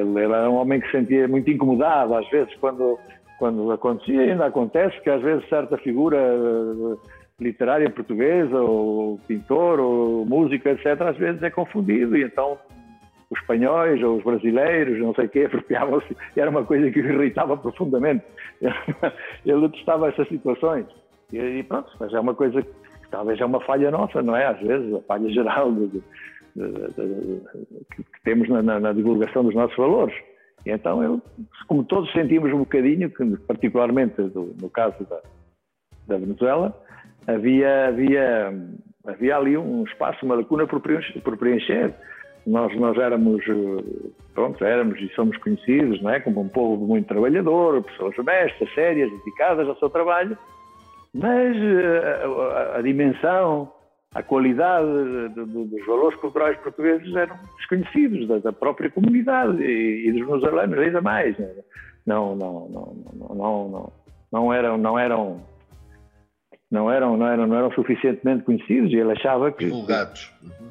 ele 0.00 0.20
era 0.20 0.50
um 0.50 0.54
homem 0.54 0.80
que 0.80 0.86
se 0.86 0.98
sentia 0.98 1.28
muito 1.28 1.50
incomodado, 1.50 2.14
às 2.14 2.28
vezes, 2.30 2.54
quando, 2.56 2.98
quando 3.38 3.70
acontecia, 3.70 4.24
e 4.24 4.30
ainda 4.30 4.46
acontece, 4.46 5.00
que 5.02 5.10
às 5.10 5.22
vezes 5.22 5.48
certa 5.48 5.76
figura 5.78 6.16
eh, 6.16 6.96
literária 7.40 7.90
portuguesa, 7.90 8.58
ou 8.58 9.20
pintor, 9.28 9.78
ou 9.78 10.24
músico, 10.24 10.68
etc., 10.68 11.00
às 11.02 11.16
vezes 11.16 11.42
é 11.42 11.50
confundido, 11.50 12.16
e 12.16 12.24
então 12.24 12.58
os 13.30 13.38
espanhóis 13.38 14.02
ou 14.02 14.16
os 14.16 14.24
brasileiros, 14.24 14.98
não 14.98 15.14
sei 15.14 15.26
o 15.26 15.28
quê, 15.28 15.44
apropriavam-se, 15.46 16.16
era 16.36 16.50
uma 16.50 16.64
coisa 16.64 16.90
que 16.90 17.00
o 17.00 17.06
irritava 17.06 17.56
profundamente. 17.56 18.24
Ele 19.44 19.68
detestava 19.68 20.08
essas 20.08 20.28
situações. 20.28 20.86
E, 21.32 21.38
e 21.38 21.62
pronto, 21.62 21.90
mas 22.00 22.12
é 22.12 22.20
uma 22.20 22.34
coisa 22.34 22.62
que 22.62 22.70
talvez 23.10 23.40
é 23.40 23.44
uma 23.44 23.60
falha 23.60 23.90
nossa, 23.90 24.22
não 24.22 24.36
é? 24.36 24.46
Às 24.46 24.60
vezes, 24.60 24.94
a 24.94 25.00
falha 25.02 25.28
geral 25.30 25.72
de, 25.72 25.88
de, 25.88 26.00
de, 26.56 27.42
que 27.94 28.22
temos 28.24 28.48
na, 28.48 28.62
na, 28.62 28.80
na, 28.80 28.92
divulgação 28.92 29.44
dos 29.44 29.54
nossos 29.54 29.76
valores. 29.76 30.14
E 30.66 30.70
então, 30.70 31.02
eu, 31.02 31.22
como 31.66 31.84
todos 31.84 32.10
sentimos 32.12 32.52
um 32.52 32.58
bocadinho, 32.58 33.10
que, 33.10 33.36
particularmente 33.46 34.20
do, 34.22 34.54
no 34.60 34.70
caso 34.70 35.04
da, 35.04 35.20
da 36.06 36.18
Venezuela, 36.18 36.74
havia, 37.26 37.88
havia, 37.88 38.52
havia 39.06 39.36
ali 39.36 39.56
um 39.56 39.84
espaço, 39.84 40.24
uma 40.24 40.36
lacuna 40.36 40.66
por 40.66 40.80
preencher. 40.80 41.20
Por 41.20 41.36
preencher. 41.36 41.94
Nós, 42.46 42.74
nós 42.78 42.96
éramos, 42.96 43.44
pronto, 44.32 44.64
éramos 44.64 44.98
e 45.00 45.08
somos 45.14 45.36
conhecidos 45.36 46.00
não 46.00 46.10
é? 46.10 46.18
como 46.18 46.40
um 46.40 46.48
povo 46.48 46.86
muito 46.86 47.06
trabalhador, 47.06 47.82
pessoas 47.82 48.18
honestas, 48.18 48.72
sérias, 48.74 49.10
dedicadas 49.10 49.68
ao 49.68 49.76
seu 49.76 49.90
trabalho, 49.90 50.38
mas 51.18 51.56
eh, 51.56 52.24
a, 52.54 52.78
a, 52.78 52.82
dimensão, 52.82 53.72
a 54.14 54.22
qualidade 54.22 54.86
de, 55.34 55.44
de, 55.44 55.64
dos 55.64 55.86
valores 55.86 56.16
culturais 56.20 56.56
portugueses 56.58 57.14
eram 57.14 57.36
desconhecidos 57.56 58.28
da, 58.28 58.38
da 58.38 58.52
própria 58.52 58.88
comunidade 58.88 59.60
e, 59.60 60.08
e, 60.08 60.12
dos 60.12 60.26
venezuelanos 60.26 60.78
ainda 60.78 61.00
mais. 61.00 61.36
Né? 61.36 61.50
Não, 62.06 62.36
não, 62.36 62.68
não, 62.68 62.96
não, 63.14 63.34
não, 63.34 63.68
não, 63.68 63.92
não 64.30 64.52
eram, 64.52 64.78
não 64.78 64.96
eram, 64.96 65.40
não 66.70 66.90
eram, 66.90 67.16
não 67.16 67.26
eram, 67.26 67.46
não 67.48 67.56
eram 67.56 67.72
suficientemente 67.72 68.44
conhecidos 68.44 68.92
e 68.92 68.96
ele 68.96 69.12
achava 69.12 69.50
que 69.50 69.64
divulgados. 69.64 70.32
Uhum. 70.42 70.68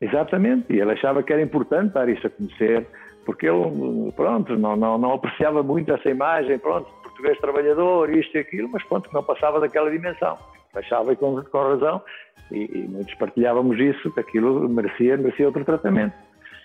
Exatamente, 0.00 0.72
e 0.74 0.80
ele 0.80 0.92
achava 0.92 1.22
que 1.22 1.32
era 1.32 1.40
importante 1.40 1.94
dar 1.94 2.08
isso 2.08 2.26
a 2.26 2.30
conhecer, 2.30 2.86
porque 3.24 3.46
ele, 3.46 4.12
pronto, 4.16 4.56
não, 4.56 4.76
não, 4.76 4.98
não 4.98 5.12
apreciava 5.12 5.62
muito 5.62 5.92
essa 5.92 6.10
imagem, 6.10 6.58
pronto, 6.58 6.90
português 7.16 7.38
trabalhador, 7.38 8.10
isto 8.10 8.36
e 8.36 8.40
aquilo, 8.40 8.68
mas 8.68 8.82
pronto, 8.84 9.08
não 9.12 9.22
passava 9.22 9.58
daquela 9.58 9.90
dimensão. 9.90 10.38
Achava 10.74 11.12
e 11.12 11.16
com, 11.16 11.42
com 11.42 11.58
razão, 11.58 12.02
e, 12.52 12.64
e, 12.64 12.88
muitos 12.88 13.14
partilhávamos 13.14 13.78
isso, 13.80 14.12
que 14.12 14.20
aquilo 14.20 14.68
merecia, 14.68 15.16
merecia 15.16 15.46
outro 15.46 15.64
tratamento. 15.64 16.14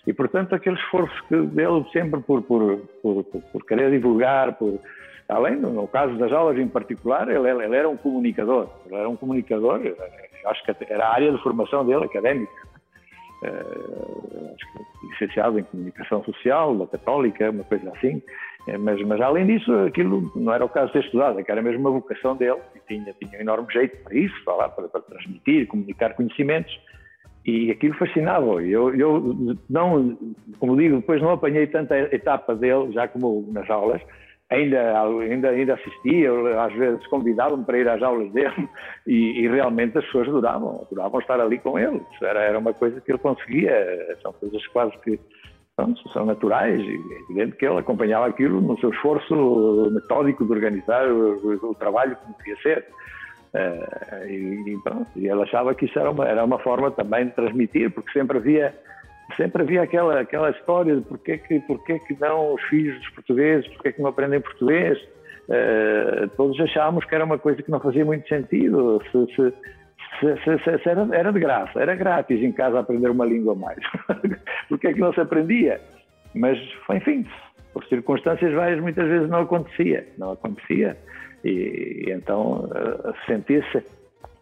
E, 0.05 0.13
portanto, 0.13 0.53
aquele 0.53 0.75
esforço 0.75 1.23
que 1.29 1.37
dele 1.37 1.85
sempre 1.93 2.19
por, 2.21 2.41
por, 2.41 2.77
por, 3.01 3.23
por 3.23 3.65
querer 3.65 3.89
divulgar, 3.91 4.57
por, 4.57 4.79
além, 5.29 5.55
no 5.55 5.87
caso 5.87 6.17
das 6.17 6.31
aulas 6.33 6.57
em 6.57 6.67
particular, 6.67 7.29
ele, 7.29 7.49
ele, 7.49 7.75
era 7.75 7.87
um 7.87 7.95
comunicador. 7.95 8.67
Ele 8.85 8.95
era 8.95 9.07
um 9.07 9.15
comunicador, 9.15 9.79
acho 10.45 10.65
que 10.65 10.75
era 10.89 11.05
a 11.05 11.13
área 11.13 11.31
de 11.31 11.41
formação 11.41 11.85
dele, 11.85 12.05
académica. 12.05 12.51
Uh, 13.43 14.55
licenciado 15.21 15.57
em 15.57 15.63
comunicação 15.63 16.23
social, 16.23 16.75
da 16.75 16.87
Católica, 16.87 17.49
uma 17.49 17.63
coisa 17.63 17.91
assim. 17.91 18.21
É, 18.67 18.77
mas, 18.77 19.01
mas 19.01 19.19
além 19.21 19.45
disso, 19.47 19.73
aquilo 19.85 20.31
não 20.35 20.53
era 20.53 20.63
o 20.63 20.69
caso 20.69 20.87
de 20.87 20.93
ter 20.93 21.05
estudado, 21.05 21.39
é 21.39 21.43
que 21.43 21.51
era 21.51 21.61
mesmo 21.61 21.79
uma 21.79 21.91
vocação 21.91 22.35
dele 22.35 22.59
e 22.75 22.79
tinha, 22.87 23.13
tinha 23.13 23.39
um 23.39 23.41
enorme 23.41 23.67
jeito 23.71 23.97
para 24.03 24.15
isso, 24.15 24.35
para, 24.45 24.69
para, 24.69 24.87
para 24.87 25.01
transmitir, 25.01 25.67
comunicar 25.67 26.13
conhecimentos 26.13 26.71
e 27.45 27.71
aquilo 27.71 27.95
fascinava. 27.95 28.61
Eu, 28.63 28.93
eu 28.95 29.35
não, 29.69 30.17
como 30.59 30.77
digo, 30.77 30.97
depois 30.97 31.21
não 31.21 31.31
apanhei 31.31 31.65
tanta 31.67 31.97
etapa 32.13 32.55
dele, 32.55 32.91
já 32.91 33.07
como 33.07 33.47
nas 33.51 33.67
aulas, 33.69 34.01
ainda, 34.51 35.01
ainda, 35.01 35.49
ainda 35.49 35.73
assistia, 35.73 36.29
às 36.63 36.73
vezes 36.73 37.07
convidavam-me 37.07 37.63
para 37.63 37.79
ir 37.79 37.87
às 37.87 38.03
aulas 38.03 38.31
dele 38.31 38.69
e, 39.07 39.41
e, 39.41 39.47
realmente 39.47 39.97
as 39.97 40.05
pessoas 40.05 40.27
adoravam, 40.27 40.85
adoravam 40.87 41.19
estar 41.19 41.39
ali 41.39 41.57
com 41.57 41.79
ele. 41.79 42.01
Era, 42.21 42.41
era 42.41 42.59
uma 42.59 42.73
coisa 42.73 42.99
que 43.01 43.11
ele 43.11 43.19
conseguia, 43.19 44.17
são 44.21 44.33
coisas 44.33 44.65
quase 44.67 44.95
que 44.99 45.19
pronto, 45.75 46.09
são 46.11 46.25
naturais 46.25 46.79
e 46.79 46.95
é 46.95 47.21
evidente 47.23 47.57
que 47.57 47.65
ele 47.65 47.79
acompanhava 47.79 48.27
aquilo 48.27 48.61
no 48.61 48.77
seu 48.79 48.89
esforço 48.91 49.91
metódico 49.91 50.45
de 50.45 50.51
organizar 50.51 51.07
o, 51.09 51.69
o 51.69 51.75
trabalho 51.75 52.15
como 52.17 52.35
devia 52.37 52.55
ser. 52.61 52.85
Uh, 53.53 54.27
e, 54.27 54.77
pronto, 54.81 55.07
e 55.15 55.27
ele 55.27 55.41
achava 55.41 55.75
que 55.75 55.85
isso 55.85 55.99
era 55.99 56.09
uma, 56.09 56.25
era 56.25 56.43
uma 56.43 56.57
forma 56.59 56.89
também 56.89 57.25
de 57.25 57.31
transmitir, 57.31 57.91
porque 57.91 58.11
sempre 58.11 58.37
havia 58.37 58.73
sempre 59.35 59.63
havia 59.63 59.81
aquela 59.81 60.19
aquela 60.21 60.49
história 60.51 60.95
de 60.95 61.01
porque 61.01 61.37
que 61.37 61.59
porque 61.61 61.99
que 61.99 62.17
não 62.19 62.53
os 62.53 62.61
filhos 62.63 62.97
dos 62.99 63.09
portugueses 63.09 63.67
porque 63.69 63.93
que 63.93 64.01
não 64.01 64.09
aprendem 64.09 64.41
português 64.41 64.97
uh, 65.47 66.27
todos 66.35 66.59
achávamos 66.59 67.05
que 67.05 67.15
era 67.15 67.23
uma 67.23 67.37
coisa 67.37 67.61
que 67.61 67.71
não 67.71 67.79
fazia 67.79 68.03
muito 68.03 68.27
sentido 68.27 69.01
se, 69.11 69.25
se, 69.35 69.35
se, 69.35 69.51
se, 69.51 69.51
se 69.51 69.80
era, 70.85 71.07
era, 71.15 71.31
de 71.31 71.39
graça, 71.39 71.79
era 71.79 71.95
grátis 71.95 72.41
em 72.41 72.51
casa 72.51 72.79
aprender 72.79 73.09
uma 73.09 73.25
língua 73.25 73.53
a 73.53 73.55
mais. 73.55 73.79
Porque 74.69 74.87
é 74.87 74.93
que 74.93 74.99
não 74.99 75.13
se 75.13 75.21
aprendia? 75.21 75.79
Mas, 76.35 76.57
enfim, 76.91 77.25
por 77.73 77.85
circunstâncias 77.85 78.53
várias, 78.53 78.79
muitas 78.79 79.07
vezes 79.07 79.29
não 79.29 79.39
acontecia. 79.39 80.07
Não 80.17 80.31
acontecia. 80.31 80.97
E, 81.43 82.05
e 82.07 82.11
então 82.11 82.65
uh, 82.65 83.13
sentia-se, 83.25 83.83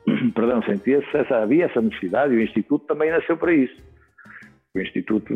perdão, 0.35 0.61
sentia-se, 0.63 1.15
essa, 1.15 1.37
havia 1.37 1.65
essa 1.65 1.81
necessidade 1.81 2.33
e 2.33 2.37
o 2.37 2.41
Instituto 2.41 2.85
também 2.85 3.11
nasceu 3.11 3.37
para 3.37 3.53
isso. 3.53 3.81
O 4.75 4.79
Instituto, 4.79 5.33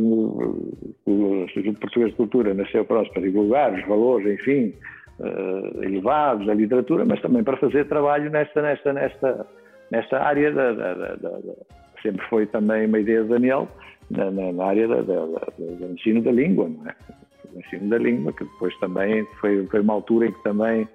o 1.06 1.44
Instituto 1.46 1.80
Português 1.80 2.12
de 2.12 2.18
Cultura 2.18 2.54
nasceu 2.54 2.86
para, 2.86 3.04
para 3.06 3.22
divulgar 3.22 3.74
os 3.74 3.84
valores, 3.88 4.40
enfim, 4.40 4.74
uh, 5.20 5.84
elevados 5.84 6.46
da 6.46 6.54
literatura, 6.54 7.04
mas 7.06 7.20
também 7.22 7.44
para 7.44 7.58
fazer 7.58 7.88
trabalho 7.88 8.30
nesta, 8.30 8.62
nesta, 8.62 8.94
nesta, 8.94 9.48
nesta 9.94 10.20
área, 10.20 10.52
da, 10.52 10.74
da, 10.74 10.94
da, 10.94 11.40
sempre 12.02 12.26
foi 12.28 12.48
também 12.48 12.88
uma 12.88 13.00
ideia 13.00 13.22
de 13.22 13.30
Daniel, 13.30 13.68
na, 14.10 14.32
na, 14.32 14.66
área 14.66 14.88
do 14.88 15.94
ensino 15.94 16.22
da 16.24 16.32
língua, 16.32 16.68
não 16.68 16.90
é? 16.90 16.96
O 17.54 17.60
ensino 17.60 17.90
da 17.90 18.00
língua, 18.00 18.34
que 18.34 18.44
depois 18.44 18.76
também 18.80 19.24
foi, 19.40 19.68
foi 19.68 19.82
uma 19.82 19.94
altura 19.94 20.26
em 20.28 20.32
que 20.32 20.44
também, 20.44 20.88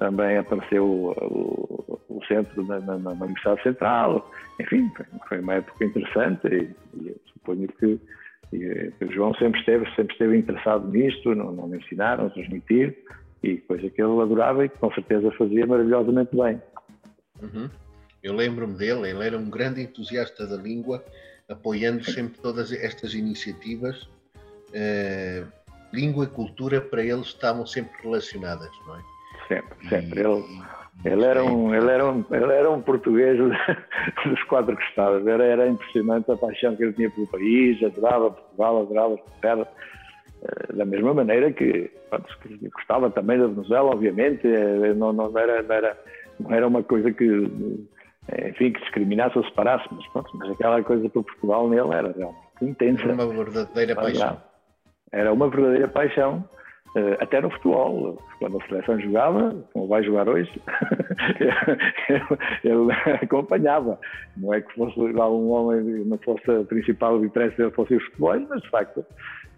também 0.00 0.38
apareceu 0.38 0.84
o, 0.84 2.00
o, 2.08 2.24
centro 2.26 2.66
na, 2.66 2.80
na, 2.80 2.98
na, 2.98 3.10
Universidade 3.12 3.62
Central, 3.62 4.28
enfim, 4.60 4.90
foi, 5.28 5.38
uma 5.38 5.54
época 5.54 5.84
interessante 5.84 6.48
e, 6.48 6.98
e 7.00 7.16
suponho 7.32 7.68
que 7.68 8.00
e, 8.52 8.92
o 9.04 9.12
João 9.12 9.32
sempre 9.34 9.60
esteve, 9.60 9.88
sempre 9.94 10.12
esteve 10.14 10.36
interessado 10.36 10.88
nisto, 10.88 11.32
não, 11.34 11.52
não 11.52 11.68
me 11.68 11.78
ensinaram 11.78 12.28
transmitir, 12.30 12.98
e 13.42 13.58
coisa 13.58 13.88
que 13.88 14.02
ele 14.02 14.20
adorava 14.20 14.64
e 14.64 14.68
que 14.68 14.78
com 14.78 14.92
certeza 14.92 15.30
fazia 15.32 15.66
maravilhosamente 15.66 16.36
bem. 16.36 16.60
Uhum. 17.40 17.70
Eu 18.22 18.34
lembro-me 18.34 18.74
dele, 18.74 19.10
ele 19.10 19.26
era 19.26 19.36
um 19.36 19.50
grande 19.50 19.82
entusiasta 19.82 20.46
da 20.46 20.56
língua, 20.56 21.04
apoiando 21.48 22.04
sempre 22.04 22.38
todas 22.40 22.72
estas 22.72 23.14
iniciativas. 23.14 24.02
Uh, 24.70 25.46
língua 25.92 26.24
e 26.24 26.28
cultura 26.28 26.80
para 26.80 27.02
ele 27.02 27.20
estavam 27.20 27.66
sempre 27.66 27.92
relacionadas, 28.02 28.70
não 28.86 28.96
é? 28.96 29.00
Sempre, 29.48 29.88
sempre. 29.88 30.20
E, 30.20 30.24
ele, 30.24 30.44
ele, 31.04 31.24
era 31.24 31.44
um, 31.44 31.74
ele, 31.74 31.90
era 31.90 32.10
um, 32.10 32.24
ele 32.30 32.52
era 32.52 32.70
um 32.70 32.80
português 32.80 33.38
dos 34.24 34.42
quatro 34.44 34.76
costados. 34.76 35.26
Era, 35.26 35.44
era 35.44 35.68
impressionante 35.68 36.30
a 36.30 36.36
paixão 36.36 36.76
que 36.76 36.84
ele 36.84 36.92
tinha 36.92 37.10
pelo 37.10 37.26
país, 37.26 37.82
adorava 37.82 38.30
Portugal, 38.30 38.82
adorava 38.82 39.16
Portugal. 39.18 39.74
Eh, 40.42 40.72
da 40.74 40.84
mesma 40.84 41.12
maneira 41.12 41.52
que, 41.52 41.90
pronto, 42.08 42.38
que 42.40 42.68
gostava 42.68 43.10
também 43.10 43.38
da 43.38 43.48
Venezuela, 43.48 43.90
obviamente, 43.90 44.46
eh, 44.46 44.94
não, 44.94 45.12
não, 45.12 45.36
era, 45.36 45.62
não, 45.62 45.74
era, 45.74 45.98
não 46.40 46.52
era 46.52 46.66
uma 46.66 46.82
coisa 46.82 47.12
que, 47.12 47.26
enfim, 48.48 48.72
que 48.72 48.80
discriminasse 48.80 49.36
ou 49.36 49.44
separasse, 49.44 49.86
mas, 49.90 50.06
pronto, 50.08 50.30
mas 50.34 50.50
aquela 50.50 50.82
coisa 50.82 51.08
para 51.08 51.22
Portugal 51.22 51.68
nele 51.68 51.92
era 51.92 52.12
realmente 52.12 52.38
intensa. 52.62 53.04
Era 53.04 53.14
uma 53.14 53.26
verdadeira 53.26 53.94
paixão. 53.94 54.42
Era 55.10 55.32
uma 55.32 55.48
verdadeira 55.48 55.88
paixão, 55.88 56.44
até 57.20 57.40
no 57.40 57.50
futebol. 57.50 58.18
Quando 58.38 58.60
a 58.60 58.66
seleção 58.66 59.00
jogava, 59.00 59.54
como 59.72 59.88
vai 59.88 60.02
jogar 60.02 60.28
hoje, 60.28 60.50
ele 62.64 62.92
acompanhava. 63.22 63.98
Não 64.36 64.54
é 64.54 64.60
que 64.60 64.72
fosse 64.74 64.98
lá 65.12 65.28
um 65.28 65.50
homem, 65.50 66.04
não 66.04 66.18
fosse 66.18 66.50
a 66.50 66.64
principal 66.64 67.18
dele 67.18 67.70
fosse 67.72 67.94
os 67.94 68.04
futebols, 68.04 68.46
mas 68.48 68.62
de 68.62 68.70
facto 68.70 69.04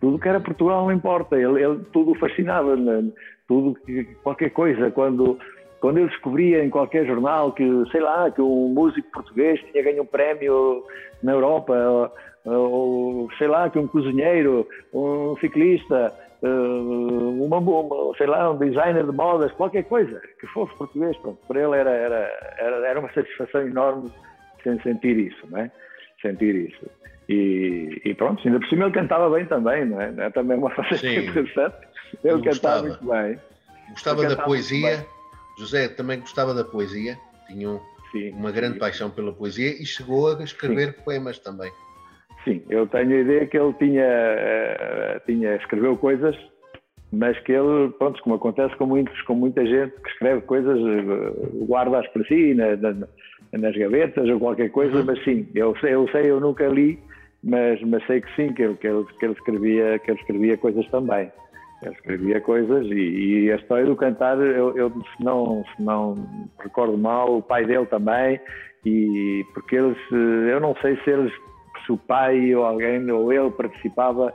tudo 0.01 0.19
que 0.19 0.29
era 0.29 0.41
Portugal 0.41 0.85
não 0.85 0.93
importa, 0.93 1.37
ele, 1.37 1.63
ele 1.63 1.79
tudo 1.93 2.15
fascinava, 2.17 2.77
né? 2.77 3.11
tudo 3.49 3.79
qualquer 4.23 4.51
coisa, 4.51 4.91
quando 4.91 5.39
quando 5.85 5.99
ele 5.99 6.09
descobria 6.09 6.65
em 6.65 6.71
qualquer 6.71 7.05
jornal 7.05 7.53
que, 7.53 7.63
sei 7.93 8.01
lá, 8.01 8.31
que 8.31 8.41
um 8.41 8.69
músico 8.71 9.07
português 9.13 9.61
tinha 9.71 9.85
ganho 9.85 10.03
um 10.03 10.07
prémio 10.07 10.83
na 11.23 11.33
Europa, 11.33 11.75
ou, 12.47 12.55
ou 12.59 13.31
sei 13.37 13.49
lá, 13.49 13.69
que 13.69 13.79
um 13.79 13.87
cozinheiro, 13.87 14.67
um 14.95 15.37
ciclista, 15.43 16.11
eh, 16.43 16.47
uma, 16.49 17.59
uma, 17.59 18.17
sei 18.17 18.27
lá, 18.27 18.51
um 18.51 18.57
designer 18.57 19.05
de 19.05 19.13
modas, 19.13 19.53
qualquer 19.53 19.85
coisa 19.85 20.23
que 20.41 20.47
fosse 20.47 20.75
português, 20.77 21.19
pronto, 21.19 21.39
para 21.47 21.61
ele 21.61 21.77
era, 21.77 21.91
era, 21.91 22.55
era, 22.57 22.89
era 22.89 23.01
uma 23.01 23.13
satisfação 23.13 23.61
enorme 23.61 24.11
sentir 24.83 25.19
isso, 25.19 25.47
não 25.51 25.59
é? 25.59 25.71
Sentir 26.23 26.55
isso. 26.55 26.91
E, 27.29 28.01
e, 28.07 28.15
pronto, 28.15 28.41
ainda 28.43 28.59
por 28.59 28.69
cima 28.71 28.87
ele 28.87 28.95
cantava 28.95 29.29
bem 29.29 29.45
também, 29.45 29.85
não 29.85 30.01
é? 30.01 30.15
é 30.17 30.31
também 30.31 30.57
uma 30.57 30.71
faceta 30.71 31.07
interessante. 31.07 31.77
Ele 32.25 32.43
cantava 32.43 32.83
muito 32.85 33.05
bem. 33.05 33.39
Gostava 33.91 34.27
da 34.27 34.43
poesia. 34.43 35.07
José 35.59 35.89
também 35.89 36.21
gostava 36.21 36.53
da 36.53 36.65
poesia, 36.65 37.17
tinha 37.47 37.71
um, 37.71 37.81
sim, 38.11 38.31
uma 38.31 38.51
grande 38.51 38.75
sim. 38.75 38.81
paixão 38.81 39.11
pela 39.11 39.33
poesia 39.33 39.71
e 39.81 39.87
chegou 39.87 40.37
a 40.37 40.43
escrever 40.43 40.95
sim. 40.95 41.03
poemas 41.05 41.39
também. 41.39 41.71
Sim, 42.45 42.63
eu 42.69 42.87
tenho 42.87 43.11
a 43.11 43.21
ideia 43.21 43.47
que 43.47 43.57
ele 43.57 43.73
tinha, 43.75 44.05
uh, 44.05 45.21
tinha 45.27 45.57
escreveu 45.57 45.97
coisas, 45.97 46.37
mas 47.11 47.39
que 47.41 47.53
ele, 47.53 47.91
pronto, 47.99 48.23
como 48.23 48.35
acontece 48.35 48.77
com 48.77 48.87
muitos, 48.87 49.21
com 49.23 49.35
muita 49.35 49.65
gente 49.65 49.93
que 50.01 50.11
escreve 50.11 50.43
coisas, 50.43 50.79
uh, 50.79 51.65
guarda-as 51.67 52.07
para 52.09 52.25
si, 52.25 52.53
na, 52.55 52.77
na, 52.77 53.07
nas 53.53 53.77
gavetas 53.77 54.29
ou 54.29 54.39
qualquer 54.39 54.71
coisa, 54.71 54.99
uhum. 54.99 55.05
mas 55.05 55.23
sim, 55.25 55.49
eu 55.55 55.75
sei, 55.79 55.95
eu 55.95 56.07
sei, 56.09 56.31
eu 56.31 56.41
nunca 56.41 56.67
li, 56.69 56.99
mas, 57.43 57.81
mas 57.83 58.05
sei 58.07 58.21
que 58.21 58.35
sim, 58.37 58.53
que 58.53 58.63
ele, 58.63 58.75
que 58.75 58.87
ele, 58.87 59.05
que 59.19 59.25
ele, 59.25 59.35
escrevia, 59.35 59.99
que 59.99 60.11
ele 60.11 60.21
escrevia 60.21 60.57
coisas 60.57 60.87
também. 60.89 61.31
Ele 61.85 61.95
escrevia 61.95 62.41
coisas 62.41 62.87
e, 62.87 63.45
e 63.45 63.53
a 63.53 63.57
história 63.57 63.85
do 63.85 63.97
cantar, 63.97 64.39
eu, 64.39 64.77
eu, 64.77 64.91
se, 64.91 65.25
não, 65.25 65.65
se 65.77 65.83
não 65.83 66.15
recordo 66.61 66.97
mal, 66.97 67.37
o 67.37 67.43
pai 67.43 67.65
dele 67.65 67.87
também, 67.87 68.41
e 68.85 69.45
porque 69.53 69.77
eles, 69.77 69.97
eu 70.11 70.61
não 70.61 70.75
sei 70.77 70.97
se 71.05 71.11
eles, 71.11 71.33
se 71.85 71.93
o 71.93 71.97
pai 71.97 72.55
ou 72.55 72.65
alguém, 72.65 73.11
ou 73.11 73.33
ele 73.33 73.51
participava 73.51 74.33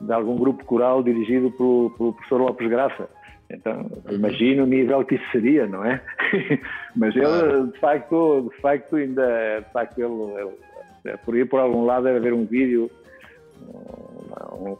de 0.00 0.12
algum 0.12 0.36
grupo 0.36 0.64
coral 0.64 1.02
dirigido 1.02 1.50
pelo, 1.52 1.90
pelo 1.96 2.12
professor 2.12 2.40
Lopes 2.40 2.68
Graça. 2.68 3.08
Então, 3.50 3.86
imagino 4.10 4.64
o 4.64 4.66
nível 4.66 5.04
que 5.04 5.16
isso 5.16 5.30
seria, 5.30 5.66
não 5.66 5.84
é? 5.84 6.00
Mas 6.96 7.14
ele, 7.14 7.70
de 7.72 7.78
facto, 7.78 8.50
de 8.50 8.60
facto, 8.62 8.96
ainda, 8.96 9.60
de 9.60 9.72
facto, 9.72 9.98
ele, 9.98 10.40
ele 10.40 10.56
é, 11.04 11.16
por 11.16 11.34
aí 11.34 11.44
por 11.44 11.60
algum 11.60 11.84
lado 11.84 12.04
deve 12.04 12.18
haver 12.18 12.32
um 12.32 12.44
vídeo, 12.44 12.90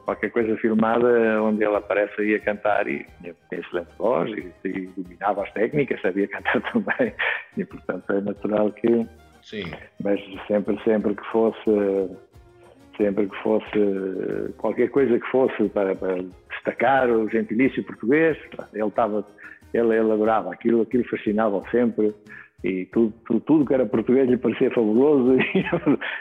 qualquer 0.05 0.31
coisa 0.31 0.57
filmada 0.57 1.43
onde 1.43 1.65
ele 1.65 1.77
aparece 1.77 2.21
aí 2.21 2.35
a 2.35 2.41
cantar 2.41 2.87
e 2.87 3.05
tinha 3.21 3.35
excelente 3.53 3.91
voz 3.99 4.31
e, 4.31 4.69
e, 4.69 4.87
dominava 4.97 5.43
as 5.43 5.53
técnicas, 5.53 6.01
sabia 6.01 6.29
cantar 6.29 6.61
também. 6.73 7.13
E 7.57 7.65
portanto 7.65 8.13
é 8.13 8.21
natural 8.21 8.71
que 8.73 9.07
Sim. 9.43 9.65
mas 10.03 10.21
sempre, 10.47 10.79
sempre 10.85 11.15
que 11.15 11.25
fosse 11.27 12.11
sempre 12.97 13.27
que 13.27 13.37
fosse 13.43 14.53
qualquer 14.59 14.89
coisa 14.91 15.19
que 15.19 15.27
fosse 15.29 15.69
para, 15.71 15.95
para 15.95 16.23
destacar 16.51 17.11
o 17.11 17.29
gentilício 17.29 17.83
português, 17.85 18.39
ele 18.73 18.87
estava 18.87 19.25
ele, 19.73 19.99
adorava 19.99 20.53
aquilo, 20.53 20.83
aquilo 20.83 21.05
fascinava 21.05 21.63
sempre 21.71 22.15
e 22.63 22.87
tudo, 22.87 23.13
tudo, 23.27 23.41
tudo, 23.41 23.67
que 23.67 23.75
era 23.75 23.87
português 23.87 24.29
lhe 24.29 24.37
parecia 24.37 24.71
fabuloso 24.71 25.37
e 25.55 25.65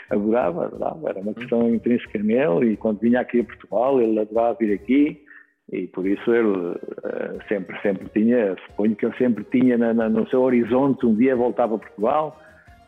adorava, 0.09 0.65
adorava, 0.65 1.09
era 1.09 1.19
uma 1.19 1.33
questão 1.33 1.73
intrínseca 1.73 2.19
nele 2.19 2.73
e 2.73 2.77
quando 2.77 2.99
vinha 2.99 3.21
aqui 3.21 3.41
a 3.41 3.43
Portugal 3.43 4.01
ele 4.01 4.19
adorava 4.19 4.57
vir 4.59 4.73
aqui 4.73 5.23
e 5.71 5.87
por 5.87 6.05
isso 6.05 6.33
ele 6.33 6.47
uh, 6.47 7.47
sempre, 7.47 7.79
sempre 7.81 8.09
tinha, 8.09 8.55
suponho 8.67 8.95
que 8.95 9.05
ele 9.05 9.17
sempre 9.17 9.43
tinha 9.45 9.77
na, 9.77 9.93
na, 9.93 10.09
no 10.09 10.27
seu 10.29 10.41
horizonte 10.41 11.05
um 11.05 11.15
dia 11.15 11.35
voltava 11.35 11.75
a 11.75 11.79
Portugal 11.79 12.39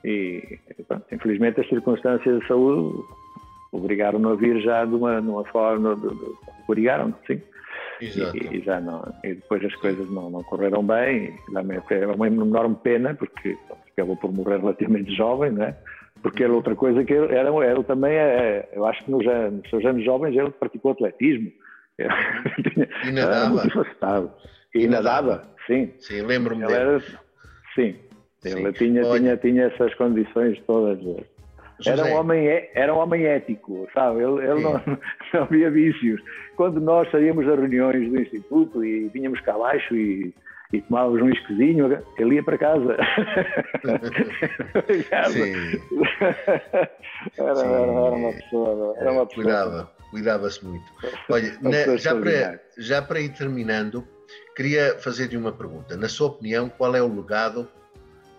e 0.03 0.59
pronto, 0.87 1.05
infelizmente 1.11 1.61
as 1.61 1.69
circunstâncias 1.69 2.39
de 2.39 2.47
saúde 2.47 3.03
obrigaram-no 3.71 4.29
a 4.29 4.35
vir 4.35 4.61
já 4.61 4.85
de 4.85 4.95
uma, 4.95 5.21
de 5.21 5.27
uma 5.27 5.45
forma, 5.45 5.97
obrigaram 6.67 7.13
sim, 7.25 7.41
e, 8.05 8.57
e, 8.57 8.61
já 8.61 8.79
não, 8.79 9.01
e 9.23 9.35
depois 9.35 9.63
as 9.63 9.75
coisas 9.75 10.09
não, 10.09 10.29
não 10.29 10.43
correram 10.43 10.85
bem, 10.85 11.33
e 11.49 11.93
é 11.93 12.07
uma 12.07 12.27
enorme 12.27 12.75
pena, 12.83 13.13
porque 13.13 13.57
acabou 13.91 14.17
por 14.17 14.33
morrer 14.33 14.59
relativamente 14.59 15.13
jovem, 15.15 15.51
não 15.51 15.63
é? 15.63 15.77
Porque 16.21 16.43
era 16.43 16.53
outra 16.53 16.75
coisa 16.75 17.03
que 17.03 17.13
ele, 17.13 17.33
era, 17.33 17.49
ele 17.49 17.83
também, 17.83 18.13
é, 18.13 18.69
eu 18.73 18.85
acho 18.85 19.03
que 19.03 19.11
nos, 19.11 19.25
nos 19.25 19.69
seus 19.69 19.85
anos 19.85 20.03
jovens 20.05 20.35
ele 20.35 20.51
praticou 20.51 20.91
atletismo. 20.91 21.51
e 21.99 23.11
nadava. 23.11 23.63
E, 24.73 24.83
e 24.83 24.87
nadava, 24.87 25.31
nadava, 25.31 25.47
sim. 25.67 25.91
Sim, 25.99 26.21
lembro-me 26.21 26.65
dele. 26.65 26.79
Era, 26.79 26.99
sim, 27.75 27.95
ele 28.45 28.73
tinha, 28.73 29.03
tinha, 29.03 29.37
tinha 29.37 29.63
essas 29.65 29.93
condições 29.95 30.59
todas 30.65 30.99
era 31.85 32.05
um, 32.05 32.13
homem, 32.13 32.47
é, 32.47 32.71
era 32.73 32.93
um 32.93 32.97
homem 32.97 33.25
ético, 33.25 33.87
sabe? 33.93 34.21
Ele, 34.21 34.41
ele 34.45 34.61
não, 34.61 34.73
não 35.33 35.43
havia 35.43 35.69
vícios. 35.69 36.21
Quando 36.55 36.79
nós 36.79 37.09
saíamos 37.11 37.45
das 37.45 37.59
reuniões 37.59 38.09
do 38.09 38.21
Instituto 38.21 38.83
e 38.83 39.09
vinhamos 39.09 39.39
cá 39.41 39.55
abaixo 39.55 39.95
e, 39.95 40.33
e 40.71 40.81
tomávamos 40.81 41.21
um 41.21 41.29
esquezinho, 41.29 42.03
ele 42.17 42.35
ia 42.35 42.43
para 42.43 42.57
casa. 42.57 42.97
era, 47.37 47.59
era, 47.59 47.59
era, 47.59 47.91
uma 47.91 48.33
pessoa. 48.33 48.95
Era 48.97 49.11
uma 49.11 49.25
pessoa. 49.25 49.43
Cuidava, 49.43 49.91
cuidava-se 50.11 50.65
muito. 50.65 50.85
Olha, 51.29 51.57
na, 51.61 51.97
já, 51.97 52.15
para, 52.15 52.59
já 52.77 53.01
para 53.01 53.19
ir 53.19 53.29
terminando, 53.29 54.07
queria 54.55 54.97
fazer-lhe 54.99 55.37
uma 55.37 55.51
pergunta. 55.51 55.97
Na 55.97 56.07
sua 56.09 56.27
opinião, 56.27 56.69
qual 56.69 56.95
é 56.95 57.01
o 57.01 57.13
legado 57.13 57.67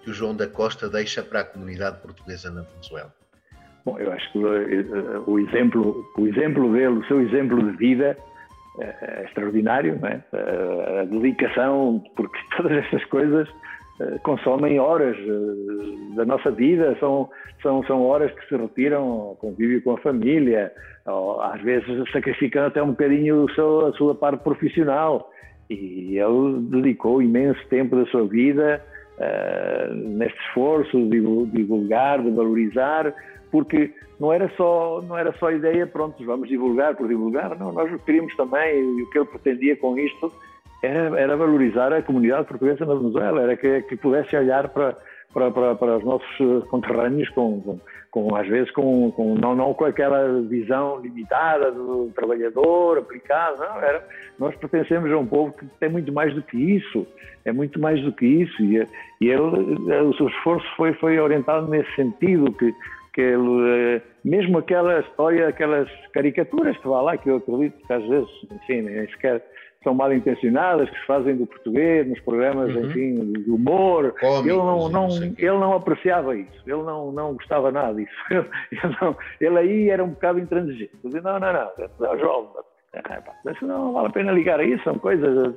que 0.03 0.11
o 0.11 0.15
João 0.15 0.35
da 0.37 0.47
Costa 0.47 0.89
deixa 0.89 1.23
para 1.23 1.41
a 1.41 1.45
comunidade 1.45 2.01
portuguesa 2.01 2.51
na 2.51 2.63
Venezuela? 2.63 3.13
Bom, 3.85 3.99
eu 3.99 4.11
acho 4.13 4.33
que 4.33 4.39
uh, 4.39 5.25
o 5.27 5.39
exemplo, 5.39 6.11
o 6.17 6.27
exemplo 6.27 6.73
dele, 6.73 6.99
o 6.99 7.05
seu 7.05 7.21
exemplo 7.21 7.63
de 7.63 7.77
vida 7.77 8.17
é, 8.81 9.25
extraordinário, 9.25 9.99
não 10.01 10.09
é? 10.09 10.23
Uh, 10.33 11.01
a 11.01 11.05
dedicação, 11.05 12.03
porque 12.17 12.39
todas 12.57 12.73
essas 12.73 13.05
coisas 13.05 13.47
uh, 14.01 14.19
consomem 14.23 14.81
horas 14.81 15.17
da 16.17 16.25
nossa 16.25 16.51
vida, 16.51 16.97
são, 16.99 17.29
são, 17.63 17.85
são 17.85 18.03
horas 18.03 18.33
que 18.33 18.49
se 18.49 18.57
retiram 18.57 19.03
ao 19.03 19.37
convívio 19.37 19.83
com 19.83 19.93
a 19.93 19.99
família, 19.99 20.73
ou, 21.05 21.43
às 21.43 21.61
vezes 21.61 22.11
sacrificando 22.11 22.69
até 22.69 22.83
um 22.83 22.91
bocadinho 22.91 23.47
seu, 23.55 23.87
a 23.87 23.93
sua 23.93 24.15
parte 24.15 24.43
profissional. 24.43 25.31
E 25.69 26.19
ele 26.19 26.61
dedicou 26.71 27.23
imenso 27.23 27.61
tempo 27.69 27.97
da 27.97 28.07
sua 28.07 28.27
vida 28.27 28.83
neste 29.95 30.39
esforço 30.49 31.09
de 31.09 31.21
divulgar, 31.53 32.23
de 32.23 32.31
valorizar 32.31 33.15
porque 33.55 33.95
não 34.19 34.33
era 34.33 34.51
só 34.57 35.01
não 35.07 35.17
era 35.17 35.33
só 35.35 35.47
a 35.47 35.53
ideia, 35.53 35.87
pronto, 35.87 36.25
vamos 36.25 36.49
divulgar 36.49 36.97
por 36.97 37.07
divulgar, 37.07 37.57
não, 37.57 37.73
nós 37.73 37.89
queríamos 38.03 38.35
também, 38.35 38.83
o 39.01 39.09
que 39.11 39.19
ele 39.19 39.27
pretendia 39.27 39.77
com 39.77 39.97
isto 39.97 40.33
era, 40.83 41.21
era 41.21 41.37
valorizar 41.37 41.93
a 41.93 42.03
comunidade 42.03 42.49
portuguesa 42.49 42.85
na 42.85 42.97
Venezuela, 42.97 43.43
era 43.43 43.57
que, 43.57 43.83
que 43.83 43.97
pudesse 43.97 44.37
olhar 44.37 44.69
para, 44.71 44.97
para, 45.33 45.53
para, 45.53 45.75
para 45.77 45.99
os 45.99 46.05
nossos 46.05 46.65
conterrâneos 46.69 47.29
com, 47.29 47.61
com, 47.61 47.81
com 48.11 48.35
às 48.35 48.49
vezes 48.49 48.73
com, 48.73 49.13
com, 49.13 49.37
não, 49.37 49.55
não 49.55 49.73
com 49.73 49.85
aquela 49.85 50.41
visão 50.43 50.99
limitada 50.99 51.71
do 51.71 52.11
trabalhador 52.13 52.99
aplicado, 52.99 53.59
não, 53.61 53.77
era, 53.77 54.05
nós 54.37 54.57
pertencemos 54.57 55.13
a 55.13 55.17
um 55.17 55.27
povo 55.27 55.57
que 55.57 55.65
tem 55.79 55.89
muito 55.89 56.13
mais 56.13 56.35
do 56.35 56.43
que 56.43 56.57
isso, 56.57 57.07
é 57.45 57.53
muito 57.53 57.79
mais 57.79 58.03
do 58.03 58.13
que 58.13 58.27
isso 58.27 58.61
e, 58.65 58.85
e 59.21 59.29
ele, 59.29 59.41
o 59.41 60.13
seu 60.15 60.27
esforço 60.27 60.67
foi, 60.77 60.93
foi 60.95 61.21
orientado 61.21 61.69
nesse 61.69 61.95
sentido 61.95 62.51
que, 62.53 62.75
que 63.15 63.21
ele, 63.21 64.03
mesmo 64.25 64.59
aquela 64.59 65.01
história, 65.01 65.49
aquelas 65.49 65.89
caricaturas 66.13 66.77
que 66.77 66.89
vá 66.89 67.01
lá, 67.01 67.17
que 67.17 67.31
eu 67.31 67.37
acredito 67.37 67.87
que 67.87 67.93
às 67.93 68.07
vezes, 68.07 68.29
enfim, 68.53 68.83
nem 68.83 69.07
sequer 69.09 69.43
são 69.85 69.95
mal 69.95 70.13
intencionadas, 70.13 70.89
que 70.89 70.99
se 70.99 71.07
fazem 71.07 71.37
do 71.37 71.47
português, 71.47 72.09
nos 72.09 72.19
programas, 72.21 72.75
uhum. 72.75 72.87
enfim, 72.87 73.33
de 73.33 73.51
humor. 73.51 74.15
ele, 74.41 74.57
não, 74.57 74.89
não, 74.89 75.09
ele 75.15 75.59
não 75.59 75.75
apreciava 75.75 76.35
isso, 76.35 76.63
ele 76.67 76.83
não, 76.83 77.13
não 77.13 77.35
gostava 77.35 77.71
nada 77.71 77.95
disso. 77.95 78.13
Ele, 78.31 78.97
não, 79.01 79.17
ele 79.41 79.59
aí 79.59 79.91
era 79.91 80.03
um 80.03 80.09
bocado 80.09 80.39
intransigente. 80.41 80.91
Ele 80.95 81.03
dizia, 81.05 81.21
não, 81.21 81.39
não, 81.39 81.53
não, 81.53 82.65
jovem, 83.03 83.55
isso 83.55 83.67
não 83.67 83.93
vale 83.93 84.09
a 84.09 84.11
pena 84.11 84.33
ligar 84.33 84.61
a 84.61 84.65
isso, 84.65 84.85
são 84.85 84.95
coisas. 84.95 85.55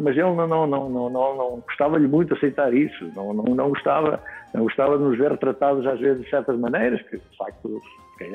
Mas 0.00 0.16
ele 0.16 0.22
não, 0.22 0.46
não, 0.46 0.66
não, 0.66 0.90
não, 0.90 1.10
não, 1.10 1.36
não 1.36 1.60
gostava-lhe 1.60 2.08
muito 2.08 2.34
aceitar 2.34 2.72
isso, 2.74 3.10
não, 3.14 3.32
não, 3.32 3.44
não, 3.54 3.68
gostava, 3.68 4.20
não 4.52 4.64
gostava 4.64 4.98
de 4.98 5.04
nos 5.04 5.18
ver 5.18 5.36
tratados 5.38 5.86
às 5.86 5.98
vezes 6.00 6.22
de 6.24 6.30
certas 6.30 6.58
maneiras, 6.58 7.00
que 7.02 7.16
de 7.16 7.36
facto 7.36 7.80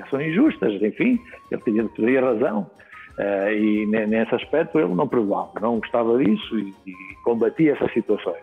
são 0.09 0.21
injustas, 0.21 0.81
enfim, 0.81 1.19
ele 1.51 1.61
tinha, 1.61 1.87
teria 1.89 2.21
razão. 2.21 2.69
Uh, 3.17 3.51
e 3.51 3.85
nesse 3.85 4.33
aspecto 4.33 4.79
ele 4.79 4.95
não 4.95 5.05
perdoava, 5.05 5.59
não 5.59 5.79
gostava 5.79 6.17
disso 6.23 6.57
e, 6.57 6.73
e 6.87 6.93
combatia 7.25 7.73
essas 7.73 7.91
situações. 7.91 8.39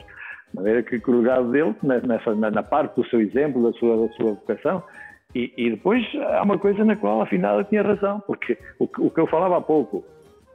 De 0.51 0.57
maneira 0.57 0.83
que 0.83 1.01
o 1.07 1.19
legado 1.19 1.51
dele, 1.51 1.75
nessa, 1.83 2.35
na, 2.35 2.51
na, 2.51 2.63
parte 2.63 2.95
do 2.95 3.07
seu 3.09 3.21
exemplo, 3.21 3.63
da 3.63 3.79
sua, 3.79 4.07
da 4.07 4.13
sua 4.15 4.33
vocação, 4.33 4.83
e, 5.37 5.53
e, 5.57 5.71
depois 5.71 6.03
há 6.33 6.43
uma 6.43 6.59
coisa 6.59 6.83
na 6.85 6.97
qual 6.97 7.21
afinal 7.21 7.57
ele 7.57 7.69
tinha 7.69 7.83
razão, 7.83 8.21
porque 8.27 8.57
o, 8.79 8.85
o, 8.85 9.11
que 9.11 9.21
eu 9.21 9.27
falava 9.27 9.59
há 9.59 9.61
pouco, 9.61 10.03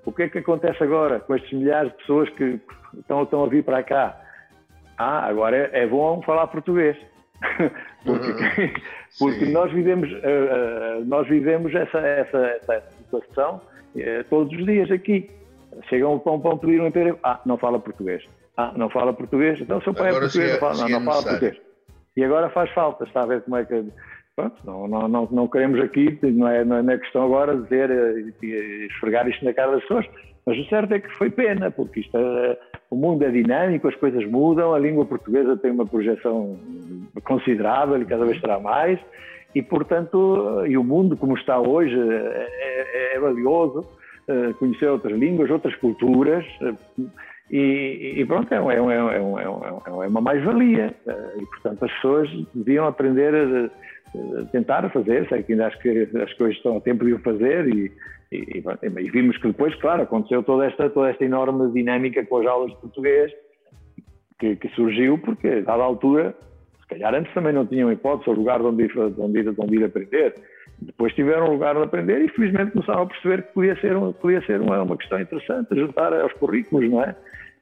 o 0.06 0.12
que 0.12 0.24
é 0.24 0.30
que 0.30 0.40
acontece 0.40 0.84
agora 0.84 1.20
com 1.20 1.36
estes 1.36 1.52
milhares 1.54 1.92
de 1.92 1.98
pessoas 2.00 2.30
que 2.30 2.60
estão, 2.98 3.22
estão 3.22 3.44
a 3.44 3.48
vir 3.48 3.64
para 3.64 3.84
cá? 3.84 4.20
Ah, 4.98 5.28
agora 5.28 5.56
é, 5.56 5.84
é 5.84 5.88
bom 5.88 6.22
falar 6.24 6.48
português. 6.48 6.98
porque, 8.06 8.32
uhum. 8.32 8.74
porque 9.20 9.46
nós 9.46 9.72
vivemos, 9.72 10.12
uh, 10.12 10.16
uh, 10.16 11.06
nós 11.06 11.28
vivemos 11.28 11.74
essa, 11.76 12.00
essa, 12.00 12.38
essa 12.38 12.84
situação 12.98 13.62
é, 13.96 14.24
todos 14.24 14.52
os 14.58 14.66
dias 14.66 14.90
aqui. 14.90 15.30
Chegam 15.90 16.20
para 16.20 16.34
um 16.34 16.40
pão 16.40 16.58
pedir 16.58 16.82
um 16.82 16.88
emprego, 16.88 17.18
ah, 17.24 17.40
não 17.46 17.58
fala 17.58 17.80
português. 17.80 18.24
Ah, 18.58 18.74
não 18.76 18.90
fala 18.90 19.14
português, 19.14 19.62
então 19.62 19.82
seu 19.82 19.94
pai 19.94 20.08
é 20.08 20.10
agora 20.10 20.26
é 20.26 20.28
português, 20.28 20.50
é, 20.50 20.54
não 20.54 20.60
fala, 20.60 20.90
não, 20.90 21.00
não 21.00 21.06
fala 21.06 21.24
português. 21.24 21.58
E 22.18 22.24
agora 22.24 22.50
faz 22.50 22.70
falta, 22.72 23.04
está 23.06 23.22
a 23.22 23.26
ver 23.26 23.42
como 23.42 23.58
é 23.58 23.66
que. 23.66 23.86
Pronto, 24.36 24.56
não, 24.66 24.88
não, 24.88 25.08
não, 25.08 25.28
não 25.32 25.48
queremos 25.48 25.80
aqui, 25.80 26.18
não 26.24 26.48
é, 26.48 26.64
não 26.64 26.90
é 26.90 26.98
questão 26.98 27.26
agora 27.26 27.58
dizer, 27.58 27.92
eh, 27.92 28.86
esfregar 28.86 29.28
isto 29.28 29.44
na 29.44 29.54
cara 29.54 29.74
das 29.74 29.82
pessoas, 29.82 30.06
mas 30.46 30.58
o 30.58 30.66
certo 30.70 30.94
é 30.94 31.00
que 31.00 31.10
foi 31.18 31.30
pena, 31.30 31.70
porque 31.70 32.00
isto 32.00 32.18
é, 32.18 32.58
o 32.90 32.96
mundo 32.96 33.24
é 33.24 33.30
dinâmico, 33.30 33.88
as 33.88 33.96
coisas 33.96 34.26
mudam, 34.26 34.74
a 34.74 34.80
língua 34.80 35.06
portuguesa 35.06 35.58
tem 35.58 35.72
uma 35.72 35.86
projeção 35.86 36.58
considerável 37.24 38.02
e 38.02 38.06
cada 38.06 38.26
vez 38.26 38.40
terá 38.40 38.60
mais, 38.60 39.00
e, 39.54 39.62
portanto, 39.62 40.64
e 40.66 40.78
o 40.78 40.84
mundo 40.84 41.18
como 41.18 41.38
está 41.38 41.60
hoje 41.60 41.96
é, 41.96 43.14
é, 43.14 43.16
é 43.16 43.20
valioso, 43.20 43.86
eh, 44.28 44.54
conhecer 44.60 44.88
outras 44.88 45.18
línguas, 45.18 45.50
outras 45.50 45.76
culturas, 45.76 46.46
eh, 46.62 46.74
e, 47.50 48.14
e 48.18 48.26
pronto, 48.26 48.54
é, 48.54 48.58
é, 48.58 48.60
é, 48.60 50.04
é 50.04 50.08
uma 50.08 50.22
mais-valia. 50.22 50.96
Eh, 51.06 51.34
e, 51.38 51.46
portanto, 51.48 51.84
as 51.84 51.92
pessoas 51.96 52.30
deviam 52.54 52.88
aprender 52.88 53.34
a, 53.36 53.70
tentar 54.52 54.90
fazer, 54.90 55.28
sei 55.30 55.44
que 55.44 55.54
ainda 55.54 55.68
acho 55.68 55.80
que 55.80 56.10
as 56.22 56.34
coisas 56.34 56.58
estão 56.58 56.78
a 56.78 56.82
tempo 56.82 57.06
de 57.06 57.14
o 57.14 57.20
fazer, 57.20 57.68
e, 57.68 57.92
e, 58.32 58.64
e, 59.00 59.12
vimos 59.12 59.38
que 59.38 59.48
depois, 59.48 59.74
claro, 59.76 60.04
aconteceu 60.04 60.44
toda 60.44 60.66
esta, 60.66 60.90
toda 60.90 61.10
esta 61.10 61.24
enorme 61.24 61.72
dinâmica 61.72 62.26
com 62.26 62.38
as 62.38 62.48
aulas 62.48 62.72
de 62.72 62.78
português, 62.78 63.32
que, 64.40 64.56
que 64.56 64.70
surgiu 64.70 65.18
porque, 65.18 65.48
a 65.48 65.62
dada 65.62 65.84
altura, 65.84 66.36
calhar 66.92 67.16
antes 67.16 67.34
também 67.34 67.54
não 67.54 67.66
tinham 67.66 67.92
hipótese 67.92 68.30
ou 68.30 68.36
lugar 68.36 68.60
de 68.60 68.66
onde 68.66 68.84
ir, 68.84 68.92
de 68.92 69.22
onde 69.22 69.40
ir, 69.40 69.54
de 69.54 69.62
onde 69.62 69.76
ir 69.76 69.86
aprender. 69.86 70.36
Depois 70.82 71.14
tiveram 71.14 71.52
lugar 71.52 71.76
de 71.76 71.84
aprender 71.84 72.22
e 72.22 72.30
felizmente 72.30 72.72
começaram 72.72 73.04
a 73.04 73.06
perceber 73.06 73.44
que 73.44 73.54
podia 73.54 73.80
ser, 73.80 73.96
um, 73.96 74.12
podia 74.12 74.42
ser 74.46 74.60
uma, 74.60 74.82
uma 74.82 74.98
questão 74.98 75.20
interessante, 75.22 75.76
juntar 75.76 76.14
aos 76.14 76.34
currículos, 76.34 76.90
não 76.90 77.04
é? 77.04 77.16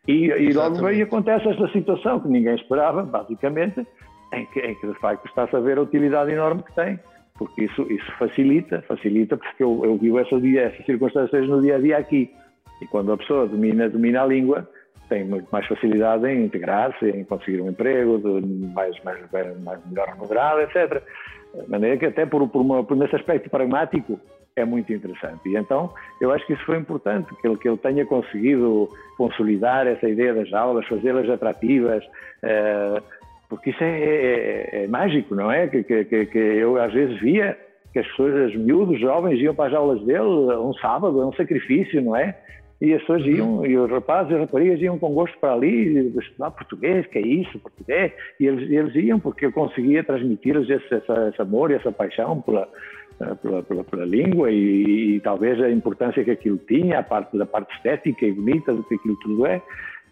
E, 0.07 0.27
e 0.27 0.53
logo 0.53 0.75
veio 0.81 0.99
e 0.99 1.01
acontece 1.03 1.47
esta 1.47 1.67
situação 1.71 2.19
que 2.19 2.27
ninguém 2.27 2.55
esperava, 2.55 3.03
basicamente, 3.03 3.85
em 4.33 4.45
que, 4.47 4.59
em 4.59 4.75
que 4.75 4.87
de 4.87 4.93
facto 4.95 5.25
está-se 5.27 5.55
a 5.55 5.59
ver 5.59 5.77
a 5.77 5.81
utilidade 5.81 6.31
enorme 6.31 6.63
que 6.63 6.73
tem, 6.73 6.99
porque 7.37 7.63
isso, 7.63 7.81
isso 7.91 8.11
facilita, 8.17 8.81
facilita, 8.81 9.37
porque 9.37 9.63
eu, 9.63 9.81
eu 9.83 9.97
vivo 9.97 10.19
essa, 10.19 10.35
essas 10.35 10.85
circunstâncias 10.85 11.47
no 11.47 11.61
dia 11.61 11.77
a 11.77 11.79
dia 11.79 11.97
aqui. 11.97 12.29
E 12.81 12.87
quando 12.87 13.11
a 13.11 13.17
pessoa 13.17 13.47
domina, 13.47 13.89
domina 13.89 14.23
a 14.23 14.25
língua, 14.25 14.67
tem 15.07 15.25
muito 15.25 15.47
mais 15.51 15.65
facilidade 15.65 16.27
em 16.27 16.45
integrar-se, 16.45 17.09
em 17.09 17.23
conseguir 17.23 17.61
um 17.61 17.69
emprego 17.69 18.21
mais, 18.73 19.01
mais, 19.03 19.19
mais 19.63 19.85
melhor 19.85 20.07
remunerado, 20.09 20.61
etc. 20.61 21.01
De 21.53 21.69
maneira 21.69 21.97
que 21.97 22.05
até 22.05 22.25
por, 22.25 22.47
por, 22.47 22.61
uma, 22.61 22.83
por 22.83 22.95
nesse 22.95 23.15
aspecto 23.15 23.49
pragmático 23.49 24.19
é 24.55 24.65
muito 24.65 24.93
interessante. 24.93 25.47
E 25.49 25.57
então 25.57 25.93
eu 26.21 26.31
acho 26.31 26.45
que 26.45 26.53
isso 26.53 26.65
foi 26.65 26.77
importante, 26.77 27.33
que 27.35 27.47
ele, 27.47 27.57
que 27.57 27.67
ele 27.67 27.77
tenha 27.77 28.05
conseguido 28.05 28.89
consolidar 29.17 29.87
essa 29.87 30.07
ideia 30.07 30.33
das 30.33 30.51
aulas, 30.53 30.85
fazê-las 30.87 31.29
atrativas, 31.29 32.03
eh, 32.43 33.01
porque 33.49 33.71
isso 33.71 33.83
é, 33.83 33.99
é, 33.99 34.83
é, 34.83 34.87
mágico, 34.87 35.33
não 35.33 35.51
é? 35.51 35.67
Que, 35.67 35.83
que, 35.83 36.25
que, 36.27 36.37
eu 36.37 36.79
às 36.79 36.93
vezes 36.93 37.19
via 37.19 37.57
que 37.91 37.97
as 37.97 38.07
pessoas, 38.07 38.51
os 38.51 38.55
miúdos, 38.55 38.99
jovens, 39.01 39.41
iam 39.41 39.55
para 39.55 39.69
as 39.69 39.73
aulas 39.73 39.99
dele 40.03 40.21
um 40.21 40.73
sábado, 40.75 41.19
é 41.19 41.25
um 41.25 41.33
sacrifício, 41.33 41.99
não 42.01 42.15
é? 42.15 42.37
E 42.79 42.93
as 42.93 43.01
pessoas 43.01 43.25
iam, 43.25 43.65
e 43.65 43.75
os 43.77 43.89
rapazes 43.91 44.31
e 44.31 44.35
as 44.35 44.41
raparigas 44.41 44.79
iam 44.79 44.97
com 44.99 45.13
gosto 45.13 45.37
para 45.39 45.53
ali, 45.53 46.15
estudar 46.17 46.51
português, 46.51 47.05
que 47.07 47.17
é 47.17 47.21
isso, 47.21 47.59
português, 47.59 48.13
e 48.39 48.45
eles, 48.45 48.69
eles 48.69 48.95
iam 48.95 49.19
porque 49.19 49.47
eu 49.47 49.51
conseguia 49.51 50.03
transmitir-lhes 50.03 50.69
esse, 50.69 50.95
esse, 50.95 51.41
amor 51.41 51.71
e 51.71 51.73
essa 51.73 51.91
paixão 51.91 52.39
pela, 52.41 52.69
pela, 53.41 53.63
pela, 53.63 53.83
pela 53.83 54.05
língua 54.05 54.49
e, 54.49 55.15
e, 55.15 55.19
talvez 55.19 55.59
a 55.61 55.69
importância 55.69 56.23
que 56.23 56.31
aquilo 56.31 56.57
tinha, 56.57 56.99
a 56.99 57.03
parte 57.03 57.35
da 57.37 57.45
parte 57.45 57.75
estética 57.75 58.25
e 58.25 58.31
bonita 58.31 58.71
do 58.71 58.83
que 58.83 58.95
aquilo 58.95 59.17
tudo 59.17 59.45
é. 59.45 59.61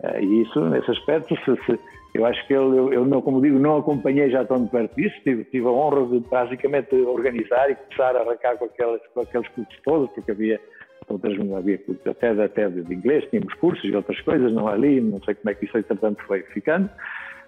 Eh, 0.04 0.24
e 0.24 0.42
isso, 0.42 0.60
nesse 0.66 0.92
aspecto, 0.92 1.36
se, 1.38 1.56
se, 1.66 1.80
eu 2.18 2.26
acho 2.26 2.46
que 2.48 2.54
eu, 2.54 2.76
eu, 2.76 2.94
eu, 2.94 3.06
não, 3.06 3.22
como 3.22 3.42
digo, 3.42 3.60
não 3.60 3.78
acompanhei 3.78 4.30
já 4.30 4.44
tão 4.44 4.64
de 4.64 4.72
perto 4.72 4.96
disso, 4.96 5.16
tive, 5.24 5.44
tive 5.46 5.68
a 5.68 5.70
honra 5.70 6.06
de 6.08 6.20
basicamente 6.28 6.96
organizar 6.96 7.70
e 7.70 7.76
começar 7.76 8.16
a 8.16 8.22
arrancar 8.22 8.58
com, 8.58 8.66
aquelas, 8.66 9.02
com 9.14 9.22
aqueles 9.22 9.48
cursos 9.50 9.80
todos, 9.84 10.10
porque 10.12 10.32
havia 10.32 10.60
outras 11.08 11.38
havia 11.56 11.80
até, 12.10 12.30
até 12.44 12.70
de 12.70 12.94
inglês, 12.94 13.24
tínhamos 13.30 13.54
cursos 13.56 13.86
e 13.86 13.96
outras 13.96 14.20
coisas, 14.22 14.52
não 14.52 14.68
ali, 14.68 15.00
não 15.00 15.22
sei 15.24 15.36
como 15.36 15.50
é 15.50 15.54
que 15.54 15.66
isso 15.66 15.78
entretanto 15.78 16.24
foi 16.26 16.42
ficando. 16.42 16.90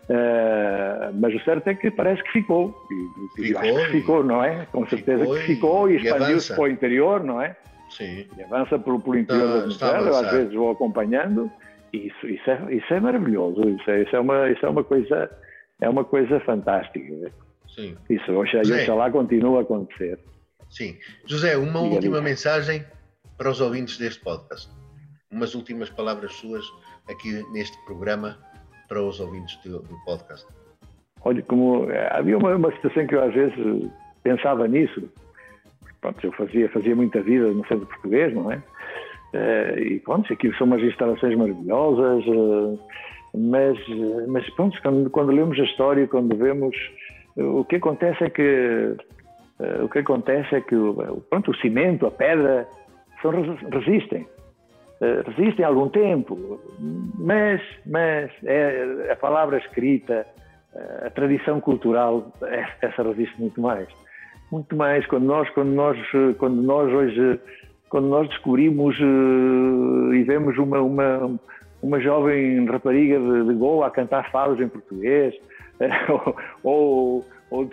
Uh, 0.09 1.13
mas 1.19 1.35
o 1.35 1.39
certo 1.43 1.67
é 1.67 1.75
que 1.75 1.91
parece 1.91 2.23
que 2.23 2.31
ficou. 2.31 2.73
E, 3.37 3.43
ficou, 3.43 3.61
acho 3.61 3.85
que 3.85 3.91
ficou, 3.91 4.23
não 4.23 4.43
é? 4.43 4.65
Com 4.71 4.87
certeza 4.87 5.19
ficou 5.19 5.35
que 5.35 5.41
ficou 5.41 5.89
e, 5.89 5.93
e 5.93 5.95
expandiu-se 5.97 6.55
para 6.55 6.63
o 6.63 6.67
interior, 6.67 7.23
não 7.23 7.41
é? 7.41 7.55
Sim. 7.91 8.25
E 8.37 8.43
avança 8.43 8.79
pelo, 8.79 8.97
interior 8.97 9.47
da 9.47 9.59
Venezuela, 9.61 10.07
eu 10.07 10.15
às 10.15 10.31
vezes 10.31 10.53
vou 10.53 10.71
acompanhando, 10.71 11.51
isso, 11.93 12.27
isso, 12.27 12.49
é, 12.49 12.75
isso 12.75 12.93
é 12.93 12.99
maravilhoso, 12.99 13.61
isso 13.69 13.89
é, 13.89 14.03
isso 14.03 14.15
é, 14.15 14.19
uma, 14.19 14.49
isso 14.49 14.65
é 14.65 14.69
uma 14.69 14.83
coisa 14.83 15.29
é 15.81 15.89
uma 15.89 16.03
coisa 16.03 16.39
fantástica. 16.41 17.31
Sim. 17.67 17.95
Isso, 18.09 18.31
oxalá 18.33 19.09
continua 19.11 19.59
a 19.59 19.61
acontecer. 19.61 20.19
Sim. 20.69 20.97
José, 21.25 21.57
uma 21.57 21.79
última 21.79 22.21
mensagem 22.21 22.83
para 23.37 23.49
os 23.49 23.61
ouvintes 23.61 23.97
deste 23.97 24.21
podcast. 24.21 24.69
Umas 25.31 25.55
últimas 25.55 25.89
palavras 25.89 26.33
suas 26.33 26.65
aqui 27.09 27.43
neste 27.53 27.77
programa 27.85 28.37
para 28.87 29.01
os 29.01 29.19
ouvintes 29.19 29.55
do, 29.63 29.79
do 29.79 29.95
podcast. 30.05 30.45
Olha, 31.21 31.41
como 31.43 31.89
eh, 31.89 32.09
havia 32.11 32.37
uma, 32.37 32.55
uma 32.55 32.71
situação 32.73 33.07
que 33.07 33.15
eu 33.15 33.23
às 33.23 33.33
vezes 33.33 33.55
pensava 34.23 34.67
nisso. 34.67 35.09
Pronto, 36.01 36.25
eu 36.25 36.31
fazia, 36.33 36.69
fazia 36.69 36.95
muita 36.95 37.21
vida 37.21 37.47
no 37.51 37.65
centro 37.67 37.85
português, 37.85 38.33
não 38.33 38.51
é? 38.51 38.61
Uh, 39.33 39.79
e 39.79 39.99
pronto, 39.99 40.31
aqui 40.33 40.51
são 40.57 40.65
umas 40.65 40.81
instalações 40.81 41.37
maravilhosas, 41.37 42.25
uh, 42.25 42.79
mas, 43.35 43.77
mas 44.27 44.49
pronto, 44.55 44.81
quando, 44.81 45.09
quando, 45.11 45.31
lemos 45.31 45.59
a 45.59 45.63
história, 45.63 46.07
quando 46.07 46.35
vemos, 46.35 46.75
uh, 47.37 47.59
o 47.59 47.65
que 47.65 47.75
acontece 47.75 48.23
é 48.23 48.29
que 48.29 48.95
o 49.83 49.89
que 49.89 49.99
acontece 49.99 50.55
é 50.55 50.61
que 50.61 50.75
pronto, 51.29 51.51
o 51.51 51.57
cimento, 51.57 52.07
a 52.07 52.11
pedra, 52.11 52.65
são, 53.21 53.29
resistem. 53.69 54.25
Resistem 55.35 55.65
algum 55.65 55.89
tempo, 55.89 56.61
mas, 57.17 57.61
mas 57.85 58.31
é, 58.45 59.09
a 59.11 59.17
palavra 59.17 59.57
escrita, 59.57 60.25
a 61.05 61.09
tradição 61.09 61.59
cultural, 61.59 62.31
essa 62.81 63.03
resiste 63.03 63.37
muito 63.37 63.59
mais. 63.59 63.89
Muito 64.49 64.77
mais 64.77 65.05
quando 65.07 65.25
nós, 65.25 65.49
quando 65.49 65.71
nós, 65.71 65.97
quando 66.37 66.61
nós 66.61 66.89
hoje, 66.93 67.39
quando 67.89 68.07
nós 68.07 68.27
descobrimos 68.29 68.97
uh, 68.99 70.13
e 70.13 70.23
vemos 70.23 70.57
uma, 70.57 70.79
uma, 70.79 71.39
uma 71.81 71.99
jovem 71.99 72.65
rapariga 72.65 73.19
de, 73.19 73.45
de 73.45 73.53
Goa 73.55 73.87
a 73.87 73.91
cantar 73.91 74.31
fados 74.31 74.59
em 74.61 74.67
português, 74.67 75.33
ou, 76.63 77.25
ou 77.49 77.65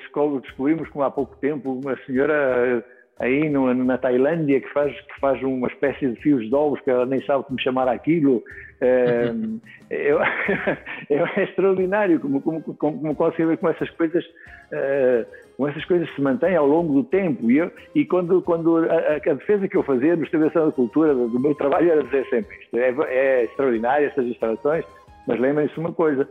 descobrimos, 0.43 0.89
como 0.89 1.05
há 1.05 1.11
pouco 1.11 1.37
tempo, 1.37 1.73
uma 1.73 1.97
senhora 2.07 2.85
aí 3.19 3.49
no, 3.49 3.73
na 3.73 3.97
Tailândia 3.99 4.61
que 4.61 4.69
faz, 4.73 4.93
que 4.93 5.21
faz 5.21 5.43
uma 5.43 5.69
espécie 5.69 6.09
de 6.09 6.17
fios 6.21 6.47
de 6.49 6.55
ovos 6.55 6.81
que 6.81 6.91
ela 6.91 7.07
nem 7.07 7.25
sabe 7.25 7.45
como 7.45 7.61
chamar 7.61 7.89
aquilo. 7.89 8.43
É, 9.89 10.11
é, 11.09 11.43
extraordinário 11.45 12.21
como, 12.21 12.43
como, 12.43 12.61
como, 12.61 12.77
como 12.77 13.15
como 13.15 13.71
essas 13.71 13.89
coisas 13.91 14.23
é, 14.71 15.25
como 15.25 15.46
essas 15.65 15.85
coisas 15.85 16.13
se 16.15 16.21
mantêm 16.21 16.57
ao 16.57 16.67
longo 16.67 16.93
do 16.93 17.05
tempo. 17.05 17.51
E, 17.51 17.59
eu, 17.59 17.71
e 17.95 18.05
quando, 18.05 18.43
quando 18.43 18.77
a, 18.77 19.15
a, 19.15 19.35
defesa 19.35 19.67
que 19.69 19.77
eu 19.77 19.83
fazia 19.83 20.15
no 20.15 20.23
Distribuição 20.23 20.67
da 20.67 20.73
Cultura, 20.73 21.15
do, 21.15 21.29
do 21.29 21.41
meu 21.41 21.55
trabalho, 21.55 21.91
era 21.91 22.03
dizer 22.03 22.27
sempre 22.29 22.57
isto: 22.59 22.77
é, 22.77 22.95
é 23.09 23.45
extraordinário 23.45 24.07
estas 24.07 24.27
instalações, 24.27 24.85
mas 25.27 25.41
lembrem-se 25.41 25.79
uma 25.79 25.93
coisa. 25.93 26.29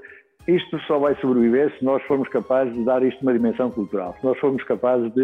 Isto 0.47 0.77
só 0.81 0.99
vai 0.99 1.15
sobreviver 1.15 1.73
se 1.79 1.83
nós 1.83 2.03
formos 2.03 2.29
capazes 2.29 2.71
de 2.75 2.83
dar 2.83 3.01
isto 3.01 3.19
uma 3.23 3.33
dimensão 3.33 3.71
cultural, 3.71 4.15
se 4.19 4.23
nós 4.23 4.37
formos 4.37 4.63
capazes 4.63 5.11
de 5.13 5.23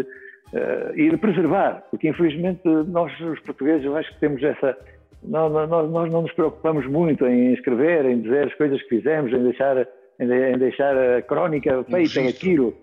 uh, 0.52 1.10
de 1.10 1.16
preservar, 1.16 1.84
porque 1.90 2.08
infelizmente 2.08 2.60
nós, 2.64 3.12
os 3.20 3.40
portugueses, 3.40 3.84
eu 3.84 3.96
acho 3.96 4.12
que 4.12 4.20
temos 4.20 4.42
essa. 4.42 4.76
Nós, 5.22 5.52
nós, 5.52 5.90
nós 5.90 6.12
não 6.12 6.22
nos 6.22 6.32
preocupamos 6.32 6.84
muito 6.86 7.24
em 7.26 7.52
escrever, 7.52 8.04
em 8.06 8.20
dizer 8.20 8.48
as 8.48 8.54
coisas 8.54 8.82
que 8.82 8.88
fizemos, 8.88 9.32
em 9.32 9.42
deixar, 9.44 9.86
em, 10.18 10.58
deixar 10.58 10.96
a 10.96 11.22
crónica 11.22 11.84
feita 11.84 12.24
daquilo, 12.24 12.74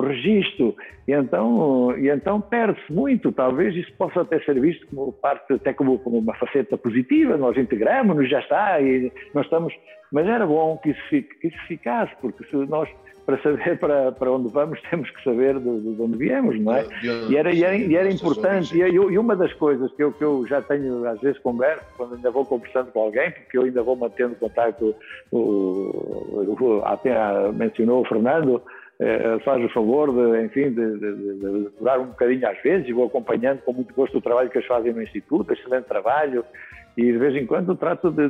o 0.00 0.08
registro, 0.08 0.74
e 1.06 1.12
então, 1.12 1.96
e 1.98 2.08
então 2.08 2.40
perde-se 2.40 2.92
muito. 2.92 3.32
Talvez 3.32 3.74
isso 3.74 3.92
possa 3.94 4.22
até 4.22 4.40
ser 4.40 4.60
visto 4.60 4.86
como 4.88 5.12
parte, 5.12 5.52
até 5.52 5.72
como, 5.72 5.98
como 5.98 6.18
uma 6.18 6.34
faceta 6.34 6.76
positiva, 6.76 7.36
nós 7.36 7.56
integramos-nos, 7.56 8.28
já 8.28 8.40
está, 8.40 8.80
e 8.80 9.12
nós 9.34 9.44
estamos. 9.46 9.72
Mas 10.12 10.26
era 10.26 10.46
bom 10.46 10.76
que 10.78 10.90
isso, 10.90 11.08
que 11.08 11.48
isso 11.48 11.58
ficasse, 11.66 12.12
porque 12.20 12.44
se 12.44 12.56
nós 12.56 12.88
para 13.30 13.38
saber 13.42 13.78
para, 13.78 14.12
para 14.12 14.32
onde 14.32 14.52
vamos, 14.52 14.80
temos 14.90 15.08
que 15.10 15.22
saber 15.22 15.58
de, 15.58 15.80
de 15.80 16.02
onde 16.02 16.16
viemos, 16.16 16.58
não 16.60 16.74
é? 16.74 16.84
E 17.28 17.36
era, 17.36 17.52
e 17.52 17.62
era, 17.62 17.76
e 17.76 17.94
era 17.94 18.10
importante, 18.10 18.76
e, 18.76 18.80
e, 18.80 19.18
uma 19.18 19.36
das 19.36 19.52
coisas 19.54 19.92
que 19.92 20.02
eu, 20.02 20.12
que 20.12 20.24
eu 20.24 20.44
já 20.48 20.60
tenho, 20.62 21.06
às 21.08 21.20
vezes, 21.20 21.38
converso, 21.38 21.84
quando 21.96 22.14
ainda 22.14 22.30
vou 22.30 22.44
conversando 22.44 22.90
com 22.90 23.00
alguém, 23.00 23.30
porque 23.30 23.56
eu 23.58 23.62
ainda 23.62 23.82
vou 23.82 23.96
mantendo 23.96 24.34
contato, 24.36 24.94
o, 25.30 25.36
o, 25.38 26.82
até 26.84 27.14
mencionou 27.52 28.02
o 28.02 28.04
Fernando, 28.04 28.62
eh, 29.00 29.38
faz 29.42 29.64
o 29.64 29.68
favor 29.70 30.12
de, 30.12 30.44
enfim, 30.44 30.70
de, 30.70 30.98
de, 30.98 31.16
de, 31.16 31.70
durar 31.78 31.98
um 31.98 32.08
bocadinho 32.08 32.46
às 32.46 32.60
vezes 32.62 32.86
e 32.86 32.92
vou 32.92 33.06
acompanhando 33.06 33.62
com 33.62 33.72
muito 33.72 33.94
gosto 33.94 34.18
o 34.18 34.20
trabalho 34.20 34.50
que 34.50 34.58
eles 34.58 34.68
fazem 34.68 34.92
no 34.92 35.02
Instituto, 35.02 35.54
excelente 35.54 35.86
trabalho, 35.86 36.44
e 36.98 37.04
de 37.04 37.16
vez 37.16 37.34
em 37.34 37.46
quando 37.46 37.74
trato 37.74 38.10
de, 38.10 38.24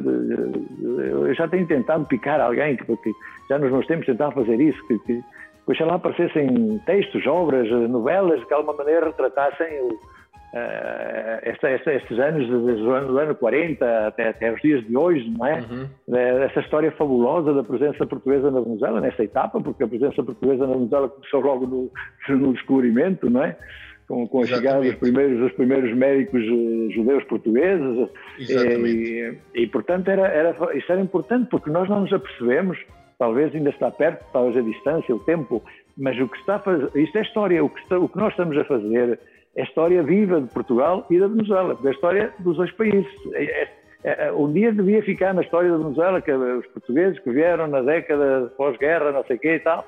eu 1.10 1.34
já 1.34 1.48
tenho 1.48 1.66
tentado 1.66 2.04
picar 2.06 2.40
alguém 2.40 2.76
porque 2.76 3.10
já 3.48 3.58
nos 3.58 3.72
meus 3.72 3.84
tempos 3.86 4.06
tentava 4.06 4.30
fazer 4.30 4.60
isso 4.60 4.80
que, 4.86 4.96
que 5.00 5.20
pois 5.66 5.80
lá 5.80 5.96
aparecessem 5.96 6.80
textos, 6.86 7.26
obras, 7.26 7.68
novelas 7.90 8.40
que 8.40 8.46
de 8.46 8.54
alguma 8.54 8.76
maneira 8.76 9.06
retratassem 9.06 9.80
o, 9.80 9.98
uh, 10.54 11.40
esta, 11.42 11.68
esta, 11.68 11.94
estes 11.94 12.18
anos 12.18 12.48
desde 12.66 12.82
o 12.82 12.90
ano, 12.92 13.18
ano 13.18 13.34
40 13.34 14.06
até, 14.06 14.28
até 14.28 14.52
os 14.52 14.60
dias 14.60 14.84
de 14.86 14.96
hoje, 14.96 15.28
não 15.30 15.46
é? 15.46 15.60
Uhum. 15.60 15.88
Eh, 16.14 16.44
essa 16.44 16.60
história 16.60 16.90
fabulosa 16.92 17.54
da 17.54 17.62
presença 17.62 18.06
portuguesa 18.06 18.50
na 18.50 18.60
Venezuela 18.60 19.00
nessa 19.00 19.22
etapa, 19.22 19.60
porque 19.60 19.84
a 19.84 19.88
presença 19.88 20.22
portuguesa 20.22 20.66
na 20.66 20.74
Venezuela 20.74 21.08
começou 21.08 21.40
logo 21.40 21.66
no, 21.66 21.90
no 22.36 22.52
descobrimento, 22.52 23.28
não 23.30 23.44
é? 23.44 23.56
com, 24.10 24.26
com 24.26 24.42
a 24.42 24.46
chegada 24.46 24.80
dos 24.80 24.96
primeiros, 24.96 25.38
dos 25.38 25.52
primeiros 25.52 25.96
médicos 25.96 26.42
uh, 26.42 26.90
judeus 26.90 27.22
portugueses. 27.24 28.08
E, 29.54 29.62
e, 29.62 29.66
portanto, 29.68 30.08
era, 30.08 30.26
era, 30.26 30.76
isso 30.76 30.90
era 30.90 31.00
importante, 31.00 31.48
porque 31.48 31.70
nós 31.70 31.88
não 31.88 32.00
nos 32.00 32.12
apercebemos, 32.12 32.76
talvez 33.16 33.54
ainda 33.54 33.70
está 33.70 33.88
perto, 33.88 34.24
talvez 34.32 34.56
a 34.56 34.68
distância, 34.68 35.14
o 35.14 35.20
tempo, 35.20 35.62
mas 35.96 36.18
o 36.18 36.26
que 36.26 36.38
está 36.38 36.56
a 36.56 36.58
fazer, 36.58 36.90
isto 36.96 37.18
é 37.18 37.22
história, 37.22 37.64
o 37.64 37.68
que, 37.68 37.80
está, 37.82 37.98
o 38.00 38.08
que 38.08 38.18
nós 38.18 38.32
estamos 38.32 38.58
a 38.58 38.64
fazer 38.64 39.20
é 39.56 39.62
história 39.62 40.02
viva 40.02 40.40
de 40.40 40.48
Portugal 40.48 41.06
e 41.10 41.18
da 41.18 41.26
Venezuela, 41.26 41.78
é 41.82 41.88
a 41.88 41.90
história 41.90 42.32
dos 42.38 42.56
dois 42.56 42.70
países. 42.72 43.06
É, 43.34 43.68
é, 44.02 44.26
é, 44.26 44.32
um 44.32 44.50
dia 44.52 44.72
devia 44.72 45.02
ficar 45.02 45.34
na 45.34 45.42
história 45.42 45.70
da 45.70 45.76
Venezuela, 45.76 46.22
que 46.22 46.32
os 46.32 46.66
portugueses 46.68 47.18
que 47.18 47.30
vieram 47.30 47.66
na 47.66 47.82
década 47.82 48.52
pós-guerra, 48.56 49.12
não 49.12 49.24
sei 49.24 49.36
o 49.36 49.40
quê 49.40 49.54
e 49.56 49.60
tal, 49.60 49.84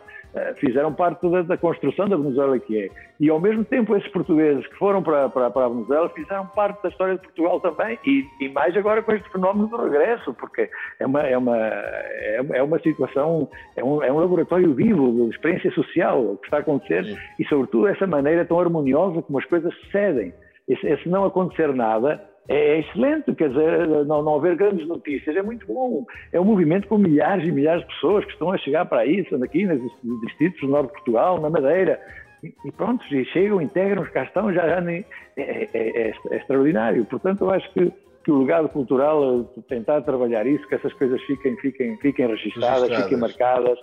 fizeram 0.56 0.92
parte 0.92 1.28
da, 1.28 1.42
da, 1.42 1.56
construção 1.56 2.08
da 2.08 2.16
Venezuela 2.16 2.58
que 2.58 2.84
é. 2.84 2.90
E 3.20 3.28
ao 3.28 3.38
mesmo 3.38 3.64
tempo 3.64 3.94
esses 3.96 4.10
portugueses 4.10 4.66
que 4.66 4.76
foram 4.76 5.02
para, 5.02 5.28
para, 5.28 5.50
para 5.50 5.66
a 5.66 5.68
Venezuela 5.68 6.08
fizeram 6.10 6.46
parte 6.46 6.82
da 6.82 6.88
história 6.88 7.16
de 7.16 7.20
Portugal 7.22 7.60
também 7.60 7.98
e, 8.06 8.26
e, 8.40 8.48
mais 8.48 8.76
agora 8.76 9.02
com 9.02 9.12
este 9.12 9.28
fenómeno 9.30 9.68
do 9.68 9.76
regresso, 9.76 10.32
porque 10.34 10.70
é 10.98 11.06
uma, 11.06 11.20
é 11.20 11.36
uma, 11.36 11.58
é 11.58 12.62
uma 12.62 12.78
situação, 12.80 13.48
é 13.76 13.84
um, 13.84 14.02
é 14.02 14.10
um 14.10 14.18
laboratório 14.18 14.72
vivo 14.74 15.12
de 15.12 15.34
experiência 15.34 15.70
social 15.72 16.22
o 16.22 16.36
que 16.38 16.46
está 16.46 16.58
a 16.58 16.60
acontecer 16.60 17.04
Sim. 17.04 17.16
e 17.38 17.44
sobretudo 17.46 17.88
essa 17.88 18.06
maneira 18.06 18.44
tão 18.44 18.58
harmoniosa 18.58 19.22
como 19.22 19.38
as 19.38 19.44
coisas 19.44 19.74
sucedem. 19.80 20.32
E 20.68 20.76
se, 20.76 20.96
se 21.02 21.08
não 21.08 21.24
acontecer 21.24 21.74
nada, 21.74 22.31
é 22.48 22.80
excelente, 22.80 23.32
quer 23.34 23.50
dizer, 23.50 24.04
não, 24.04 24.22
não 24.22 24.34
haver 24.36 24.56
grandes 24.56 24.86
notícias 24.86 25.36
é 25.36 25.42
muito 25.42 25.66
bom. 25.66 26.04
É 26.32 26.40
um 26.40 26.44
movimento 26.44 26.88
com 26.88 26.98
milhares 26.98 27.46
e 27.46 27.52
milhares 27.52 27.82
de 27.82 27.94
pessoas 27.94 28.24
que 28.24 28.32
estão 28.32 28.50
a 28.50 28.58
chegar 28.58 28.84
para 28.86 29.02
aí, 29.02 29.26
aqui 29.44 29.64
nos 29.64 30.20
distritos 30.22 30.60
do 30.60 30.68
Norte 30.68 30.88
de 30.88 30.92
Portugal, 30.94 31.40
na 31.40 31.48
Madeira, 31.48 32.00
e, 32.42 32.72
pronto, 32.72 33.04
e 33.14 33.24
chegam, 33.26 33.60
integram, 33.60 34.04
cá 34.06 34.24
estão, 34.24 34.52
já, 34.52 34.68
já 34.68 34.80
nem, 34.80 35.04
é, 35.36 35.42
é, 35.42 35.68
é, 35.72 36.14
é, 36.30 36.36
extraordinário. 36.36 37.04
Portanto, 37.04 37.44
eu 37.44 37.50
acho 37.50 37.72
que, 37.72 37.92
que 38.24 38.30
o 38.32 38.40
legado 38.40 38.68
cultural, 38.68 39.42
eh, 39.56 39.60
tentar 39.68 40.00
trabalhar 40.02 40.44
isso, 40.44 40.66
que 40.66 40.74
essas 40.74 40.92
coisas 40.94 41.22
fiquem, 41.22 41.56
fiquem, 41.58 41.96
fiquem 41.98 42.26
registradas, 42.26 42.88
registradas. 42.88 43.04
fiquem 43.04 43.18
marcadas, 43.18 43.78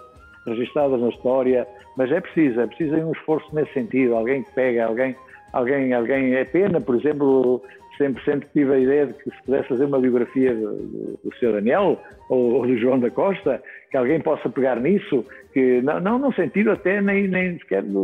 registradas 0.45 0.99
na 0.99 1.10
história, 1.10 1.66
mas 1.95 2.12
é 2.12 2.20
preciso, 2.20 2.60
é 2.60 2.68
preciso 2.68 2.95
um 2.97 3.14
esforço 3.14 3.47
nesse 3.55 3.72
sentido, 3.74 4.16
alguém 4.16 4.43
que 4.43 4.51
pega, 4.51 4.86
alguém, 4.86 5.16
alguém, 5.53 5.93
alguém, 5.93 6.36
é 6.36 6.43
pena, 6.43 6.82
por 6.82 6.95
exemplo, 6.95 7.64
sempre, 7.99 8.23
sempre 8.23 8.47
tive 8.53 8.73
a 8.73 8.79
ideia 8.79 9.05
de 9.07 9.13
que 9.13 9.29
se 9.29 9.43
pudesse 9.43 9.67
fazer 9.67 9.85
uma 9.85 9.99
biografia 9.99 10.55
do, 10.55 11.19
do 11.23 11.35
Sr. 11.39 11.51
Daniel 11.53 12.01
ou, 12.29 12.53
ou, 12.55 12.65
do 12.65 12.77
João 12.77 12.99
da 12.99 13.11
Costa, 13.11 13.61
que 13.91 13.97
alguém 13.97 14.21
possa 14.21 14.49
pegar 14.49 14.79
nisso, 14.79 15.25
que 15.53 15.81
não, 15.81 15.99
não 15.99 16.17
no 16.17 16.33
sentido 16.33 16.71
até 16.71 17.01
nem, 17.01 17.27
nem 17.27 17.59
sequer 17.59 17.83
de 17.83 17.95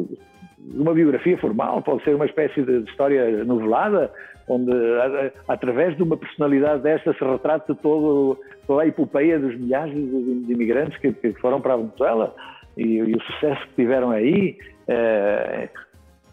uma 0.76 0.94
biografia 0.94 1.38
formal, 1.38 1.82
pode 1.82 2.04
ser 2.04 2.16
uma 2.16 2.26
espécie 2.26 2.62
de 2.62 2.84
história 2.90 3.44
novelada, 3.46 4.12
onde 4.48 4.72
através 5.48 5.96
de 5.96 6.04
uma 6.04 6.18
personalidade 6.18 6.84
desta 6.84 7.14
se 7.14 7.24
retrata 7.24 7.74
todo, 7.76 8.38
toda 8.68 8.84
a 8.84 8.88
epopeia 8.88 9.40
dos 9.40 9.56
milhares 9.58 9.94
de, 9.94 10.46
de 10.46 10.54
imigrantes 10.54 10.98
que, 11.00 11.14
que, 11.14 11.34
foram 11.34 11.62
para 11.62 11.74
a 11.74 11.78
Venezuela 11.78 12.36
e, 12.78 12.98
e, 12.98 13.16
o 13.16 13.22
sucesso 13.22 13.62
que 13.70 13.76
tiveram 13.76 14.12
aí. 14.12 14.58
É, 14.88 15.70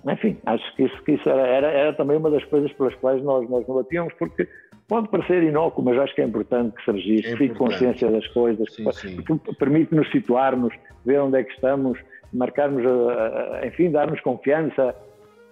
enfim, 0.07 0.36
acho 0.46 0.76
que 0.76 0.84
isso, 0.84 1.03
que 1.05 1.12
isso 1.12 1.28
era, 1.28 1.46
era, 1.46 1.66
era, 1.68 1.92
também 1.92 2.16
uma 2.16 2.30
das 2.30 2.44
coisas 2.44 2.72
pelas 2.72 2.94
quais 2.96 3.22
nós, 3.22 3.48
nós 3.48 3.66
não 3.66 3.76
batíamos, 3.76 4.12
porque 4.18 4.48
pode 4.88 5.09
parecer 5.09 5.42
inócuo, 5.42 5.84
mas 5.84 5.98
acho 5.98 6.14
que 6.14 6.22
é 6.22 6.24
importante 6.24 6.74
que 6.74 6.84
se 6.84 6.90
registre, 6.90 7.32
é 7.32 7.36
fique 7.36 7.55
consciência 7.55 8.11
das 8.11 8.26
coisas, 8.28 8.68
permite-nos 9.59 10.11
situar-nos, 10.11 10.74
ver 11.05 11.20
onde 11.20 11.38
é 11.38 11.44
que 11.44 11.53
estamos, 11.53 11.98
marcarmos, 12.32 12.82
enfim, 13.64 13.90
dar-nos 13.90 14.20
confiança. 14.20 14.94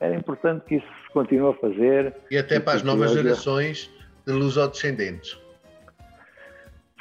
Era 0.01 0.15
importante 0.15 0.65
que 0.67 0.77
isso 0.77 0.87
se 1.07 1.13
continue 1.13 1.51
a 1.51 1.55
fazer. 1.55 2.15
E 2.31 2.39
até 2.39 2.59
para 2.59 2.75
as 2.75 2.83
novas 2.83 3.13
gerações 3.13 3.91
de 4.27 4.33
lusodescendentes. 4.33 5.39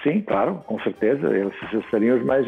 Sim, 0.03 0.21
claro, 0.21 0.63
com 0.65 0.79
certeza. 0.79 1.27
Eles 1.27 1.53
seriam 1.89 2.17
os 2.17 2.25
mais. 2.25 2.45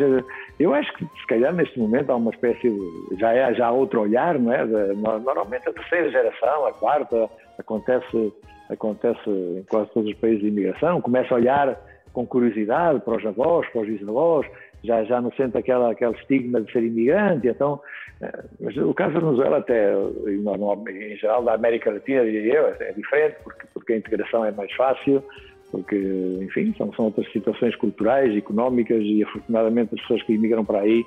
Eu 0.62 0.76
acho 0.76 0.94
que, 0.94 1.06
se 1.06 1.28
calhar, 1.28 1.52
neste 1.54 1.80
momento 1.80 2.12
há 2.12 2.16
uma 2.16 2.30
espécie 2.30 2.70
de. 2.70 3.20
Já, 3.20 3.34
é, 3.34 3.52
já 3.56 3.68
há 3.68 3.72
outro 3.72 4.02
olhar, 4.02 4.38
não 4.38 4.54
é? 4.54 4.64
De, 4.64 4.94
normalmente 4.96 5.68
a 5.68 5.74
terceira 5.74 6.12
geração, 6.12 6.68
a 6.68 6.74
quarta, 6.74 7.28
acontece, 7.58 8.34
acontece 8.70 9.30
em 9.30 9.64
quase 9.64 9.90
todos 9.92 10.12
os 10.12 10.18
países 10.20 10.42
de 10.42 10.50
imigração, 10.50 11.02
começa 11.02 11.34
a 11.34 11.38
olhar 11.38 11.80
com 12.14 12.28
curiosidade 12.28 13.00
para 13.00 13.18
os 13.18 13.26
avós, 13.26 13.68
para 13.70 13.82
os 13.82 13.88
bisavós, 13.88 14.46
já, 14.84 15.04
já 15.04 15.20
não 15.20 15.32
sente 15.32 15.58
aquela, 15.58 15.92
aquele 15.92 16.14
estigma 16.14 16.62
de 16.62 16.72
ser 16.72 16.84
imigrante. 16.84 17.48
Então, 17.48 17.82
eh, 18.22 18.44
mas 18.60 18.78
o 18.78 18.94
caso 18.94 19.14
da 19.14 19.20
Venezuela, 19.20 19.58
até 19.58 19.94
em 19.96 21.16
geral 21.18 21.44
da 21.44 21.56
América 21.56 21.92
Latina, 21.92 22.24
diria 22.24 22.54
eu, 22.54 22.68
é 22.68 22.92
diferente, 22.92 23.38
porque, 23.44 23.66
porque 23.74 23.94
a 23.94 23.98
integração 23.98 24.46
é 24.46 24.52
mais 24.52 24.72
fácil 24.74 25.24
porque, 25.72 25.96
enfim, 26.42 26.74
são, 26.78 26.94
são 26.94 27.06
outras 27.06 27.32
situações 27.32 27.76
culturais, 27.76 28.36
económicas 28.36 29.02
e, 29.02 29.24
afortunadamente, 29.24 29.96
as 29.96 30.02
pessoas 30.02 30.24
que 30.24 30.34
imigram 30.34 30.66
para 30.66 30.82
aí 30.82 31.04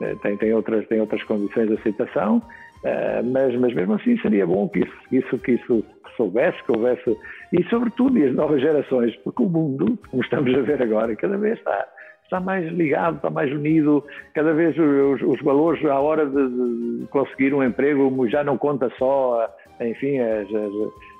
eh, 0.00 0.14
têm, 0.22 0.36
têm, 0.36 0.52
outras, 0.52 0.86
têm 0.88 1.00
outras 1.00 1.22
condições 1.24 1.68
de 1.68 1.74
aceitação, 1.74 2.42
eh, 2.84 3.22
mas, 3.22 3.54
mas 3.56 3.74
mesmo 3.74 3.94
assim 3.94 4.18
seria 4.18 4.46
bom 4.46 4.68
que 4.68 4.80
isso, 4.80 4.96
isso, 5.12 5.38
que 5.38 5.52
isso 5.52 5.84
soubesse, 6.16 6.62
que 6.64 6.72
houvesse, 6.72 7.16
e 7.52 7.62
sobretudo 7.64 8.22
as 8.22 8.32
novas 8.34 8.60
gerações, 8.60 9.16
porque 9.16 9.42
o 9.42 9.48
mundo, 9.48 9.98
como 10.10 10.22
estamos 10.22 10.54
a 10.56 10.62
ver 10.62 10.82
agora, 10.82 11.14
cada 11.16 11.36
vez 11.36 11.58
está, 11.58 11.86
está 12.24 12.40
mais 12.40 12.70
ligado, 12.72 13.16
está 13.16 13.30
mais 13.30 13.52
unido, 13.52 14.04
cada 14.32 14.52
vez 14.52 14.76
os, 14.78 15.22
os 15.22 15.40
valores 15.42 15.84
à 15.84 15.98
hora 16.00 16.26
de, 16.26 16.48
de, 17.00 17.06
conseguir 17.08 17.54
um 17.54 17.62
emprego 17.62 18.28
já 18.28 18.42
não 18.42 18.56
conta 18.56 18.90
só, 18.98 19.48
enfim, 19.80 20.18
as, 20.18 20.48
as 20.54 20.72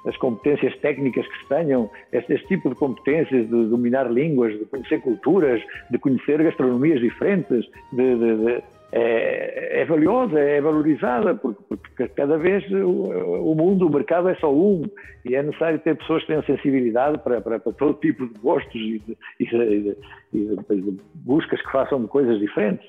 as 0.07 0.17
competências 0.19 0.77
técnicas 0.79 1.27
que 1.27 1.39
se 1.39 1.49
tenham, 1.49 1.91
este, 2.13 2.37
tipo 2.47 2.69
de 2.69 2.75
competências 2.75 3.49
de 3.49 3.67
dominar 3.67 4.11
línguas, 4.11 4.59
de 4.59 4.65
conhecer 4.67 5.01
culturas, 5.01 5.63
de 5.91 5.99
conhecer 5.99 6.43
gastronomias 6.43 7.01
diferentes, 7.01 7.65
de, 7.93 8.15
de, 8.17 8.37
de, 8.37 8.63
é, 8.93 9.81
é 9.81 9.85
valiosa, 9.87 10.39
é 10.39 10.61
valorizada, 10.61 11.35
porque, 11.35 11.63
porque 11.69 12.09
cada 12.09 12.37
vez 12.37 12.71
o, 12.71 13.51
o, 13.51 13.55
mundo, 13.55 13.87
o 13.87 13.91
mercado 13.91 14.29
é 14.29 14.35
só 14.37 14.53
um 14.53 14.83
e 15.25 15.35
é 15.35 15.43
necessário 15.43 15.79
ter 15.79 15.97
pessoas 15.97 16.23
que 16.23 16.29
tenham 16.29 16.45
sensibilidade 16.45 17.19
para, 17.19 17.41
para, 17.41 17.59
para 17.59 17.73
todo 17.73 17.95
tipo 17.95 18.27
de 18.27 18.39
gostos 18.39 18.75
e 18.75 19.03
e, 19.41 19.45
e, 19.45 19.97
de, 20.33 20.99
buscas 21.15 21.61
que 21.63 21.73
façam 21.73 22.07
coisas 22.07 22.39
diferentes. 22.39 22.87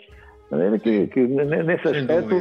Que, 0.83 1.07
que 1.07 1.21
nesse 1.21 1.87
aspecto, 1.87 2.35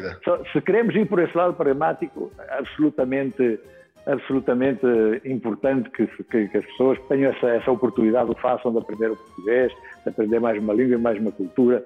se 0.52 0.60
queremos 0.60 0.94
ir 0.94 1.06
por 1.06 1.18
esse 1.20 1.36
lado 1.36 1.54
pragmático, 1.54 2.30
absolutamente 2.50 3.58
absolutamente 4.06 4.86
importante 5.24 5.88
que, 5.90 6.06
que, 6.06 6.48
que, 6.48 6.58
as 6.58 6.66
pessoas 6.66 6.98
tenham 7.08 7.32
essa, 7.32 7.48
essa 7.48 7.70
oportunidade, 7.70 8.30
o 8.30 8.34
façam 8.34 8.72
de 8.72 8.78
aprender 8.78 9.10
o 9.10 9.16
português, 9.16 9.72
de 10.02 10.10
aprender 10.10 10.40
mais 10.40 10.58
uma 10.58 10.74
língua 10.74 10.96
e 10.96 10.98
mais 10.98 11.18
uma 11.18 11.32
cultura. 11.32 11.84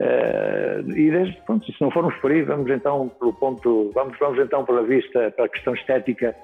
Uh, 0.00 0.90
e 0.90 1.10
desde, 1.10 1.40
pronto, 1.42 1.64
se 1.70 1.80
não 1.80 1.90
formos 1.90 2.14
por 2.16 2.32
aí, 2.32 2.42
vamos 2.42 2.70
então 2.70 3.08
pelo 3.20 3.32
ponto, 3.34 3.90
vamos, 3.94 4.18
vamos 4.18 4.38
então 4.38 4.64
pela 4.64 4.82
vista, 4.82 5.30
pela 5.30 5.48
questão 5.48 5.74
estética, 5.74 6.34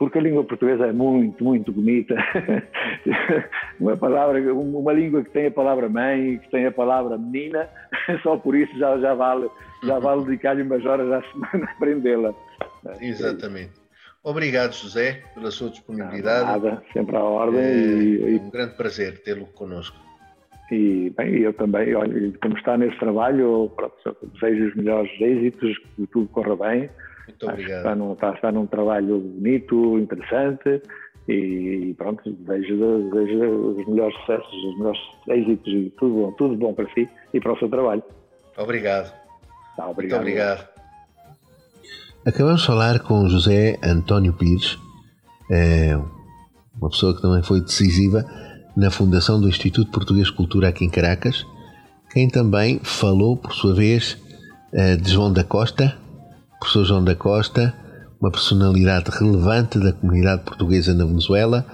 porque 0.00 0.18
a 0.18 0.22
língua 0.22 0.42
portuguesa 0.42 0.86
é 0.86 0.92
muito, 0.94 1.44
muito 1.44 1.70
bonita. 1.70 2.14
uma 3.78 3.94
palavra, 3.98 4.40
uma 4.54 4.94
língua 4.94 5.22
que 5.22 5.28
tem 5.28 5.48
a 5.48 5.50
palavra 5.50 5.90
mãe, 5.90 6.38
que 6.38 6.50
tem 6.50 6.64
a 6.64 6.72
palavra 6.72 7.18
menina, 7.18 7.68
só 8.22 8.38
por 8.38 8.56
isso 8.56 8.74
já, 8.78 8.98
já 8.98 9.12
vale, 9.12 9.50
já 9.84 9.96
uhum. 9.96 10.00
vale 10.00 10.24
dedicar-lhe 10.24 10.62
umas 10.62 10.86
horas 10.86 11.12
à 11.12 11.22
semana 11.30 11.66
a 11.66 11.72
aprendê-la. 11.72 12.34
Exatamente. 12.98 13.72
Obrigado, 14.24 14.72
José, 14.72 15.22
pela 15.34 15.50
sua 15.50 15.68
disponibilidade. 15.68 16.46
Nada, 16.46 16.82
sempre 16.94 17.16
à 17.16 17.22
ordem. 17.22 17.60
É, 17.60 17.74
e, 17.74 18.40
um 18.42 18.48
grande 18.48 18.76
prazer 18.76 19.22
tê-lo 19.22 19.44
connosco. 19.48 19.98
E, 20.72 21.12
bem, 21.14 21.40
eu 21.40 21.52
também, 21.52 21.94
olha, 21.94 22.32
como 22.40 22.56
está 22.56 22.78
nesse 22.78 22.98
trabalho, 22.98 23.70
desejo 24.32 24.68
os 24.68 24.76
melhores 24.76 25.10
êxitos, 25.20 25.76
que 25.94 26.06
tudo 26.06 26.26
corra 26.28 26.56
bem. 26.56 26.88
Muito 27.30 27.48
obrigado. 27.48 27.78
Está 27.78 27.94
num, 27.94 28.12
está, 28.12 28.34
está 28.34 28.52
num 28.52 28.66
trabalho 28.66 29.18
bonito, 29.18 29.98
interessante 29.98 30.82
e 31.28 31.94
pronto, 31.96 32.30
desejo, 32.32 33.10
desejo 33.10 33.78
os 33.78 33.86
melhores 33.86 34.16
sucessos, 34.20 34.52
os 34.52 34.78
melhores 34.78 35.00
êxitos 35.28 35.72
e 35.72 35.92
tudo 35.98 36.14
bom, 36.14 36.32
tudo 36.32 36.56
bom 36.56 36.74
para 36.74 36.92
si 36.92 37.08
e 37.32 37.40
para 37.40 37.52
o 37.52 37.58
seu 37.58 37.68
trabalho. 37.68 38.02
Obrigado. 38.56 39.12
Tá, 39.76 39.88
obrigado. 39.88 40.22
Muito 40.22 40.30
obrigado. 40.30 40.68
Acabamos 42.26 42.60
de 42.60 42.66
falar 42.66 43.00
com 43.00 43.28
José 43.28 43.78
António 43.82 44.34
Pires, 44.34 44.78
é 45.50 45.96
uma 46.78 46.90
pessoa 46.90 47.14
que 47.14 47.22
também 47.22 47.42
foi 47.42 47.60
decisiva 47.60 48.24
na 48.76 48.90
fundação 48.90 49.40
do 49.40 49.48
Instituto 49.48 49.90
Português 49.90 50.26
de 50.26 50.34
Cultura 50.34 50.68
aqui 50.68 50.84
em 50.84 50.90
Caracas, 50.90 51.46
quem 52.12 52.28
também 52.28 52.80
falou, 52.82 53.36
por 53.36 53.52
sua 53.52 53.74
vez, 53.74 54.18
é, 54.72 54.96
de 54.96 55.10
João 55.10 55.32
da 55.32 55.44
Costa, 55.44 55.96
professor 56.60 56.84
João 56.84 57.02
da 57.02 57.14
Costa, 57.14 57.74
uma 58.20 58.30
personalidade 58.30 59.10
relevante 59.10 59.78
da 59.78 59.94
comunidade 59.94 60.42
portuguesa 60.42 60.94
na 60.94 61.06
Venezuela, 61.06 61.66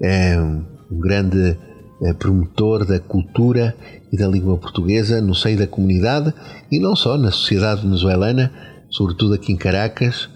é 0.00 0.38
um 0.38 0.98
grande 0.98 1.56
é, 2.02 2.12
promotor 2.12 2.84
da 2.84 2.98
cultura 2.98 3.74
e 4.12 4.16
da 4.16 4.26
língua 4.26 4.58
portuguesa 4.58 5.22
no 5.22 5.34
seio 5.34 5.56
da 5.56 5.66
comunidade 5.66 6.34
e 6.70 6.80
não 6.80 6.96
só 6.96 7.16
na 7.16 7.30
sociedade 7.30 7.82
venezuelana, 7.82 8.52
sobretudo 8.90 9.34
aqui 9.34 9.52
em 9.52 9.56
Caracas. 9.56 10.28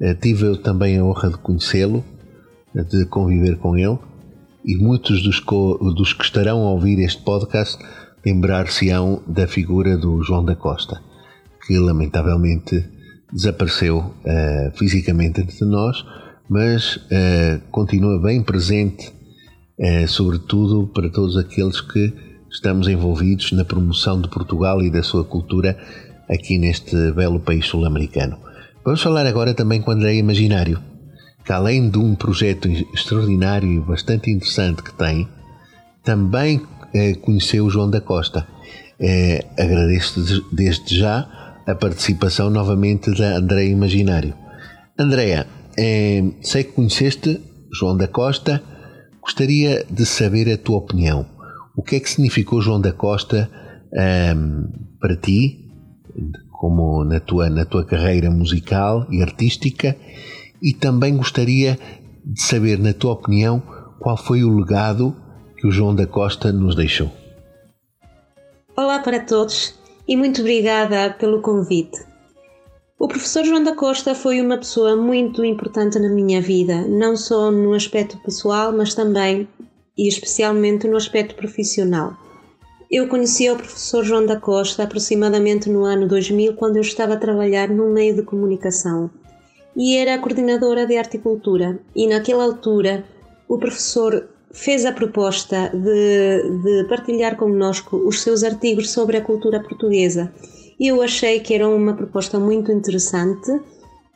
Eh, 0.00 0.14
tive 0.14 0.46
eu 0.46 0.56
também 0.56 0.96
a 0.96 1.04
honra 1.04 1.28
de 1.28 1.38
conhecê-lo, 1.38 2.04
eh, 2.74 2.84
de 2.84 3.04
conviver 3.06 3.58
com 3.58 3.76
ele, 3.76 3.98
e 4.64 4.76
muitos 4.76 5.22
dos, 5.22 5.40
dos 5.94 6.12
que 6.12 6.22
estarão 6.22 6.62
a 6.62 6.70
ouvir 6.70 7.00
este 7.00 7.20
podcast 7.22 7.84
lembrar-se-ão 8.24 9.22
da 9.26 9.48
figura 9.48 9.96
do 9.96 10.22
João 10.22 10.44
da 10.44 10.54
Costa, 10.54 11.02
que 11.66 11.76
lamentavelmente 11.76 12.97
desapareceu 13.32 13.98
uh, 13.98 14.76
fisicamente 14.76 15.40
entre 15.40 15.64
nós, 15.64 16.04
mas 16.48 16.96
uh, 16.96 17.60
continua 17.70 18.20
bem 18.20 18.42
presente, 18.42 19.12
uh, 19.78 20.08
sobretudo 20.08 20.86
para 20.88 21.10
todos 21.10 21.36
aqueles 21.36 21.80
que 21.80 22.12
estamos 22.50 22.88
envolvidos 22.88 23.52
na 23.52 23.64
promoção 23.64 24.20
de 24.20 24.28
Portugal 24.28 24.82
e 24.82 24.90
da 24.90 25.02
sua 25.02 25.24
cultura 25.24 25.78
aqui 26.28 26.58
neste 26.58 27.12
belo 27.12 27.40
país 27.40 27.66
sul-americano. 27.66 28.38
Vamos 28.84 29.02
falar 29.02 29.26
agora 29.26 29.52
também 29.52 29.82
com 29.82 29.90
André 29.90 30.14
Imaginário, 30.14 30.80
que 31.44 31.52
além 31.52 31.90
de 31.90 31.98
um 31.98 32.14
projeto 32.14 32.68
extraordinário 32.94 33.70
e 33.70 33.80
bastante 33.80 34.30
interessante 34.30 34.82
que 34.82 34.94
tem, 34.94 35.28
também 36.02 36.62
conheceu 37.20 37.66
o 37.66 37.70
João 37.70 37.90
da 37.90 38.00
Costa. 38.00 38.46
Agradeço 39.58 40.42
desde 40.52 40.98
já 40.98 41.37
a 41.68 41.74
participação 41.74 42.48
novamente 42.48 43.14
da 43.14 43.36
André 43.36 43.66
Imaginário. 43.66 44.34
Andréa, 44.98 45.46
eh, 45.78 46.24
sei 46.40 46.64
que 46.64 46.72
conheceste 46.72 47.40
João 47.72 47.96
da 47.96 48.08
Costa, 48.08 48.62
gostaria 49.20 49.84
de 49.88 50.06
saber 50.06 50.50
a 50.50 50.56
tua 50.56 50.78
opinião. 50.78 51.26
O 51.76 51.82
que 51.82 51.96
é 51.96 52.00
que 52.00 52.08
significou 52.08 52.62
João 52.62 52.80
da 52.80 52.92
Costa 52.92 53.50
ehm, 53.92 54.64
para 54.98 55.14
ti 55.16 55.68
como 56.58 57.04
na 57.04 57.20
tua, 57.20 57.48
na 57.48 57.64
tua 57.64 57.84
carreira 57.84 58.30
musical 58.30 59.06
e 59.10 59.22
artística, 59.22 59.96
e 60.60 60.74
também 60.74 61.16
gostaria 61.16 61.78
de 62.24 62.42
saber, 62.42 62.80
na 62.80 62.92
tua 62.92 63.12
opinião, 63.12 63.62
qual 64.00 64.16
foi 64.16 64.42
o 64.42 64.58
legado 64.58 65.14
que 65.56 65.68
o 65.68 65.70
João 65.70 65.94
da 65.94 66.06
Costa 66.06 66.50
nos 66.50 66.74
deixou. 66.74 67.12
Olá 68.76 68.98
para 68.98 69.20
todos 69.20 69.77
e 70.08 70.16
muito 70.16 70.40
obrigada 70.40 71.10
pelo 71.10 71.42
convite. 71.42 72.02
O 72.98 73.06
professor 73.06 73.44
João 73.44 73.62
da 73.62 73.76
Costa 73.76 74.14
foi 74.14 74.40
uma 74.40 74.56
pessoa 74.56 74.96
muito 74.96 75.44
importante 75.44 75.98
na 75.98 76.08
minha 76.08 76.40
vida, 76.40 76.82
não 76.88 77.16
só 77.16 77.50
no 77.50 77.74
aspecto 77.74 78.18
pessoal, 78.18 78.72
mas 78.72 78.94
também 78.94 79.46
e 79.96 80.08
especialmente 80.08 80.88
no 80.88 80.96
aspecto 80.96 81.34
profissional. 81.34 82.16
Eu 82.90 83.06
conheci 83.06 83.50
o 83.50 83.56
professor 83.56 84.02
João 84.02 84.24
da 84.24 84.40
Costa 84.40 84.84
aproximadamente 84.84 85.68
no 85.68 85.84
ano 85.84 86.08
2000, 86.08 86.54
quando 86.54 86.76
eu 86.76 86.82
estava 86.82 87.14
a 87.14 87.18
trabalhar 87.18 87.68
num 87.68 87.92
meio 87.92 88.16
de 88.16 88.22
comunicação 88.22 89.10
e 89.76 89.96
era 89.96 90.18
coordenadora 90.18 90.86
de 90.86 91.18
cultura. 91.18 91.78
E 91.94 92.08
naquela 92.08 92.42
altura 92.42 93.04
o 93.46 93.58
professor 93.58 94.28
fez 94.52 94.84
a 94.84 94.92
proposta 94.92 95.70
de, 95.74 96.62
de 96.62 96.88
partilhar 96.88 97.36
connosco 97.36 97.96
os 97.96 98.22
seus 98.22 98.42
artigos 98.42 98.90
sobre 98.90 99.16
a 99.16 99.20
cultura 99.20 99.60
portuguesa. 99.60 100.32
Eu 100.80 101.02
achei 101.02 101.40
que 101.40 101.54
era 101.54 101.68
uma 101.68 101.94
proposta 101.94 102.38
muito 102.38 102.72
interessante 102.72 103.50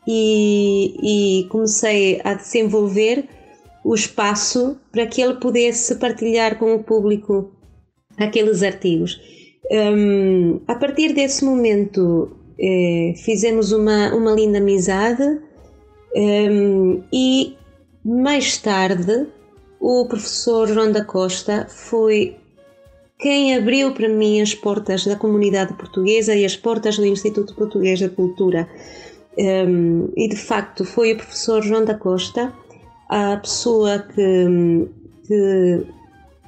e, 0.07 1.43
e 1.43 1.49
comecei 1.49 2.21
a 2.25 2.35
desenvolver 2.35 3.29
o 3.85 3.95
espaço 3.95 4.79
para 4.91 5.07
que 5.07 5.21
ele 5.21 5.35
pudesse 5.35 5.97
partilhar 5.97 6.59
com 6.59 6.75
o 6.75 6.83
público 6.83 7.53
aqueles 8.17 8.63
artigos. 8.63 9.21
Um, 9.71 10.61
a 10.67 10.75
partir 10.75 11.13
desse 11.13 11.45
momento 11.45 12.37
eh, 12.59 13.15
fizemos 13.17 13.73
uma, 13.73 14.15
uma 14.15 14.33
linda 14.33 14.59
amizade 14.59 15.41
um, 16.15 17.03
e 17.13 17.57
mais 18.05 18.59
tarde 18.59 19.27
o 19.83 20.07
professor 20.07 20.69
João 20.69 20.93
da 20.93 21.05
Costa 21.05 21.67
foi 21.69 22.37
quem 23.19 23.57
abriu 23.57 23.93
para 23.93 24.09
mim 24.09 24.41
as 24.41 24.55
portas 24.55 25.05
da 25.05 25.17
comunidade 25.17 25.75
portuguesa 25.75 26.37
e 26.37 26.45
as 26.45 26.55
portas 26.55 26.97
do 26.97 27.05
Instituto 27.05 27.53
Português 27.57 28.01
da 28.01 28.09
Cultura. 28.09 28.69
Um, 29.37 30.09
e 30.17 30.29
de 30.29 30.37
facto 30.37 30.85
foi 30.85 31.13
o 31.13 31.17
professor 31.17 31.63
João 31.63 31.85
da 31.85 31.97
Costa 31.97 32.53
a 33.09 33.37
pessoa 33.39 33.99
que, 33.99 34.89
que 35.27 35.87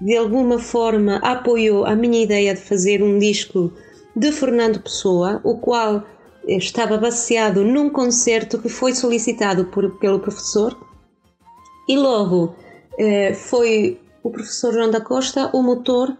de 0.00 0.16
alguma 0.16 0.60
forma 0.60 1.16
apoiou 1.16 1.84
a 1.84 1.96
minha 1.96 2.22
ideia 2.22 2.54
de 2.54 2.60
fazer 2.60 3.02
um 3.02 3.18
disco 3.18 3.72
de 4.14 4.30
Fernando 4.30 4.80
Pessoa, 4.80 5.40
o 5.42 5.58
qual 5.58 6.04
estava 6.46 6.98
baseado 6.98 7.64
num 7.64 7.90
concerto 7.90 8.60
que 8.60 8.68
foi 8.68 8.94
solicitado 8.94 9.64
por, 9.64 9.98
pelo 9.98 10.20
professor 10.20 10.76
e 11.88 11.96
logo 11.96 12.54
foi 13.34 14.00
o 14.22 14.30
professor 14.30 14.72
João 14.72 14.90
da 14.90 15.00
Costa 15.00 15.50
o 15.52 15.62
motor 15.62 16.16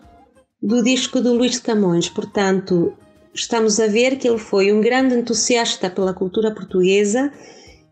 do 0.62 0.82
disco 0.82 1.20
do 1.20 1.34
Luís 1.34 1.52
de 1.52 1.60
Camões. 1.60 2.08
Portanto, 2.08 2.94
estamos 3.34 3.78
a 3.80 3.86
ver 3.86 4.16
que 4.16 4.28
ele 4.28 4.38
foi 4.38 4.72
um 4.72 4.80
grande 4.80 5.14
entusiasta 5.14 5.90
pela 5.90 6.14
cultura 6.14 6.50
portuguesa 6.54 7.32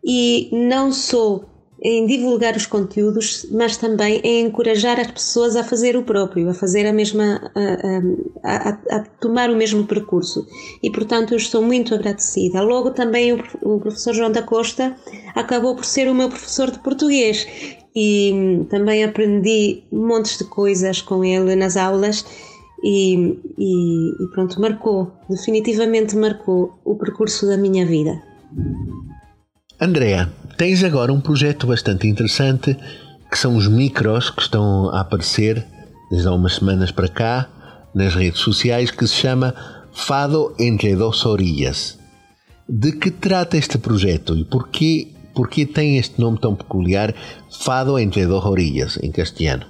e 0.05 0.49
não 0.53 0.93
só 0.93 1.45
em 1.85 2.07
divulgar 2.07 2.57
os 2.57 2.65
conteúdos, 2.65 3.45
mas 3.51 3.77
também 3.77 4.21
em 4.23 4.47
encorajar 4.47 5.01
as 5.01 5.11
pessoas 5.11 5.57
a 5.57 5.65
fazer 5.65 5.97
o 5.97 6.05
próprio, 6.05 6.49
a 6.49 6.55
fazer 6.55 6.87
a 6.87 6.93
mesma, 6.93 7.51
a, 8.45 8.49
a, 8.49 8.97
a, 8.97 9.01
tomar 9.21 9.51
o 9.51 9.57
mesmo 9.57 9.85
percurso. 9.85 10.47
E 10.81 10.91
portanto 10.93 11.33
eu 11.33 11.37
estou 11.37 11.61
muito 11.61 11.93
agradecida. 11.93 12.63
Logo 12.63 12.93
também 12.93 13.33
o, 13.33 13.43
o 13.63 13.81
professor 13.81 14.15
João 14.15 14.31
da 14.31 14.43
Costa 14.43 14.97
acabou 15.35 15.75
por 15.75 15.85
ser 15.85 16.09
o 16.09 16.15
meu 16.15 16.29
professor 16.29 16.71
de 16.71 16.79
português 16.79 17.49
e 17.97 18.31
hum, 18.33 18.65
também 18.71 19.03
aprendi 19.03 19.83
montes 19.91 20.39
de 20.39 20.45
coisas 20.45 21.03
com 21.03 21.25
ele 21.25 21.57
nas 21.57 21.77
aulas 21.77 22.25
e, 22.85 23.39
e, 23.59 24.25
e 24.25 24.29
pronto, 24.33 24.61
marcou, 24.61 25.11
definitivamente 25.29 26.17
marcou 26.17 26.79
o 26.85 26.95
percurso 26.95 27.47
da 27.47 27.57
minha 27.57 27.85
vida. 27.85 28.23
Andrea, 29.81 30.33
tens 30.57 30.83
agora 30.85 31.13
um 31.13 31.21
projeto 31.21 31.67
bastante 31.67 32.07
interessante 32.07 32.77
que 33.31 33.39
são 33.39 33.57
os 33.57 33.67
micros 33.67 34.31
que 34.31 34.43
estão 34.43 34.91
a 34.91 35.01
aparecer 35.01 35.67
desde 36.11 36.29
há 36.29 36.33
umas 36.33 36.57
semanas 36.57 36.91
para 36.91 37.09
cá 37.09 37.49
nas 37.95 38.15
redes 38.15 38.41
sociais 38.41 38.91
que 38.91 39.07
se 39.07 39.15
chama 39.15 39.55
Fado 39.93 40.55
entre 40.59 40.95
dos 40.97 41.25
orillas. 41.27 41.99
De 42.69 42.93
que 42.93 43.11
trata 43.11 43.57
este 43.57 43.79
projeto 43.79 44.37
e 44.37 44.45
porquê, 44.45 45.09
porquê 45.35 45.67
tem 45.67 45.99
este 45.99 46.21
nome 46.21 46.39
tão 46.39 46.55
peculiar, 46.55 47.15
Fado 47.63 47.99
entre 47.99 48.27
dos 48.27 48.45
orillas, 48.45 48.99
em 49.03 49.11
castelhano? 49.11 49.67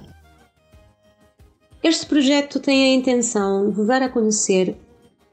Este 1.83 2.05
projeto 2.05 2.59
tem 2.59 2.83
a 2.83 2.95
intenção 2.95 3.69
de 3.69 3.85
dar 3.85 4.01
a 4.01 4.09
conhecer 4.09 4.77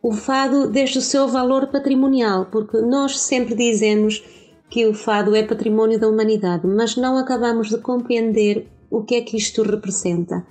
o 0.02 0.12
fado 0.12 0.68
desde 0.68 0.98
o 0.98 1.02
seu 1.02 1.28
valor 1.28 1.68
patrimonial, 1.68 2.46
porque 2.46 2.78
nós 2.78 3.20
sempre 3.20 3.54
dizemos 3.54 4.22
que 4.70 4.86
o 4.86 4.94
fado 4.94 5.34
é 5.34 5.42
património 5.42 5.98
da 5.98 6.08
humanidade, 6.08 6.66
mas 6.66 6.96
não 6.96 7.18
acabamos 7.18 7.68
de 7.68 7.78
compreender 7.78 8.68
o 8.90 9.02
que 9.02 9.16
é 9.16 9.20
que 9.20 9.36
isto 9.36 9.62
representa. 9.62 10.46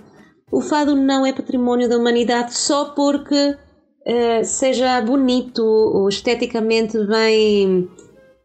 O 0.52 0.60
fado 0.60 0.94
não 0.94 1.24
é 1.24 1.32
património 1.32 1.88
da 1.88 1.96
humanidade 1.96 2.56
só 2.56 2.86
porque 2.86 3.56
uh, 3.56 4.44
seja 4.44 5.00
bonito 5.00 5.62
ou 5.62 6.08
esteticamente 6.08 6.98
bem, 7.06 7.88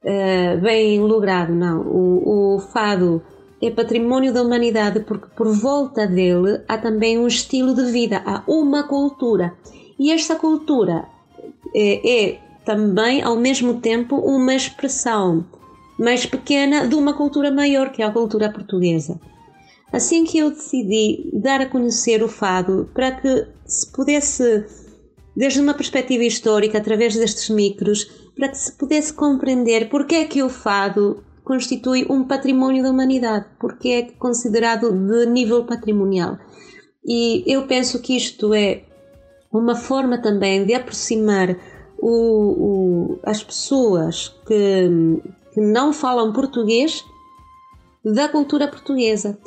uh, 0.04 0.62
bem 0.62 1.02
logrado, 1.02 1.54
não. 1.54 1.82
O, 1.82 2.56
o 2.56 2.60
fado 2.60 3.22
é 3.62 3.70
património 3.70 4.34
da 4.34 4.44
humanidade 4.44 5.02
porque 5.02 5.28
por 5.36 5.48
volta 5.48 6.08
dele 6.08 6.62
há 6.68 6.78
também 6.78 7.18
um 7.18 7.28
estilo 7.28 7.74
de 7.74 7.86
vida, 7.92 8.22
há 8.26 8.44
uma 8.48 8.84
cultura. 8.84 9.54
E 10.00 10.12
esta 10.12 10.36
cultura 10.36 11.06
é, 11.76 12.28
é 12.28 12.40
também, 12.66 13.22
ao 13.22 13.36
mesmo 13.36 13.80
tempo, 13.80 14.16
uma 14.18 14.54
expressão 14.54 15.46
mais 15.98 16.26
pequena 16.26 16.88
de 16.88 16.96
uma 16.96 17.14
cultura 17.14 17.52
maior, 17.52 17.92
que 17.92 18.02
é 18.02 18.06
a 18.06 18.12
cultura 18.12 18.52
portuguesa. 18.52 19.20
Assim 19.92 20.26
que 20.26 20.38
eu 20.38 20.50
decidi 20.50 21.30
dar 21.34 21.62
a 21.62 21.66
conhecer 21.66 22.22
o 22.24 22.28
fado 22.28 22.90
para 22.94 23.12
que 23.12 23.48
se 23.66 23.92
pudesse, 23.92 24.66
desde 25.36 25.60
uma 25.62 25.74
perspectiva 25.74 26.24
histórica, 26.24 26.78
através 26.78 27.16
destes 27.16 27.50
micros, 27.50 28.06
para 28.36 28.50
que 28.50 28.58
se 28.58 28.72
pudesse 28.74 29.14
compreender 29.14 29.90
porque 29.90 30.16
é 30.16 30.26
que 30.26 30.44
o 30.44 30.50
fado 30.50 31.24
constitui 31.44 32.06
um 32.10 32.24
património 32.24 32.84
da 32.84 32.90
humanidade, 32.90 33.46
porque 33.60 33.90
é 33.90 34.02
considerado 34.04 34.92
de 34.92 35.26
nível 35.28 35.64
patrimonial. 35.64 36.38
E 37.06 37.44
eu 37.46 37.68
penso 37.68 38.02
que 38.02 38.18
isto 38.18 38.54
é 38.54 38.82
uma 39.54 39.76
forma 39.76 40.18
também 40.18 40.66
de 40.66 40.74
aproximar 40.74 41.56
o, 42.00 42.10
o, 42.10 43.20
as 43.24 43.44
pessoas 43.44 44.36
que, 44.46 45.22
que 45.56 45.62
não 45.62 45.94
falam 45.94 46.34
português 46.34 47.06
da 48.04 48.28
cultura 48.28 48.68
portuguesa. 48.68 49.40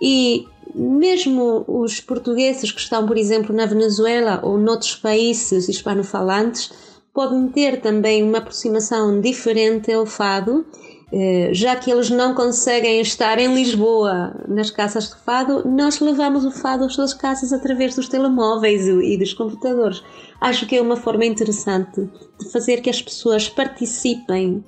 E 0.00 0.44
mesmo 0.74 1.64
os 1.68 2.00
portugueses 2.00 2.72
que 2.72 2.80
estão, 2.80 3.06
por 3.06 3.16
exemplo, 3.16 3.54
na 3.54 3.64
Venezuela 3.64 4.40
ou 4.42 4.58
noutros 4.58 4.96
países 4.96 5.68
hispanofalantes, 5.68 6.72
podem 7.14 7.48
ter 7.48 7.80
também 7.80 8.24
uma 8.24 8.38
aproximação 8.38 9.20
diferente 9.20 9.92
ao 9.92 10.04
fado 10.04 10.66
eh, 11.14 11.50
já 11.52 11.76
que 11.76 11.90
eles 11.90 12.08
não 12.08 12.34
conseguem 12.34 12.98
estar 13.02 13.38
em 13.38 13.54
Lisboa 13.54 14.34
nas 14.48 14.70
casas 14.70 15.10
de 15.10 15.16
fado, 15.16 15.62
nós 15.68 16.00
levamos 16.00 16.42
o 16.46 16.50
fado 16.50 16.84
às 16.84 16.94
suas 16.94 17.12
casas 17.12 17.52
através 17.52 17.94
dos 17.94 18.08
telemóveis 18.08 18.88
e 18.88 19.18
dos 19.18 19.34
computadores. 19.34 20.02
Acho 20.40 20.66
que 20.66 20.74
é 20.74 20.80
uma 20.80 20.96
forma 20.96 21.26
interessante 21.26 22.08
de 22.40 22.50
fazer 22.50 22.80
que 22.80 22.88
as 22.88 23.02
pessoas 23.02 23.46
participem 23.46 24.64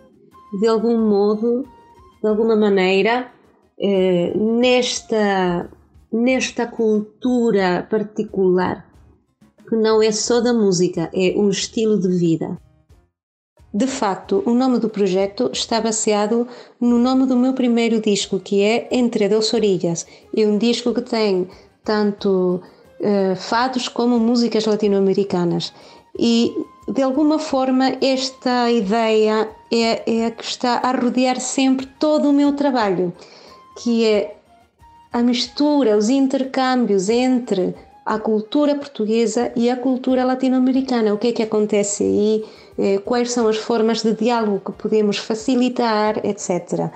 de 0.61 0.67
algum 0.67 0.99
modo, 0.99 1.65
de 2.23 2.29
alguma 2.29 2.57
maneira, 2.57 3.33
eh, 3.79 4.33
nesta, 4.37 5.71
nesta 6.13 6.67
cultura 6.67 7.87
particular, 7.91 8.87
que 9.69 9.77
não 9.77 10.03
é 10.03 10.13
só 10.13 10.41
da 10.41 10.53
música, 10.53 11.11
é 11.13 11.35
um 11.37 11.49
estilo 11.49 11.99
de 11.99 12.09
vida. 12.09 12.59
De 13.73 13.89
facto, 13.89 14.41
o 14.47 14.55
nome 14.55 14.79
do 14.79 14.89
projeto 14.89 15.51
está 15.53 15.81
baseado 15.81 16.47
no 16.81 16.97
nome 16.97 17.27
do 17.27 17.35
meu 17.35 17.55
primeiro 17.55 18.01
disco, 18.01 18.39
que 18.39 18.63
é 18.63 18.89
Entre 18.93 19.29
Dos 19.29 19.53
Orilhas. 19.53 20.07
É 20.37 20.47
um 20.47 20.57
disco 20.57 20.95
que 20.95 21.03
tem 21.03 21.49
tanto 21.83 22.63
uh, 23.01 23.35
fados 23.35 23.89
como 23.89 24.21
músicas 24.21 24.65
latino-americanas. 24.65 25.73
E, 26.19 26.57
de 26.89 27.03
alguma 27.03 27.39
forma, 27.39 27.97
esta 28.01 28.71
ideia 28.71 29.49
é, 29.73 30.03
é 30.07 30.27
a 30.27 30.31
que 30.31 30.45
está 30.45 30.81
a 30.83 30.93
rodear 30.93 31.41
sempre 31.41 31.87
todo 31.87 32.31
o 32.31 32.33
meu 32.33 32.53
trabalho, 32.53 33.13
que 33.83 34.05
é 34.05 34.37
a 35.13 35.23
mistura, 35.23 35.97
os 35.97 36.09
intercâmbios 36.09 37.09
entre 37.09 37.75
a 38.05 38.19
cultura 38.19 38.75
portuguesa 38.75 39.53
e 39.57 39.71
a 39.71 39.77
cultura 39.77 40.25
latino-americana. 40.25 41.15
O 41.15 41.19
que 41.19 41.29
é 41.29 41.33
que 41.33 41.43
acontece 41.43 42.03
aí? 42.05 42.45
Eh, 42.79 42.99
quais 42.99 43.31
são 43.31 43.49
as 43.49 43.57
formas 43.57 44.03
de 44.03 44.13
diálogo 44.15 44.61
que 44.61 44.73
podemos 44.73 45.17
facilitar, 45.19 46.19
etc. 46.25 46.91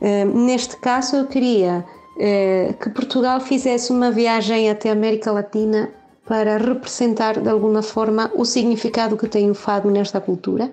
Eh, 0.00 0.24
neste 0.24 0.76
caso, 0.76 1.16
eu 1.16 1.26
queria 1.26 1.84
eh, 2.18 2.74
que 2.80 2.90
Portugal 2.90 3.40
fizesse 3.40 3.90
uma 3.90 4.10
viagem 4.10 4.70
até 4.70 4.90
a 4.90 4.92
América 4.92 5.32
Latina 5.32 5.90
para 6.26 6.56
representar 6.56 7.40
de 7.40 7.48
alguma 7.48 7.82
forma 7.82 8.30
o 8.34 8.44
significado 8.44 9.16
que 9.16 9.28
tem 9.28 9.50
o 9.50 9.54
fado 9.54 9.90
nesta 9.90 10.20
cultura. 10.20 10.70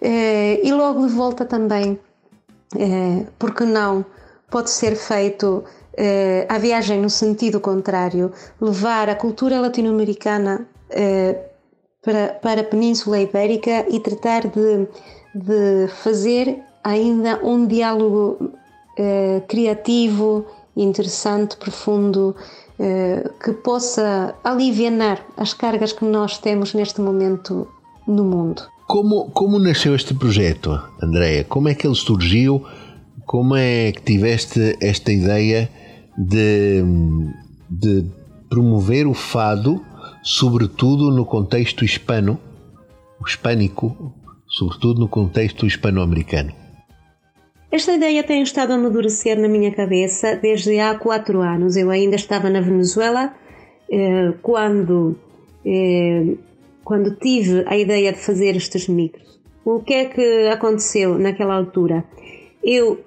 E 0.00 0.72
logo 0.72 1.06
de 1.06 1.12
volta 1.12 1.44
também, 1.44 1.98
porque 3.38 3.64
não, 3.64 4.04
pode 4.50 4.70
ser 4.70 4.96
feito 4.96 5.62
a 6.48 6.56
viagem 6.56 7.02
no 7.02 7.10
sentido 7.10 7.60
contrário, 7.60 8.32
levar 8.58 9.10
a 9.10 9.14
cultura 9.14 9.60
latino-americana 9.60 10.66
para, 12.02 12.28
para 12.40 12.60
a 12.62 12.64
Península 12.64 13.20
Ibérica 13.20 13.84
e 13.88 14.00
tratar 14.00 14.48
de, 14.48 14.88
de 15.34 15.88
fazer 16.02 16.62
ainda 16.82 17.38
um 17.44 17.66
diálogo 17.66 18.52
eh, 18.98 19.42
criativo, 19.48 20.46
interessante, 20.76 21.56
profundo, 21.56 22.34
eh, 22.78 23.28
que 23.42 23.52
possa 23.52 24.34
aliviar 24.42 25.24
as 25.36 25.52
cargas 25.52 25.92
que 25.92 26.04
nós 26.04 26.38
temos 26.38 26.74
neste 26.74 27.00
momento 27.00 27.68
no 28.06 28.24
mundo. 28.24 28.62
Como, 28.86 29.30
como 29.30 29.58
nasceu 29.58 29.94
este 29.94 30.14
projeto, 30.14 30.80
Andréia? 31.02 31.44
Como 31.44 31.68
é 31.68 31.74
que 31.74 31.86
ele 31.86 31.94
surgiu? 31.94 32.64
Como 33.26 33.54
é 33.54 33.92
que 33.92 34.02
tiveste 34.02 34.76
esta 34.80 35.12
ideia 35.12 35.70
de, 36.18 36.82
de 37.70 38.06
promover 38.48 39.06
o 39.06 39.14
fado 39.14 39.80
sobretudo 40.22 41.10
no 41.10 41.24
contexto 41.24 41.84
hispano, 41.84 42.38
hispânico, 43.26 44.14
sobretudo 44.48 45.00
no 45.00 45.08
contexto 45.08 45.66
hispano-americano. 45.66 46.52
Esta 47.70 47.92
ideia 47.92 48.24
tem 48.24 48.42
estado 48.42 48.72
a 48.72 48.74
amadurecer 48.74 49.38
na 49.38 49.46
minha 49.46 49.72
cabeça 49.72 50.34
desde 50.34 50.80
há 50.80 50.98
quatro 50.98 51.40
anos. 51.40 51.76
Eu 51.76 51.88
ainda 51.88 52.16
estava 52.16 52.50
na 52.50 52.60
Venezuela 52.60 53.32
eh, 53.88 54.34
quando, 54.42 55.16
eh, 55.64 56.34
quando 56.82 57.14
tive 57.14 57.62
a 57.66 57.76
ideia 57.76 58.12
de 58.12 58.18
fazer 58.18 58.56
estes 58.56 58.88
micros. 58.88 59.40
O 59.64 59.80
que 59.80 59.94
é 59.94 60.04
que 60.06 60.48
aconteceu 60.48 61.16
naquela 61.16 61.54
altura? 61.54 62.04
Eu 62.64 63.04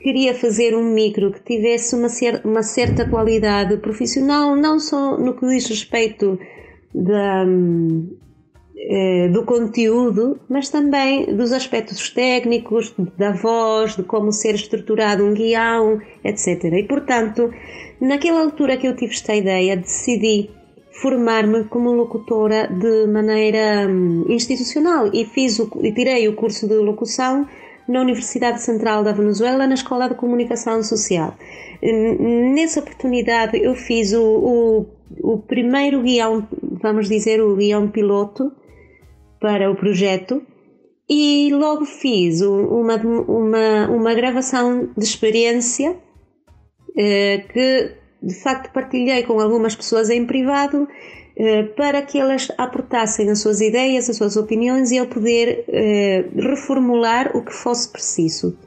queria 0.00 0.34
fazer 0.34 0.74
um 0.74 0.94
micro 0.94 1.30
que 1.30 1.42
tivesse 1.42 1.94
uma, 1.94 2.08
cer 2.08 2.40
uma 2.42 2.62
certa 2.62 3.06
qualidade 3.06 3.76
profissional, 3.76 4.56
não 4.56 4.80
só 4.80 5.18
no 5.18 5.34
que 5.34 5.46
diz 5.46 5.66
respeito 5.66 6.38
da, 6.94 7.44
eh, 7.44 8.25
do 9.32 9.44
conteúdo, 9.44 10.38
mas 10.48 10.68
também 10.68 11.34
dos 11.34 11.52
aspectos 11.52 12.08
técnicos, 12.10 12.94
da 13.18 13.32
voz, 13.32 13.96
de 13.96 14.04
como 14.04 14.30
ser 14.30 14.54
estruturado 14.54 15.24
um 15.24 15.34
guião, 15.34 16.00
etc. 16.22 16.64
E 16.72 16.84
portanto, 16.84 17.50
naquela 18.00 18.40
altura 18.40 18.76
que 18.76 18.86
eu 18.86 18.94
tive 18.94 19.12
esta 19.12 19.34
ideia, 19.34 19.76
decidi 19.76 20.50
formar-me 20.92 21.64
como 21.64 21.92
locutora 21.92 22.68
de 22.68 23.06
maneira 23.08 23.88
hum, 23.88 24.24
institucional 24.28 25.10
e 25.12 25.24
fiz 25.24 25.58
o, 25.58 25.68
e 25.82 25.92
tirei 25.92 26.28
o 26.28 26.36
curso 26.36 26.68
de 26.68 26.74
locução 26.74 27.46
na 27.88 28.00
Universidade 28.00 28.62
Central 28.62 29.02
da 29.02 29.12
Venezuela, 29.12 29.66
na 29.66 29.74
Escola 29.74 30.08
de 30.08 30.14
Comunicação 30.14 30.82
Social. 30.82 31.34
Nessa 31.82 32.80
oportunidade 32.80 33.58
eu 33.62 33.74
fiz 33.74 34.12
o, 34.12 34.22
o, 34.22 34.86
o 35.34 35.38
primeiro 35.38 36.02
guião, 36.02 36.46
vamos 36.82 37.08
dizer, 37.08 37.40
o 37.40 37.54
guião 37.56 37.88
piloto 37.88 38.50
para 39.40 39.70
o 39.70 39.76
projeto 39.76 40.42
e 41.08 41.50
logo 41.52 41.84
fiz 41.84 42.40
uma, 42.40 42.96
uma, 42.96 43.88
uma 43.88 44.14
gravação 44.14 44.90
de 44.96 45.04
experiência 45.04 45.96
eh, 46.96 47.44
que 47.52 47.92
de 48.22 48.34
facto 48.34 48.72
partilhei 48.72 49.22
com 49.22 49.38
algumas 49.38 49.76
pessoas 49.76 50.10
em 50.10 50.26
privado 50.26 50.88
eh, 51.36 51.64
para 51.76 52.02
que 52.02 52.18
elas 52.18 52.50
aportassem 52.56 53.30
as 53.30 53.40
suas 53.40 53.60
ideias, 53.60 54.08
as 54.08 54.16
suas 54.16 54.36
opiniões 54.36 54.90
e 54.90 54.96
eu 54.96 55.06
poder 55.06 55.64
eh, 55.68 56.24
reformular 56.34 57.36
o 57.36 57.44
que 57.44 57.52
fosse 57.52 57.92
preciso. 57.92 58.58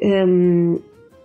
Um, 0.00 0.78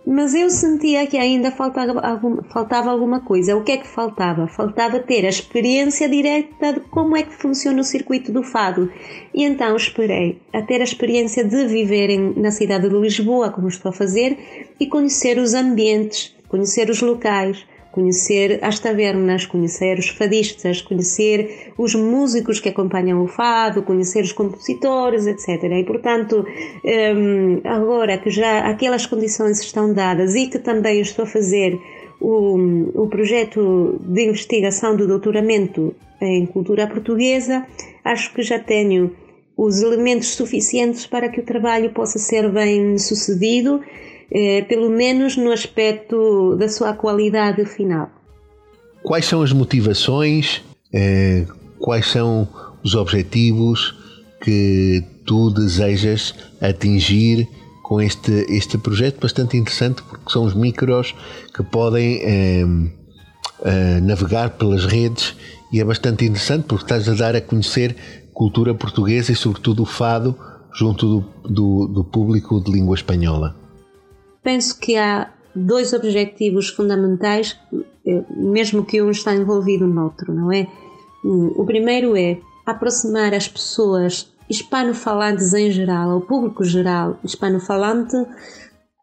mas 0.06 0.34
eu 0.34 0.50
sentia 0.50 1.06
que 1.06 1.16
ainda 1.16 1.50
faltava, 1.50 2.00
algum, 2.00 2.42
faltava 2.44 2.90
alguma 2.90 3.20
coisa. 3.20 3.56
O 3.56 3.62
que 3.62 3.72
é 3.72 3.76
que 3.76 3.86
faltava? 3.86 4.48
Faltava 4.48 4.98
ter 4.98 5.24
a 5.24 5.28
experiência 5.28 6.08
direta 6.08 6.72
de 6.72 6.80
como 6.80 7.16
é 7.16 7.22
que 7.22 7.34
funciona 7.34 7.80
o 7.80 7.84
circuito 7.84 8.32
do 8.32 8.42
fado. 8.42 8.90
E 9.32 9.44
então 9.44 9.76
esperei 9.76 10.40
a 10.52 10.60
ter 10.62 10.80
a 10.80 10.84
experiência 10.84 11.44
de 11.44 11.66
viver 11.66 12.10
em, 12.10 12.34
na 12.34 12.50
cidade 12.50 12.88
de 12.88 12.96
Lisboa, 12.96 13.50
como 13.50 13.68
estou 13.68 13.90
a 13.90 13.92
fazer, 13.92 14.74
e 14.80 14.86
conhecer 14.86 15.38
os 15.38 15.54
ambientes, 15.54 16.34
conhecer 16.48 16.90
os 16.90 17.00
locais, 17.00 17.64
conhecer 17.92 18.58
as 18.62 18.78
tavernas, 18.80 19.46
conhecer 19.46 19.98
os 19.98 20.08
fadistas, 20.08 20.80
conhecer 20.80 21.72
os 21.76 21.94
músicos 21.94 22.58
que 22.58 22.70
acompanham 22.70 23.22
o 23.22 23.28
fado, 23.28 23.82
conhecer 23.82 24.24
os 24.24 24.32
compositores, 24.32 25.26
etc. 25.26 25.62
E, 25.64 25.84
portanto, 25.84 26.44
hum, 26.84 27.60
agora 27.62 28.18
que 28.18 28.30
já 28.30 28.60
aquelas 28.60 29.06
condições 29.06 29.60
estão 29.60 29.92
dadas 29.92 30.34
e 30.34 30.48
que 30.48 30.58
também 30.58 31.00
estou 31.00 31.24
a 31.24 31.28
fazer 31.28 31.78
o, 32.18 33.02
o 33.02 33.08
projeto 33.08 34.00
de 34.00 34.26
investigação 34.26 34.96
do 34.96 35.06
doutoramento 35.06 35.94
em 36.20 36.46
cultura 36.46 36.86
portuguesa, 36.86 37.66
acho 38.04 38.32
que 38.32 38.42
já 38.42 38.58
tenho 38.58 39.14
os 39.56 39.82
elementos 39.82 40.28
suficientes 40.34 41.06
para 41.06 41.28
que 41.28 41.40
o 41.40 41.44
trabalho 41.44 41.90
possa 41.90 42.18
ser 42.18 42.50
bem 42.50 42.96
sucedido 42.96 43.82
pelo 44.68 44.88
menos 44.88 45.36
no 45.36 45.52
aspecto 45.52 46.56
da 46.56 46.68
sua 46.68 46.94
qualidade 46.94 47.66
final. 47.66 48.10
Quais 49.02 49.26
são 49.26 49.42
as 49.42 49.52
motivações, 49.52 50.62
eh, 50.92 51.44
quais 51.78 52.06
são 52.06 52.48
os 52.82 52.94
objetivos 52.94 53.94
que 54.42 55.04
tu 55.26 55.50
desejas 55.50 56.34
atingir 56.60 57.46
com 57.82 58.00
este, 58.00 58.46
este 58.48 58.78
projeto 58.78 59.20
bastante 59.20 59.56
interessante, 59.56 60.02
porque 60.02 60.30
são 60.30 60.44
os 60.44 60.54
micros 60.54 61.14
que 61.54 61.62
podem 61.62 62.20
eh, 62.22 62.64
eh, 63.64 64.00
navegar 64.00 64.50
pelas 64.50 64.86
redes 64.86 65.36
e 65.72 65.80
é 65.80 65.84
bastante 65.84 66.24
interessante 66.24 66.64
porque 66.64 66.84
estás 66.84 67.08
a 67.08 67.14
dar 67.14 67.36
a 67.36 67.40
conhecer 67.40 67.96
cultura 68.32 68.74
portuguesa 68.74 69.32
e, 69.32 69.36
sobretudo, 69.36 69.82
o 69.82 69.86
fado 69.86 70.38
junto 70.74 71.06
do, 71.06 71.50
do, 71.50 71.86
do 71.88 72.04
público 72.04 72.60
de 72.62 72.70
língua 72.72 72.94
espanhola 72.94 73.61
penso 74.42 74.78
que 74.78 74.96
há 74.96 75.32
dois 75.54 75.92
objetivos 75.92 76.68
fundamentais, 76.68 77.58
eh, 78.06 78.24
mesmo 78.30 78.84
que 78.84 79.00
um 79.02 79.10
está 79.10 79.34
envolvido 79.34 79.86
no 79.86 80.04
outro, 80.04 80.32
não 80.32 80.50
é? 80.52 80.66
O 81.24 81.64
primeiro 81.64 82.16
é 82.16 82.40
aproximar 82.66 83.32
as 83.32 83.46
pessoas 83.46 84.32
hispanofalantes 84.50 85.54
em 85.54 85.70
geral, 85.70 86.10
ao 86.10 86.20
público 86.20 86.64
geral 86.64 87.18
hispano-falante, 87.22 88.16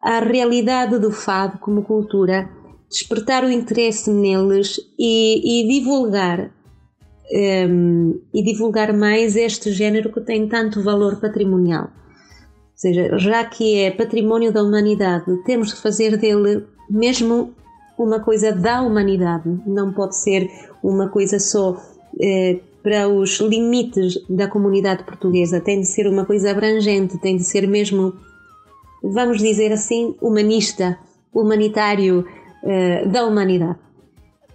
à 0.02 0.20
realidade 0.20 0.98
do 0.98 1.10
fado 1.10 1.58
como 1.58 1.82
cultura, 1.82 2.48
despertar 2.90 3.42
o 3.44 3.50
interesse 3.50 4.10
neles 4.10 4.78
e, 4.98 5.62
e 5.62 5.68
divulgar 5.68 6.40
um, 6.40 6.50
ehm, 7.32 8.12
e 8.34 8.42
divulgar 8.42 8.92
mais 8.92 9.36
este 9.36 9.72
género 9.72 10.12
que 10.12 10.20
tem 10.20 10.48
tanto 10.48 10.82
valor 10.82 11.20
patrimonial 11.20 11.90
seja, 12.80 13.18
já 13.18 13.44
que 13.44 13.78
é 13.78 13.90
património 13.90 14.50
da 14.50 14.62
humanidade, 14.62 15.36
temos 15.44 15.70
que 15.70 15.82
fazer 15.82 16.16
dele 16.16 16.64
mesmo 16.88 17.52
uma 17.98 18.20
coisa 18.20 18.52
da 18.52 18.80
humanidade, 18.80 19.60
não 19.66 19.92
pode 19.92 20.16
ser 20.16 20.50
uma 20.82 21.10
coisa 21.10 21.38
só 21.38 21.76
eh, 22.18 22.58
para 22.82 23.06
os 23.06 23.38
limites 23.38 24.18
da 24.30 24.48
comunidade 24.48 25.04
portuguesa, 25.04 25.60
tem 25.60 25.82
de 25.82 25.86
ser 25.86 26.06
uma 26.06 26.24
coisa 26.24 26.52
abrangente, 26.52 27.18
tem 27.18 27.36
de 27.36 27.44
ser 27.44 27.68
mesmo, 27.68 28.14
vamos 29.02 29.42
dizer 29.42 29.70
assim, 29.72 30.16
humanista, 30.18 30.98
humanitário 31.34 32.24
eh, 32.64 33.06
da 33.06 33.26
humanidade. 33.26 33.78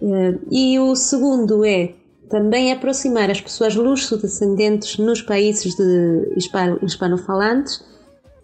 Eh, 0.02 0.34
e 0.50 0.80
o 0.80 0.96
segundo 0.96 1.64
é 1.64 1.94
também 2.28 2.72
aproximar 2.72 3.30
as 3.30 3.40
pessoas 3.40 3.76
luso-descendentes 3.76 4.98
nos 4.98 5.22
países 5.22 5.76
de 5.76 6.34
hispanofalantes 6.82 7.94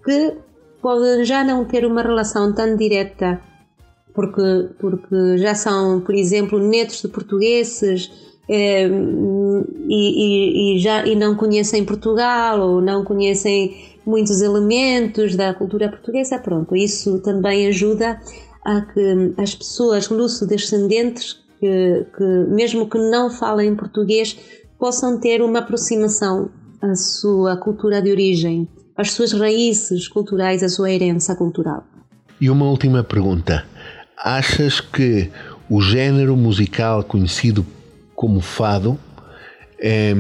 que 0.05 0.36
podem 0.80 1.24
já 1.24 1.44
não 1.44 1.64
ter 1.64 1.86
uma 1.86 2.03
relação 2.03 2.53
tão 2.53 2.76
direta, 2.76 3.40
porque, 4.12 4.68
porque 4.78 5.38
já 5.38 5.55
são, 5.55 6.00
por 6.00 6.14
exemplo, 6.14 6.59
netos 6.59 7.00
de 7.00 7.09
portugueses 7.09 8.11
é, 8.48 8.86
e, 8.86 8.90
e, 9.88 10.76
e, 10.76 10.78
já, 10.78 11.07
e 11.07 11.14
não 11.14 11.36
conhecem 11.36 11.84
Portugal 11.84 12.61
ou 12.61 12.80
não 12.80 13.05
conhecem 13.05 13.76
muitos 14.05 14.42
elementos 14.42 15.36
da 15.36 15.55
cultura 15.55 15.88
portuguesa. 15.88 16.38
Pronto, 16.38 16.74
isso 16.74 17.20
também 17.20 17.68
ajuda 17.68 18.20
a 18.64 18.80
que 18.80 19.34
as 19.38 19.55
pessoas 19.55 20.09
luso-descendentes, 20.09 21.40
que, 21.59 22.07
que 22.16 22.24
mesmo 22.48 22.88
que 22.88 22.98
não 22.98 23.30
falem 23.30 23.74
português, 23.74 24.36
possam 24.78 25.18
ter 25.18 25.40
uma 25.42 25.61
aproximação 25.61 26.50
à 26.80 26.94
sua 26.96 27.57
cultura 27.57 28.03
de 28.03 28.11
origem 28.11 28.68
as 29.03 29.12
suas 29.12 29.32
raízes 29.32 30.07
culturais, 30.07 30.62
a 30.62 30.68
sua 30.68 30.90
herança 30.90 31.34
cultural. 31.34 31.84
E 32.40 32.48
uma 32.48 32.66
última 32.66 33.03
pergunta. 33.03 33.64
Achas 34.16 34.80
que 34.80 35.28
o 35.68 35.80
género 35.80 36.36
musical 36.36 37.03
conhecido 37.03 37.66
como 38.14 38.40
fado 38.40 38.96
é, 39.80 40.14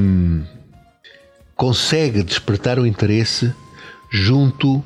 consegue 1.54 2.24
despertar 2.24 2.78
o 2.80 2.86
interesse 2.86 3.54
junto 4.10 4.82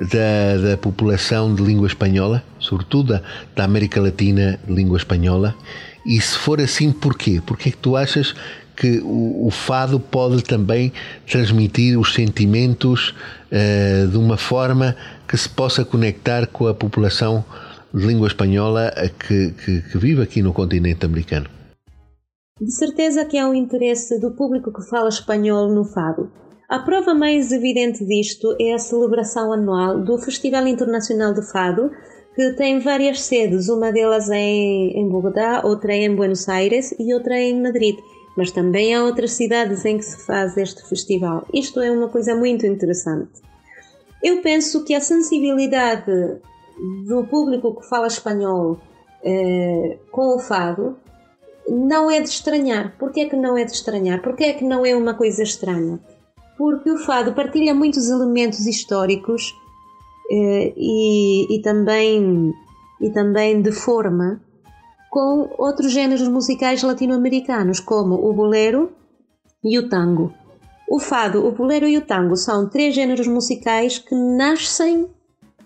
da, 0.00 0.70
da, 0.70 0.76
população 0.76 1.54
de 1.54 1.62
língua 1.62 1.86
espanhola, 1.86 2.42
sobretudo 2.58 3.12
da, 3.14 3.22
da, 3.54 3.64
América 3.64 4.00
Latina 4.00 4.58
de 4.66 4.74
língua 4.74 4.98
espanhola? 4.98 5.54
E 6.04 6.20
se 6.20 6.36
for 6.36 6.60
assim, 6.60 6.90
porquê? 6.90 7.40
Porquê 7.46 7.68
é 7.68 7.72
que 7.72 7.78
tu 7.78 7.96
achas 7.96 8.34
que 8.76 9.00
o, 9.00 9.46
o 9.46 9.50
fado 9.50 9.98
pode 9.98 10.44
também 10.44 10.92
transmitir 11.26 11.98
os 11.98 12.12
sentimentos 12.12 13.14
uh, 13.50 14.06
de 14.06 14.18
uma 14.18 14.36
forma 14.36 14.94
que 15.26 15.36
se 15.36 15.48
possa 15.48 15.84
conectar 15.84 16.46
com 16.46 16.66
a 16.66 16.74
população 16.74 17.44
de 17.92 18.06
língua 18.06 18.28
espanhola 18.28 18.92
que, 19.18 19.52
que, 19.52 19.82
que 19.82 19.98
vive 19.98 20.22
aqui 20.22 20.42
no 20.42 20.52
continente 20.52 21.06
americano. 21.06 21.46
De 22.60 22.70
certeza 22.70 23.24
que 23.24 23.38
há 23.38 23.48
um 23.48 23.54
interesse 23.54 24.20
do 24.20 24.32
público 24.32 24.72
que 24.72 24.88
fala 24.88 25.08
espanhol 25.08 25.68
no 25.68 25.84
fado. 25.84 26.30
A 26.68 26.80
prova 26.80 27.14
mais 27.14 27.52
evidente 27.52 28.04
disto 28.04 28.56
é 28.60 28.74
a 28.74 28.78
celebração 28.78 29.52
anual 29.52 30.02
do 30.02 30.18
Festival 30.18 30.66
Internacional 30.66 31.32
de 31.32 31.42
Fado, 31.50 31.90
que 32.34 32.52
tem 32.54 32.80
várias 32.80 33.20
sedes, 33.20 33.68
uma 33.68 33.92
delas 33.92 34.28
é 34.28 34.36
em 34.36 35.08
Bogotá, 35.08 35.62
outra 35.64 35.94
em 35.94 36.14
Buenos 36.14 36.48
Aires 36.48 36.94
e 36.98 37.14
outra 37.14 37.38
em 37.38 37.62
Madrid 37.62 37.96
mas 38.36 38.50
também 38.50 38.94
há 38.94 39.02
outras 39.02 39.32
cidades 39.32 39.84
em 39.84 39.98
que 39.98 40.04
se 40.04 40.24
faz 40.26 40.56
este 40.56 40.86
festival. 40.88 41.46
Isto 41.52 41.80
é 41.80 41.90
uma 41.90 42.08
coisa 42.08 42.34
muito 42.34 42.66
interessante. 42.66 43.40
Eu 44.22 44.42
penso 44.42 44.84
que 44.84 44.94
a 44.94 45.00
sensibilidade 45.00 46.40
do 47.06 47.24
público 47.24 47.80
que 47.80 47.88
fala 47.88 48.06
espanhol 48.06 48.78
eh, 49.24 49.98
com 50.10 50.36
o 50.36 50.38
fado 50.38 50.96
não 51.68 52.10
é 52.10 52.20
de 52.20 52.28
estranhar. 52.28 52.96
Porquê 52.98 53.20
é 53.20 53.28
que 53.28 53.36
não 53.36 53.56
é 53.56 53.64
de 53.64 53.72
estranhar? 53.72 54.22
Porquê 54.22 54.44
é 54.44 54.52
que 54.52 54.64
não 54.64 54.84
é 54.84 54.94
uma 54.94 55.14
coisa 55.14 55.42
estranha? 55.42 55.98
Porque 56.58 56.90
o 56.90 56.98
fado 56.98 57.32
partilha 57.32 57.74
muitos 57.74 58.08
elementos 58.08 58.66
históricos 58.66 59.54
eh, 60.30 60.72
e, 60.76 61.56
e, 61.56 61.62
também, 61.62 62.54
e 63.00 63.10
também 63.10 63.62
de 63.62 63.72
forma 63.72 64.40
com 65.16 65.48
outros 65.56 65.92
géneros 65.92 66.28
musicais 66.28 66.82
latino-americanos, 66.82 67.80
como 67.80 68.16
o 68.16 68.34
bolero 68.34 68.92
e 69.64 69.78
o 69.78 69.88
tango. 69.88 70.30
O 70.90 70.98
fado, 70.98 71.46
o 71.46 71.52
bolero 71.52 71.88
e 71.88 71.96
o 71.96 72.02
tango 72.02 72.36
são 72.36 72.68
três 72.68 72.94
géneros 72.94 73.26
musicais 73.26 73.98
que 73.98 74.14
nascem 74.14 75.08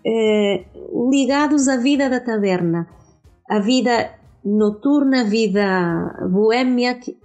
eh, 0.07 0.65
ligados 1.11 1.67
à 1.67 1.77
vida 1.77 2.09
da 2.09 2.21
taberna, 2.21 2.87
à 3.49 3.59
vida 3.59 4.13
noturna, 4.45 5.23
à 5.23 5.25
vida 5.25 6.29
boêmia, 6.31 6.95
que, 6.95 7.19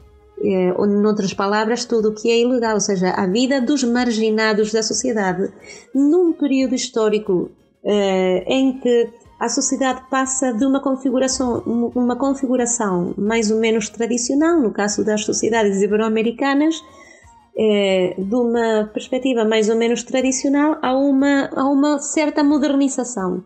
eh, 0.44 0.74
ou, 0.80 0.88
palavras, 1.36 1.86
tudo 1.86 2.10
o 2.10 2.16
que 2.16 2.32
é 2.32 2.42
ilegal, 2.42 2.74
ou 2.74 2.82
seja, 2.82 3.12
a 3.12 3.28
vida 3.28 3.62
dos 3.62 3.84
marginados 3.84 4.72
da 4.72 4.82
sociedade, 4.82 5.54
num 5.94 6.34
período 6.34 6.74
histórico 6.74 7.52
eh, 7.84 8.44
em 8.48 8.80
que 8.80 9.14
a 9.46 9.50
sociedade 9.50 10.02
passa 10.10 10.52
de 10.52 10.66
uma 10.66 10.80
configuração, 10.80 11.62
uma 11.96 12.16
configuração 12.16 13.14
mais 13.16 13.52
ou 13.52 13.60
menos 13.60 13.90
tradicional, 13.90 14.60
no 14.60 14.72
caso 14.72 15.06
das 15.06 15.24
sociedades 15.24 15.84
ibero-americanas, 15.84 16.84
é, 17.56 18.16
de 18.18 18.36
uma 18.36 18.90
perspectiva 18.92 19.46
mais 19.46 19.70
ou 19.70 19.76
menos 19.76 20.02
tradicional 20.02 20.80
a 20.82 20.98
uma, 20.98 21.50
a 21.56 21.64
uma 21.66 22.00
certa 22.00 22.44
modernização. 22.44 23.44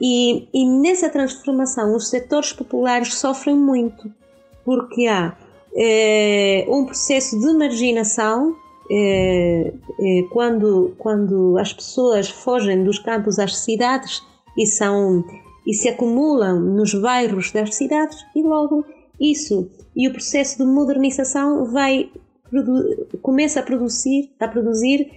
E, 0.00 0.48
e 0.52 0.68
nessa 0.82 1.08
transformação 1.08 1.96
os 1.96 2.10
setores 2.10 2.52
populares 2.52 3.14
sofrem 3.14 3.56
muito, 3.56 4.12
porque 4.66 5.06
há 5.06 5.34
é 5.74 6.66
um 6.68 6.84
processo 6.84 7.38
de 7.38 7.52
marginação 7.54 8.54
é, 8.90 9.72
é, 10.00 10.22
quando, 10.30 10.94
quando 10.98 11.56
as 11.58 11.72
pessoas 11.72 12.28
fogem 12.28 12.84
dos 12.84 12.98
campos 12.98 13.38
às 13.38 13.56
cidades 13.56 14.22
e 14.58 14.66
são 14.66 15.24
e 15.66 15.72
se 15.72 15.88
acumulam 15.88 16.60
nos 16.60 16.94
bairros 16.94 17.52
das 17.52 17.74
cidades 17.74 18.18
e 18.34 18.42
logo 18.42 18.84
isso 19.20 19.70
e 19.96 20.08
o 20.08 20.12
processo 20.12 20.58
de 20.58 20.64
modernização 20.64 21.64
vai 21.66 22.10
começa 23.22 23.60
a 23.60 23.62
produzir 23.62 24.30
a 24.40 24.48
produzir 24.48 25.08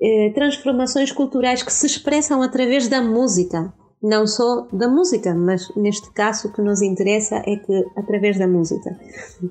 eh, 0.00 0.30
transformações 0.34 1.12
culturais 1.12 1.62
que 1.62 1.72
se 1.72 1.86
expressam 1.86 2.40
através 2.40 2.86
da 2.86 3.02
música. 3.02 3.74
Não 4.00 4.28
só 4.28 4.68
da 4.72 4.88
música 4.88 5.34
mas 5.34 5.68
neste 5.76 6.10
caso 6.12 6.48
o 6.48 6.52
que 6.52 6.62
nos 6.62 6.80
interessa 6.80 7.42
é 7.44 7.56
que 7.56 7.84
através 7.96 8.38
da 8.38 8.46
música. 8.46 8.98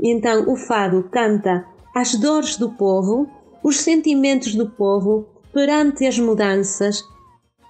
Então 0.02 0.50
o 0.50 0.56
fado 0.56 1.04
canta 1.12 1.66
as 1.94 2.16
dores 2.16 2.58
do 2.58 2.70
povo 2.72 3.28
os 3.64 3.82
sentimentos 3.82 4.56
do 4.56 4.70
povo 4.70 5.26
perante 5.52 6.06
as 6.06 6.18
mudanças 6.18 7.04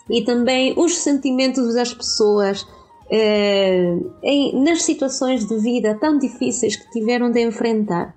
e 0.10 0.24
também 0.24 0.74
os 0.78 0.98
sentimentos 0.98 1.74
das 1.74 1.94
pessoas 1.94 2.66
eh, 3.10 3.98
em, 4.24 4.64
nas 4.64 4.84
situações 4.84 5.46
de 5.46 5.58
vida 5.58 5.98
tão 6.00 6.18
difíceis 6.18 6.76
que 6.76 6.92
tiveram 6.92 7.32
de 7.32 7.42
enfrentar. 7.42 8.16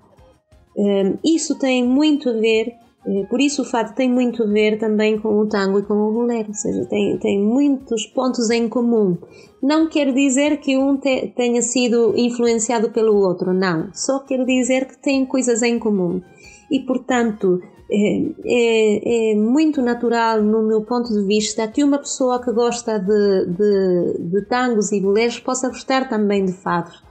Eh, 0.77 1.13
isso 1.23 1.57
tem 1.57 1.83
muito 1.83 2.29
a 2.29 2.33
ver, 2.33 2.73
eh, 3.05 3.25
por 3.29 3.39
isso 3.39 3.61
o 3.61 3.65
fado 3.65 3.93
tem 3.95 4.09
muito 4.09 4.43
a 4.43 4.47
ver 4.47 4.77
também 4.77 5.19
com 5.19 5.39
o 5.39 5.47
tango 5.47 5.79
e 5.79 5.83
com 5.83 5.93
o 5.93 6.11
bolero, 6.11 6.49
ou 6.49 6.53
seja, 6.53 6.85
tem, 6.85 7.17
tem 7.17 7.39
muitos 7.39 8.05
pontos 8.07 8.49
em 8.49 8.67
comum. 8.67 9.17
Não 9.61 9.87
quer 9.87 10.13
dizer 10.13 10.57
que 10.57 10.77
um 10.77 10.97
te, 10.97 11.27
tenha 11.35 11.61
sido 11.61 12.13
influenciado 12.17 12.89
pelo 12.91 13.15
outro, 13.15 13.53
não. 13.53 13.89
Só 13.93 14.19
quer 14.19 14.43
dizer 14.43 14.87
que 14.87 14.97
tem 14.97 15.25
coisas 15.25 15.61
em 15.61 15.77
comum. 15.79 16.21
E, 16.69 16.79
portanto, 16.79 17.61
é, 17.93 18.25
é, 18.45 19.31
é, 19.31 19.35
muito 19.35 19.81
natural, 19.81 20.41
no 20.41 20.63
meu 20.63 20.81
ponto 20.81 21.11
de 21.11 21.25
vista, 21.25 21.67
que 21.67 21.83
uma 21.83 21.97
pessoa 21.99 22.41
que 22.41 22.51
gosta 22.53 22.97
de, 22.97 23.45
de, 23.47 24.29
de 24.29 24.45
tangos 24.47 24.93
e 24.93 25.01
boleros 25.01 25.39
possa 25.39 25.67
gostar 25.67 26.07
também 26.07 26.45
de 26.45 26.53
fados, 26.53 27.03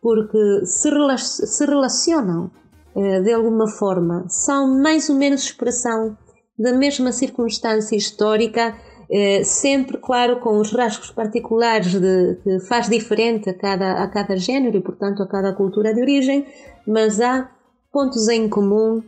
porque 0.00 0.64
se, 0.64 0.88
rela 0.88 1.18
se 1.18 1.66
relacionam 1.66 2.50
é, 2.94 3.20
de 3.20 3.32
alguma 3.32 3.66
forma, 3.66 4.24
são 4.28 4.80
mais 4.80 5.08
ou 5.10 5.16
menos 5.16 5.42
expressão 5.42 6.16
da 6.56 6.72
mesma 6.72 7.10
circunstância 7.10 7.96
histórica, 7.96 8.76
é, 9.10 9.42
sempre, 9.42 9.98
claro, 9.98 10.38
com 10.38 10.60
os 10.60 10.72
rasgos 10.72 11.10
particulares 11.10 11.92
de, 11.92 12.36
que 12.44 12.60
faz 12.60 12.88
diferente 12.88 13.50
a 13.50 13.54
cada, 13.54 14.04
a 14.04 14.08
cada 14.08 14.36
género 14.36 14.76
e, 14.76 14.80
portanto, 14.80 15.22
a 15.22 15.26
cada 15.26 15.52
cultura 15.52 15.92
de 15.92 16.00
origem, 16.00 16.46
mas 16.86 17.20
há 17.20 17.50
pontos 17.92 18.28
em 18.28 18.48
comum 18.48 19.02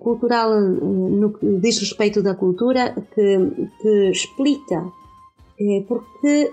cultural 0.00 0.60
no 0.60 1.32
que 1.32 1.58
diz 1.60 1.78
respeito 1.78 2.22
da 2.22 2.34
cultura 2.34 2.94
que, 3.14 3.68
que 3.80 4.10
explica 4.10 4.84
porque 5.86 6.52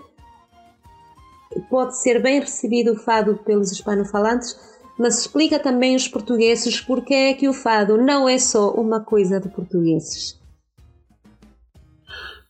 pode 1.70 1.98
ser 1.98 2.22
bem 2.22 2.40
recebido 2.40 2.94
o 2.94 2.98
fado 2.98 3.36
pelos 3.46 3.72
hispanofalantes, 3.72 4.56
mas 4.98 5.20
explica 5.20 5.60
também 5.60 5.96
os 5.96 6.08
portugueses 6.08 6.80
porque 6.82 7.14
é 7.14 7.34
que 7.34 7.48
o 7.48 7.54
fado 7.54 7.98
não 7.98 8.28
é 8.28 8.38
só 8.38 8.72
uma 8.72 9.00
coisa 9.00 9.40
de 9.40 9.50
portugueses. 9.50 10.38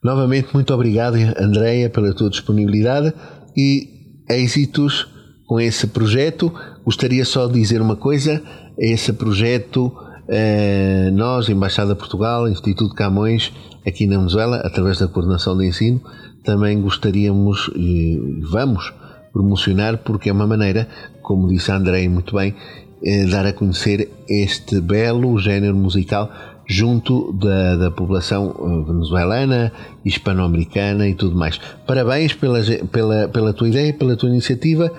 Novamente, 0.04 0.54
muito 0.54 0.74
obrigado, 0.74 1.16
Andreia, 1.38 1.90
pela 1.90 2.14
tua 2.16 2.30
disponibilidade 2.30 3.14
e 3.56 4.16
êxitos 4.30 5.08
com 5.46 5.60
esse 5.60 5.88
projeto. 5.88 6.52
Gostaria 6.86 7.26
só 7.26 7.48
de 7.48 7.54
dizer 7.54 7.82
uma 7.82 7.98
coisa: 7.98 8.42
esse 8.80 9.12
projeto, 9.12 9.94
eh, 10.28 11.10
nós, 11.12 11.50
Embaixada 11.50 11.94
de 11.94 12.00
Portugal, 12.00 12.48
Instituto 12.48 12.96
Camões, 12.96 13.52
aqui 13.86 14.08
na 14.08 14.18
Venezuela, 14.18 14.58
através 14.58 15.00
da 15.00 15.08
coordenação 15.08 15.58
de 15.58 15.68
ensino, 15.68 16.02
também 16.44 16.82
gostaríamos 16.82 17.70
e 17.76 18.42
vamos 18.50 18.94
promocionar, 19.34 19.98
porque 19.98 20.30
é 20.30 20.34
uma 20.34 20.48
maneira, 20.48 20.88
como 21.22 21.50
disse 21.50 21.72
Andrei 21.72 22.08
muito 22.08 22.36
bem, 22.36 22.56
eh, 23.04 23.26
dar 23.26 23.46
a 23.46 23.54
conhecer 23.54 24.10
este 24.28 24.80
belo 24.80 25.38
género 25.38 25.76
musical 25.76 26.32
junto 26.66 27.34
da, 27.34 27.76
da 27.76 27.92
população 27.92 28.56
eh, 28.60 28.92
venezuelana, 28.92 29.74
hispano-americana 30.06 31.08
e 31.08 31.16
tudo 31.16 31.36
mais. 31.36 31.60
Parabéns 31.86 32.34
pela, 32.34 32.62
pela, 32.92 33.28
pela 33.28 33.54
tua 33.54 33.68
ideia, 33.68 33.94
pela 33.94 34.16
tua 34.16 34.30
iniciativa 34.30 34.92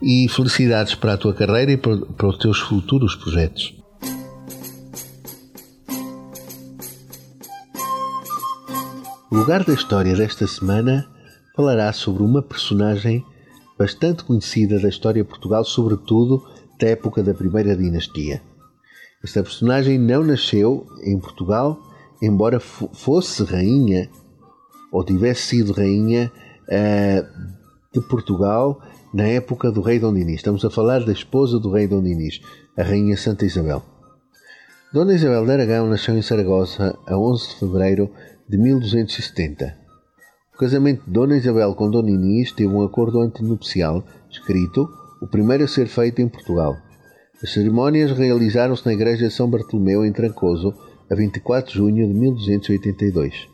e 0.00 0.28
felicidades 0.28 0.94
para 0.94 1.14
a 1.14 1.16
tua 1.16 1.34
carreira 1.34 1.72
e 1.72 1.76
para, 1.76 2.26
os 2.26 2.38
teus 2.38 2.58
futuros 2.58 3.14
projetos. 3.16 3.76
O 9.30 9.36
lugar 9.36 9.64
da 9.64 9.74
história 9.74 10.14
desta 10.16 10.46
semana 10.46 11.06
falará 11.54 11.92
sobre 11.92 12.22
uma 12.22 12.42
personagem 12.42 13.24
bastante 13.78 14.24
conhecida 14.24 14.78
da 14.80 14.88
história 14.88 15.22
de 15.22 15.28
Portugal, 15.28 15.64
sobretudo 15.64 16.42
da 16.80 16.88
época 16.88 17.22
da 17.22 17.34
primeira 17.34 17.76
dinastia. 17.76 18.40
Esta 19.22 19.42
personagem 19.42 19.98
não 19.98 20.22
nasceu 20.22 20.86
em 21.02 21.18
Portugal, 21.18 21.78
embora 22.22 22.60
fosse 22.60 23.44
rainha 23.44 24.08
ou 24.92 25.04
tivesse 25.04 25.42
sido 25.42 25.72
rainha 25.72 26.32
uh, 26.68 27.58
de 27.92 28.00
Portugal 28.08 28.80
na 29.12 29.24
época 29.24 29.70
do 29.70 29.80
rei 29.80 29.98
Dom 29.98 30.14
Dinis. 30.14 30.36
Estamos 30.36 30.64
a 30.64 30.70
falar 30.70 31.04
da 31.04 31.12
esposa 31.12 31.58
do 31.58 31.70
rei 31.70 31.86
Dom 31.86 32.02
Dinis, 32.02 32.40
a 32.76 32.82
rainha 32.82 33.16
Santa 33.16 33.44
Isabel. 33.44 33.82
Dona 34.92 35.14
Isabel 35.14 35.44
de 35.44 35.52
Aragão 35.52 35.86
nasceu 35.86 36.16
em 36.16 36.22
Saragossa 36.22 36.98
a 37.06 37.18
11 37.18 37.48
de 37.48 37.54
fevereiro 37.56 38.10
de 38.48 38.56
1270. 38.56 39.76
O 40.54 40.58
casamento 40.58 41.04
de 41.04 41.10
Dona 41.10 41.36
Isabel 41.36 41.74
com 41.74 41.90
Dom 41.90 42.02
Dinis 42.02 42.52
teve 42.52 42.72
um 42.72 42.82
acordo 42.82 43.20
antenupcial 43.20 44.04
escrito, 44.30 44.88
o 45.20 45.26
primeiro 45.26 45.64
a 45.64 45.68
ser 45.68 45.88
feito 45.88 46.20
em 46.20 46.28
Portugal. 46.28 46.76
As 47.42 47.52
cerimónias 47.52 48.12
realizaram-se 48.12 48.84
na 48.84 48.92
igreja 48.92 49.28
de 49.28 49.34
São 49.34 49.48
Bartolomeu 49.48 50.04
em 50.04 50.12
Trancoso 50.12 50.74
a 51.10 51.14
24 51.14 51.70
de 51.70 51.78
junho 51.78 52.06
de 52.06 52.14
1282. 52.14 53.48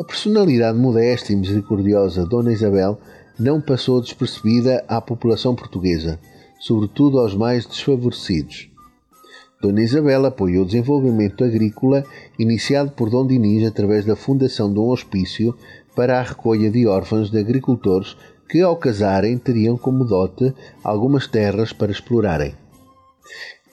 A 0.00 0.04
personalidade 0.04 0.78
modesta 0.78 1.32
e 1.32 1.36
misericordiosa 1.36 2.22
de 2.22 2.28
Dona 2.28 2.52
Isabel 2.52 3.00
não 3.38 3.60
passou 3.60 4.00
despercebida 4.00 4.84
à 4.88 5.00
população 5.00 5.54
portuguesa, 5.54 6.18
sobretudo 6.58 7.20
aos 7.20 7.34
mais 7.34 7.66
desfavorecidos. 7.66 8.68
Dona 9.60 9.82
Isabel 9.82 10.26
apoiou 10.26 10.62
o 10.62 10.66
desenvolvimento 10.66 11.42
agrícola 11.44 12.04
iniciado 12.38 12.92
por 12.92 13.10
Dom 13.10 13.26
Dinis 13.26 13.66
através 13.66 14.04
da 14.04 14.14
fundação 14.14 14.72
de 14.72 14.78
um 14.78 14.88
hospício 14.88 15.54
para 15.96 16.18
a 16.18 16.22
recolha 16.22 16.70
de 16.70 16.86
órfãos 16.86 17.30
de 17.30 17.38
agricultores 17.38 18.16
que, 18.48 18.60
ao 18.60 18.76
casarem, 18.76 19.36
teriam 19.36 19.76
como 19.76 20.04
dote 20.04 20.54
algumas 20.82 21.26
terras 21.26 21.72
para 21.72 21.90
explorarem. 21.90 22.54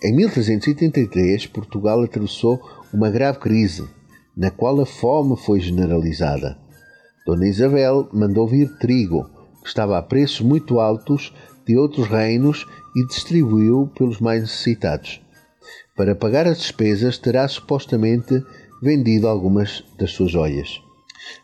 Em 0.04 0.14
1383, 0.14 1.48
Portugal 1.48 2.02
atravessou 2.04 2.60
uma 2.92 3.10
grave 3.10 3.40
crise, 3.40 3.88
na 4.36 4.52
qual 4.52 4.80
a 4.82 4.86
fome 4.86 5.38
foi 5.38 5.60
generalizada. 5.60 6.58
Dona 7.26 7.48
Isabel 7.48 8.10
mandou 8.12 8.48
vir 8.48 8.70
trigo, 8.78 9.30
estava 9.66 9.98
a 9.98 10.02
preços 10.02 10.42
muito 10.42 10.80
altos 10.80 11.34
de 11.66 11.76
outros 11.78 12.08
reinos 12.08 12.66
e 12.96 13.06
distribuiu 13.06 13.92
pelos 13.98 14.20
mais 14.20 14.42
necessitados. 14.42 15.22
Para 15.96 16.16
pagar 16.16 16.46
as 16.48 16.60
despesas, 16.60 17.18
terá 17.18 17.48
supostamente 17.48 18.44
vendido 18.82 19.28
algumas 19.28 19.84
das 19.98 20.12
suas 20.12 20.32
joias. 20.32 20.80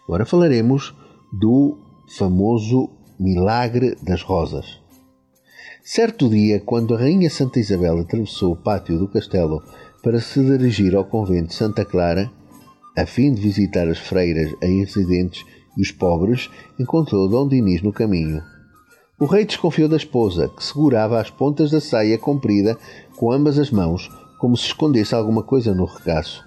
Agora 0.06 0.26
falaremos 0.26 0.94
do 1.34 1.78
famoso 2.18 2.90
Milagre 3.20 3.96
das 4.04 4.22
Rosas. 4.22 4.80
Certo 5.84 6.30
dia, 6.30 6.60
quando 6.60 6.94
a 6.94 7.00
Rainha 7.00 7.30
Santa 7.30 7.60
Isabel 7.60 8.00
atravessou 8.00 8.54
o 8.54 8.56
pátio 8.56 9.00
do 9.00 9.08
castelo 9.08 9.64
para 10.04 10.20
se 10.20 10.44
dirigir 10.44 10.96
ao 10.96 11.06
convento 11.06 11.48
de 11.48 11.56
Santa 11.56 11.84
Clara, 11.84 12.32
a 12.98 13.06
fim 13.06 13.34
de 13.34 13.42
visitar 13.42 13.88
as 13.88 13.98
freiras 13.98 14.54
aí 14.62 14.80
residentes 14.80 15.44
e 15.78 15.82
os 15.82 15.92
pobres, 15.92 16.50
encontrou 16.80 17.28
Dom 17.28 17.48
Dinis 17.48 17.82
no 17.82 17.94
caminho. 17.94 18.42
O 19.20 19.26
rei 19.26 19.46
desconfiou 19.46 19.88
da 19.88 19.98
esposa, 19.98 20.50
que 20.50 20.64
segurava 20.64 21.20
as 21.22 21.30
pontas 21.30 21.70
da 21.70 21.80
saia 21.80 22.18
comprida 22.18 22.78
com 23.16 23.32
ambas 23.32 23.60
as 23.60 23.70
mãos, 23.70 24.10
como 24.40 24.58
se 24.58 24.66
escondesse 24.66 25.14
alguma 25.14 25.44
coisa 25.44 25.76
no 25.76 25.86
regaço. 25.86 26.44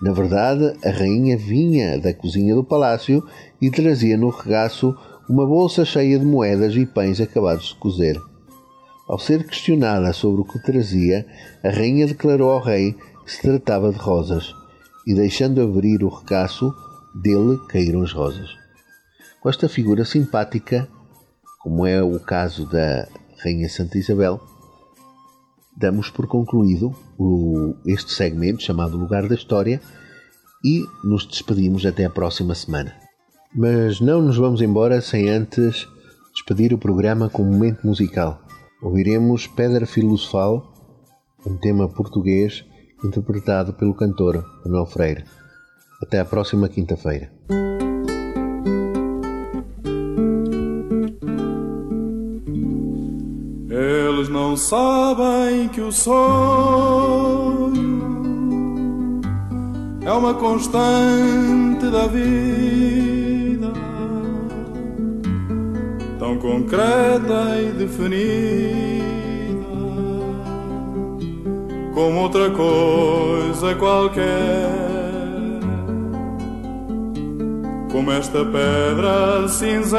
Na 0.00 0.12
verdade, 0.12 0.76
a 0.84 0.90
rainha 0.90 1.36
vinha 1.36 1.98
da 1.98 2.12
cozinha 2.14 2.54
do 2.54 2.62
palácio 2.62 3.24
e 3.60 3.70
trazia 3.70 4.16
no 4.16 4.28
regaço 4.28 4.94
uma 5.28 5.46
bolsa 5.46 5.84
cheia 5.84 6.18
de 6.18 6.24
moedas 6.24 6.76
e 6.76 6.86
pães 6.86 7.20
acabados 7.20 7.70
de 7.70 7.74
cozer. 7.76 8.20
Ao 9.08 9.18
ser 9.18 9.46
questionada 9.46 10.12
sobre 10.12 10.42
o 10.42 10.44
que 10.44 10.58
trazia, 10.58 11.26
a 11.64 11.70
rainha 11.70 12.06
declarou 12.06 12.50
ao 12.50 12.60
rei 12.60 12.94
que 13.24 13.32
se 13.32 13.42
tratava 13.42 13.90
de 13.90 13.98
rosas 13.98 14.54
e, 15.06 15.14
deixando 15.14 15.60
abrir 15.60 16.04
o 16.04 16.08
regaço, 16.08 16.72
dele 17.22 17.58
caíram 17.68 18.02
as 18.02 18.12
rosas. 18.12 18.50
Com 19.40 19.48
esta 19.48 19.68
figura 19.68 20.04
simpática, 20.04 20.88
como 21.60 21.86
é 21.86 22.02
o 22.02 22.18
caso 22.20 22.66
da 22.66 23.08
Rainha 23.38 23.68
Santa 23.68 23.98
Isabel, 23.98 24.40
damos 25.76 26.10
por 26.10 26.26
concluído 26.26 26.94
este 27.86 28.12
segmento 28.12 28.62
chamado 28.62 28.96
Lugar 28.96 29.28
da 29.28 29.34
História 29.34 29.80
e 30.64 30.84
nos 31.04 31.26
despedimos 31.26 31.84
até 31.84 32.04
a 32.04 32.10
próxima 32.10 32.54
semana. 32.54 32.94
Mas 33.54 34.00
não 34.00 34.20
nos 34.20 34.36
vamos 34.36 34.60
embora 34.60 35.00
sem 35.00 35.28
antes 35.28 35.86
despedir 36.32 36.72
o 36.74 36.78
programa 36.78 37.30
com 37.30 37.42
um 37.42 37.52
momento 37.52 37.86
musical. 37.86 38.42
Ouviremos 38.82 39.46
Pedra 39.46 39.86
Filosofal, 39.86 40.74
um 41.46 41.56
tema 41.56 41.88
português 41.88 42.64
interpretado 43.04 43.72
pelo 43.72 43.94
cantor 43.94 44.44
Manuel 44.64 44.86
Freire. 44.86 45.24
Até 46.02 46.20
a 46.20 46.24
próxima 46.24 46.68
quinta-feira. 46.68 47.30
Eles 53.70 54.28
não 54.28 54.56
sabem 54.56 55.68
que 55.68 55.80
o 55.80 55.90
sonho 55.92 56.86
é 60.04 60.12
uma 60.12 60.34
constante 60.34 61.90
da 61.90 62.06
vida, 62.06 63.72
tão 66.18 66.38
concreta 66.38 67.60
e 67.60 67.72
definida 67.72 68.96
como 71.94 72.20
outra 72.20 72.50
coisa 72.50 73.74
qualquer. 73.74 74.95
Como 77.96 78.12
esta 78.12 78.44
pedra 78.44 79.48
cinzenta 79.48 79.96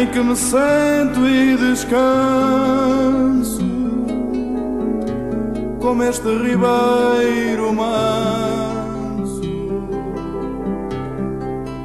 em 0.00 0.06
que 0.06 0.20
me 0.20 0.34
sento 0.34 1.28
e 1.28 1.58
descanso, 1.58 3.60
como 5.78 6.02
este 6.04 6.26
ribeiro 6.26 7.74
manso 7.74 9.42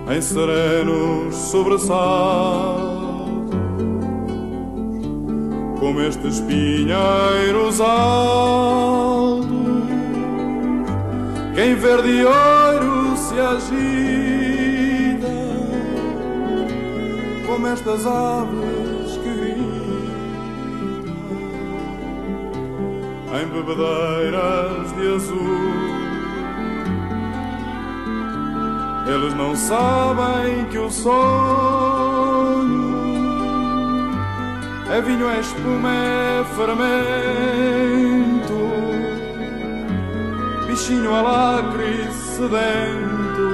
em 0.10 0.22
serenos 0.22 1.36
sobressaltos 1.36 3.04
como 5.78 6.00
estes 6.00 6.40
pinheiros 6.40 7.82
altos, 7.82 9.23
que 11.54 11.62
em 11.62 11.76
verde 11.76 12.26
ouro 12.26 13.16
se 13.16 13.40
agita, 13.40 15.28
como 17.46 17.68
estas 17.68 18.06
aves 18.06 19.18
que 19.24 19.34
gritam 19.34 19.74
em 23.42 23.48
bebedeiras 23.48 24.94
de 24.96 25.16
azul. 25.16 25.94
Eles 29.06 29.34
não 29.34 29.56
sabem 29.56 30.66
que 30.72 30.78
o 30.78 30.90
sonho 30.90 32.14
é 34.92 35.02
vinho, 35.02 35.28
é 35.28 35.40
espuma, 35.40 35.90
é 35.92 36.44
fermento, 36.56 38.13
bichinho 40.84 41.16
alacre 41.16 42.12
sedento, 42.12 43.50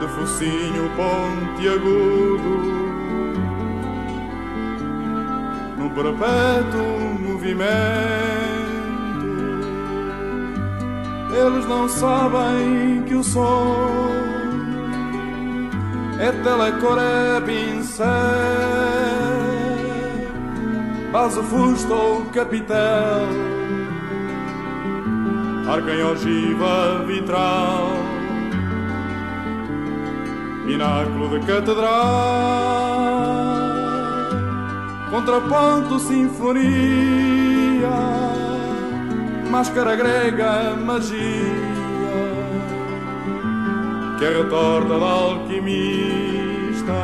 de 0.00 0.08
focinho 0.08 0.90
pontiagudo, 0.96 2.54
num 5.76 5.90
perpétuo 5.90 7.18
movimento. 7.20 7.66
Eles 11.38 11.66
não 11.66 11.86
sabem 11.86 13.02
que 13.06 13.16
o 13.16 13.22
som 13.22 14.08
é 16.18 16.32
telecor, 16.32 16.98
é 16.98 17.40
pincel, 17.42 18.06
base, 21.12 21.42
fusto 21.42 21.92
ou 21.92 22.24
capitel, 22.26 23.55
arca 25.68 25.92
em 25.92 26.02
ogiva 26.04 27.04
vitral, 27.06 27.88
pináculo 30.64 31.28
de 31.28 31.46
catedral, 31.46 31.96
contraponto, 35.10 35.98
sinfonia, 35.98 37.88
máscara 39.50 39.96
grega, 39.96 40.76
magia. 40.76 41.66
Que 44.18 44.24
é 44.24 44.28
retorta 44.30 44.98
da 44.98 45.04
alquimista, 45.04 46.94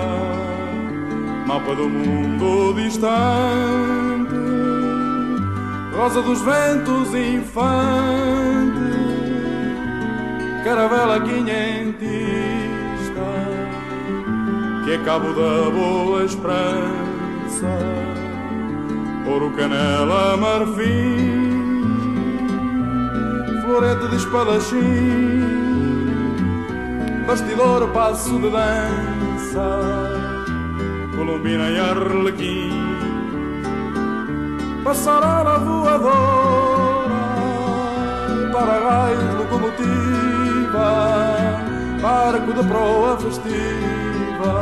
mapa 1.47 1.75
do 1.75 1.89
mundo 1.89 2.73
distante, 2.75 4.33
rosa 6.03 6.21
dos 6.21 6.43
ventos 6.43 7.15
infante, 7.15 7.63
caravela 10.65 11.21
quinhentista, 11.21 12.03
que 14.85 14.95
é 14.95 14.99
cabo 15.05 15.29
da 15.29 15.71
boa 15.71 16.25
esperança, 16.25 17.69
ouro, 19.29 19.53
canela, 19.53 20.37
marfim, 20.37 21.85
florete 23.63 24.09
de 24.09 24.17
espadachim 24.17 25.53
bastidor, 27.29 27.89
passo 27.91 28.41
de 28.41 28.51
dança, 28.51 30.11
Colombina 31.15 31.71
e 31.71 31.79
Arlequim, 31.79 32.82
passarela 34.85 35.59
voadora, 35.59 37.11
para-raio, 38.53 39.39
locomotiva, 39.39 40.89
barco 42.01 42.53
de 42.53 42.69
proa 42.69 43.17
festiva, 43.19 44.53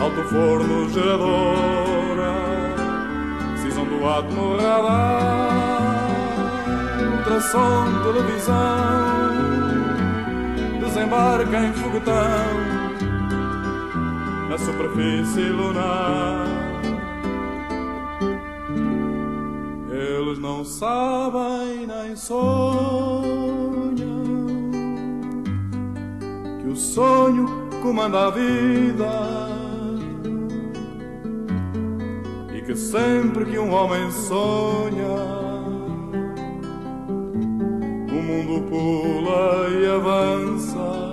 alto 0.00 0.22
forno 0.24 0.88
geradora, 0.90 2.32
cisão 3.62 3.84
do 3.84 4.08
átomo 4.08 4.56
radar, 4.56 6.10
ultrassom, 7.18 8.02
televisão 8.02 9.40
desembarca 10.80 11.56
em 11.58 11.72
foguetão 11.72 12.80
na 14.48 14.58
superfície 14.58 15.48
lunar. 15.50 16.59
Eles 20.30 20.38
não 20.38 20.64
sabem 20.64 21.88
nem 21.88 22.14
sonham 22.14 22.44
que 26.62 26.68
o 26.68 26.76
sonho 26.76 27.46
comanda 27.82 28.28
a 28.28 28.30
vida. 28.30 29.10
E 32.54 32.62
que 32.62 32.76
sempre 32.76 33.44
que 33.46 33.58
um 33.58 33.72
homem 33.72 34.08
sonha 34.12 35.16
mundo 38.08 38.68
pula 38.70 39.68
e 39.68 39.86
avança. 39.88 41.10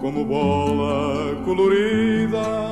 Como 0.00 0.24
bola 0.24 1.36
colorida 1.44 2.69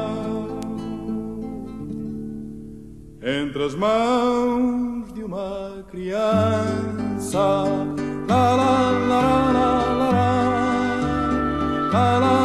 entre 3.28 3.62
as 3.62 3.74
mãos 3.74 5.12
de 5.12 5.22
uma 5.22 5.84
criança. 5.90 7.64
La, 8.26 8.55
la, 8.56 8.90
la, 8.90 9.52
la, 9.52 9.92
la, 9.92 10.10
la, 10.12 10.30
la, 11.92 12.18
la. 12.20 12.38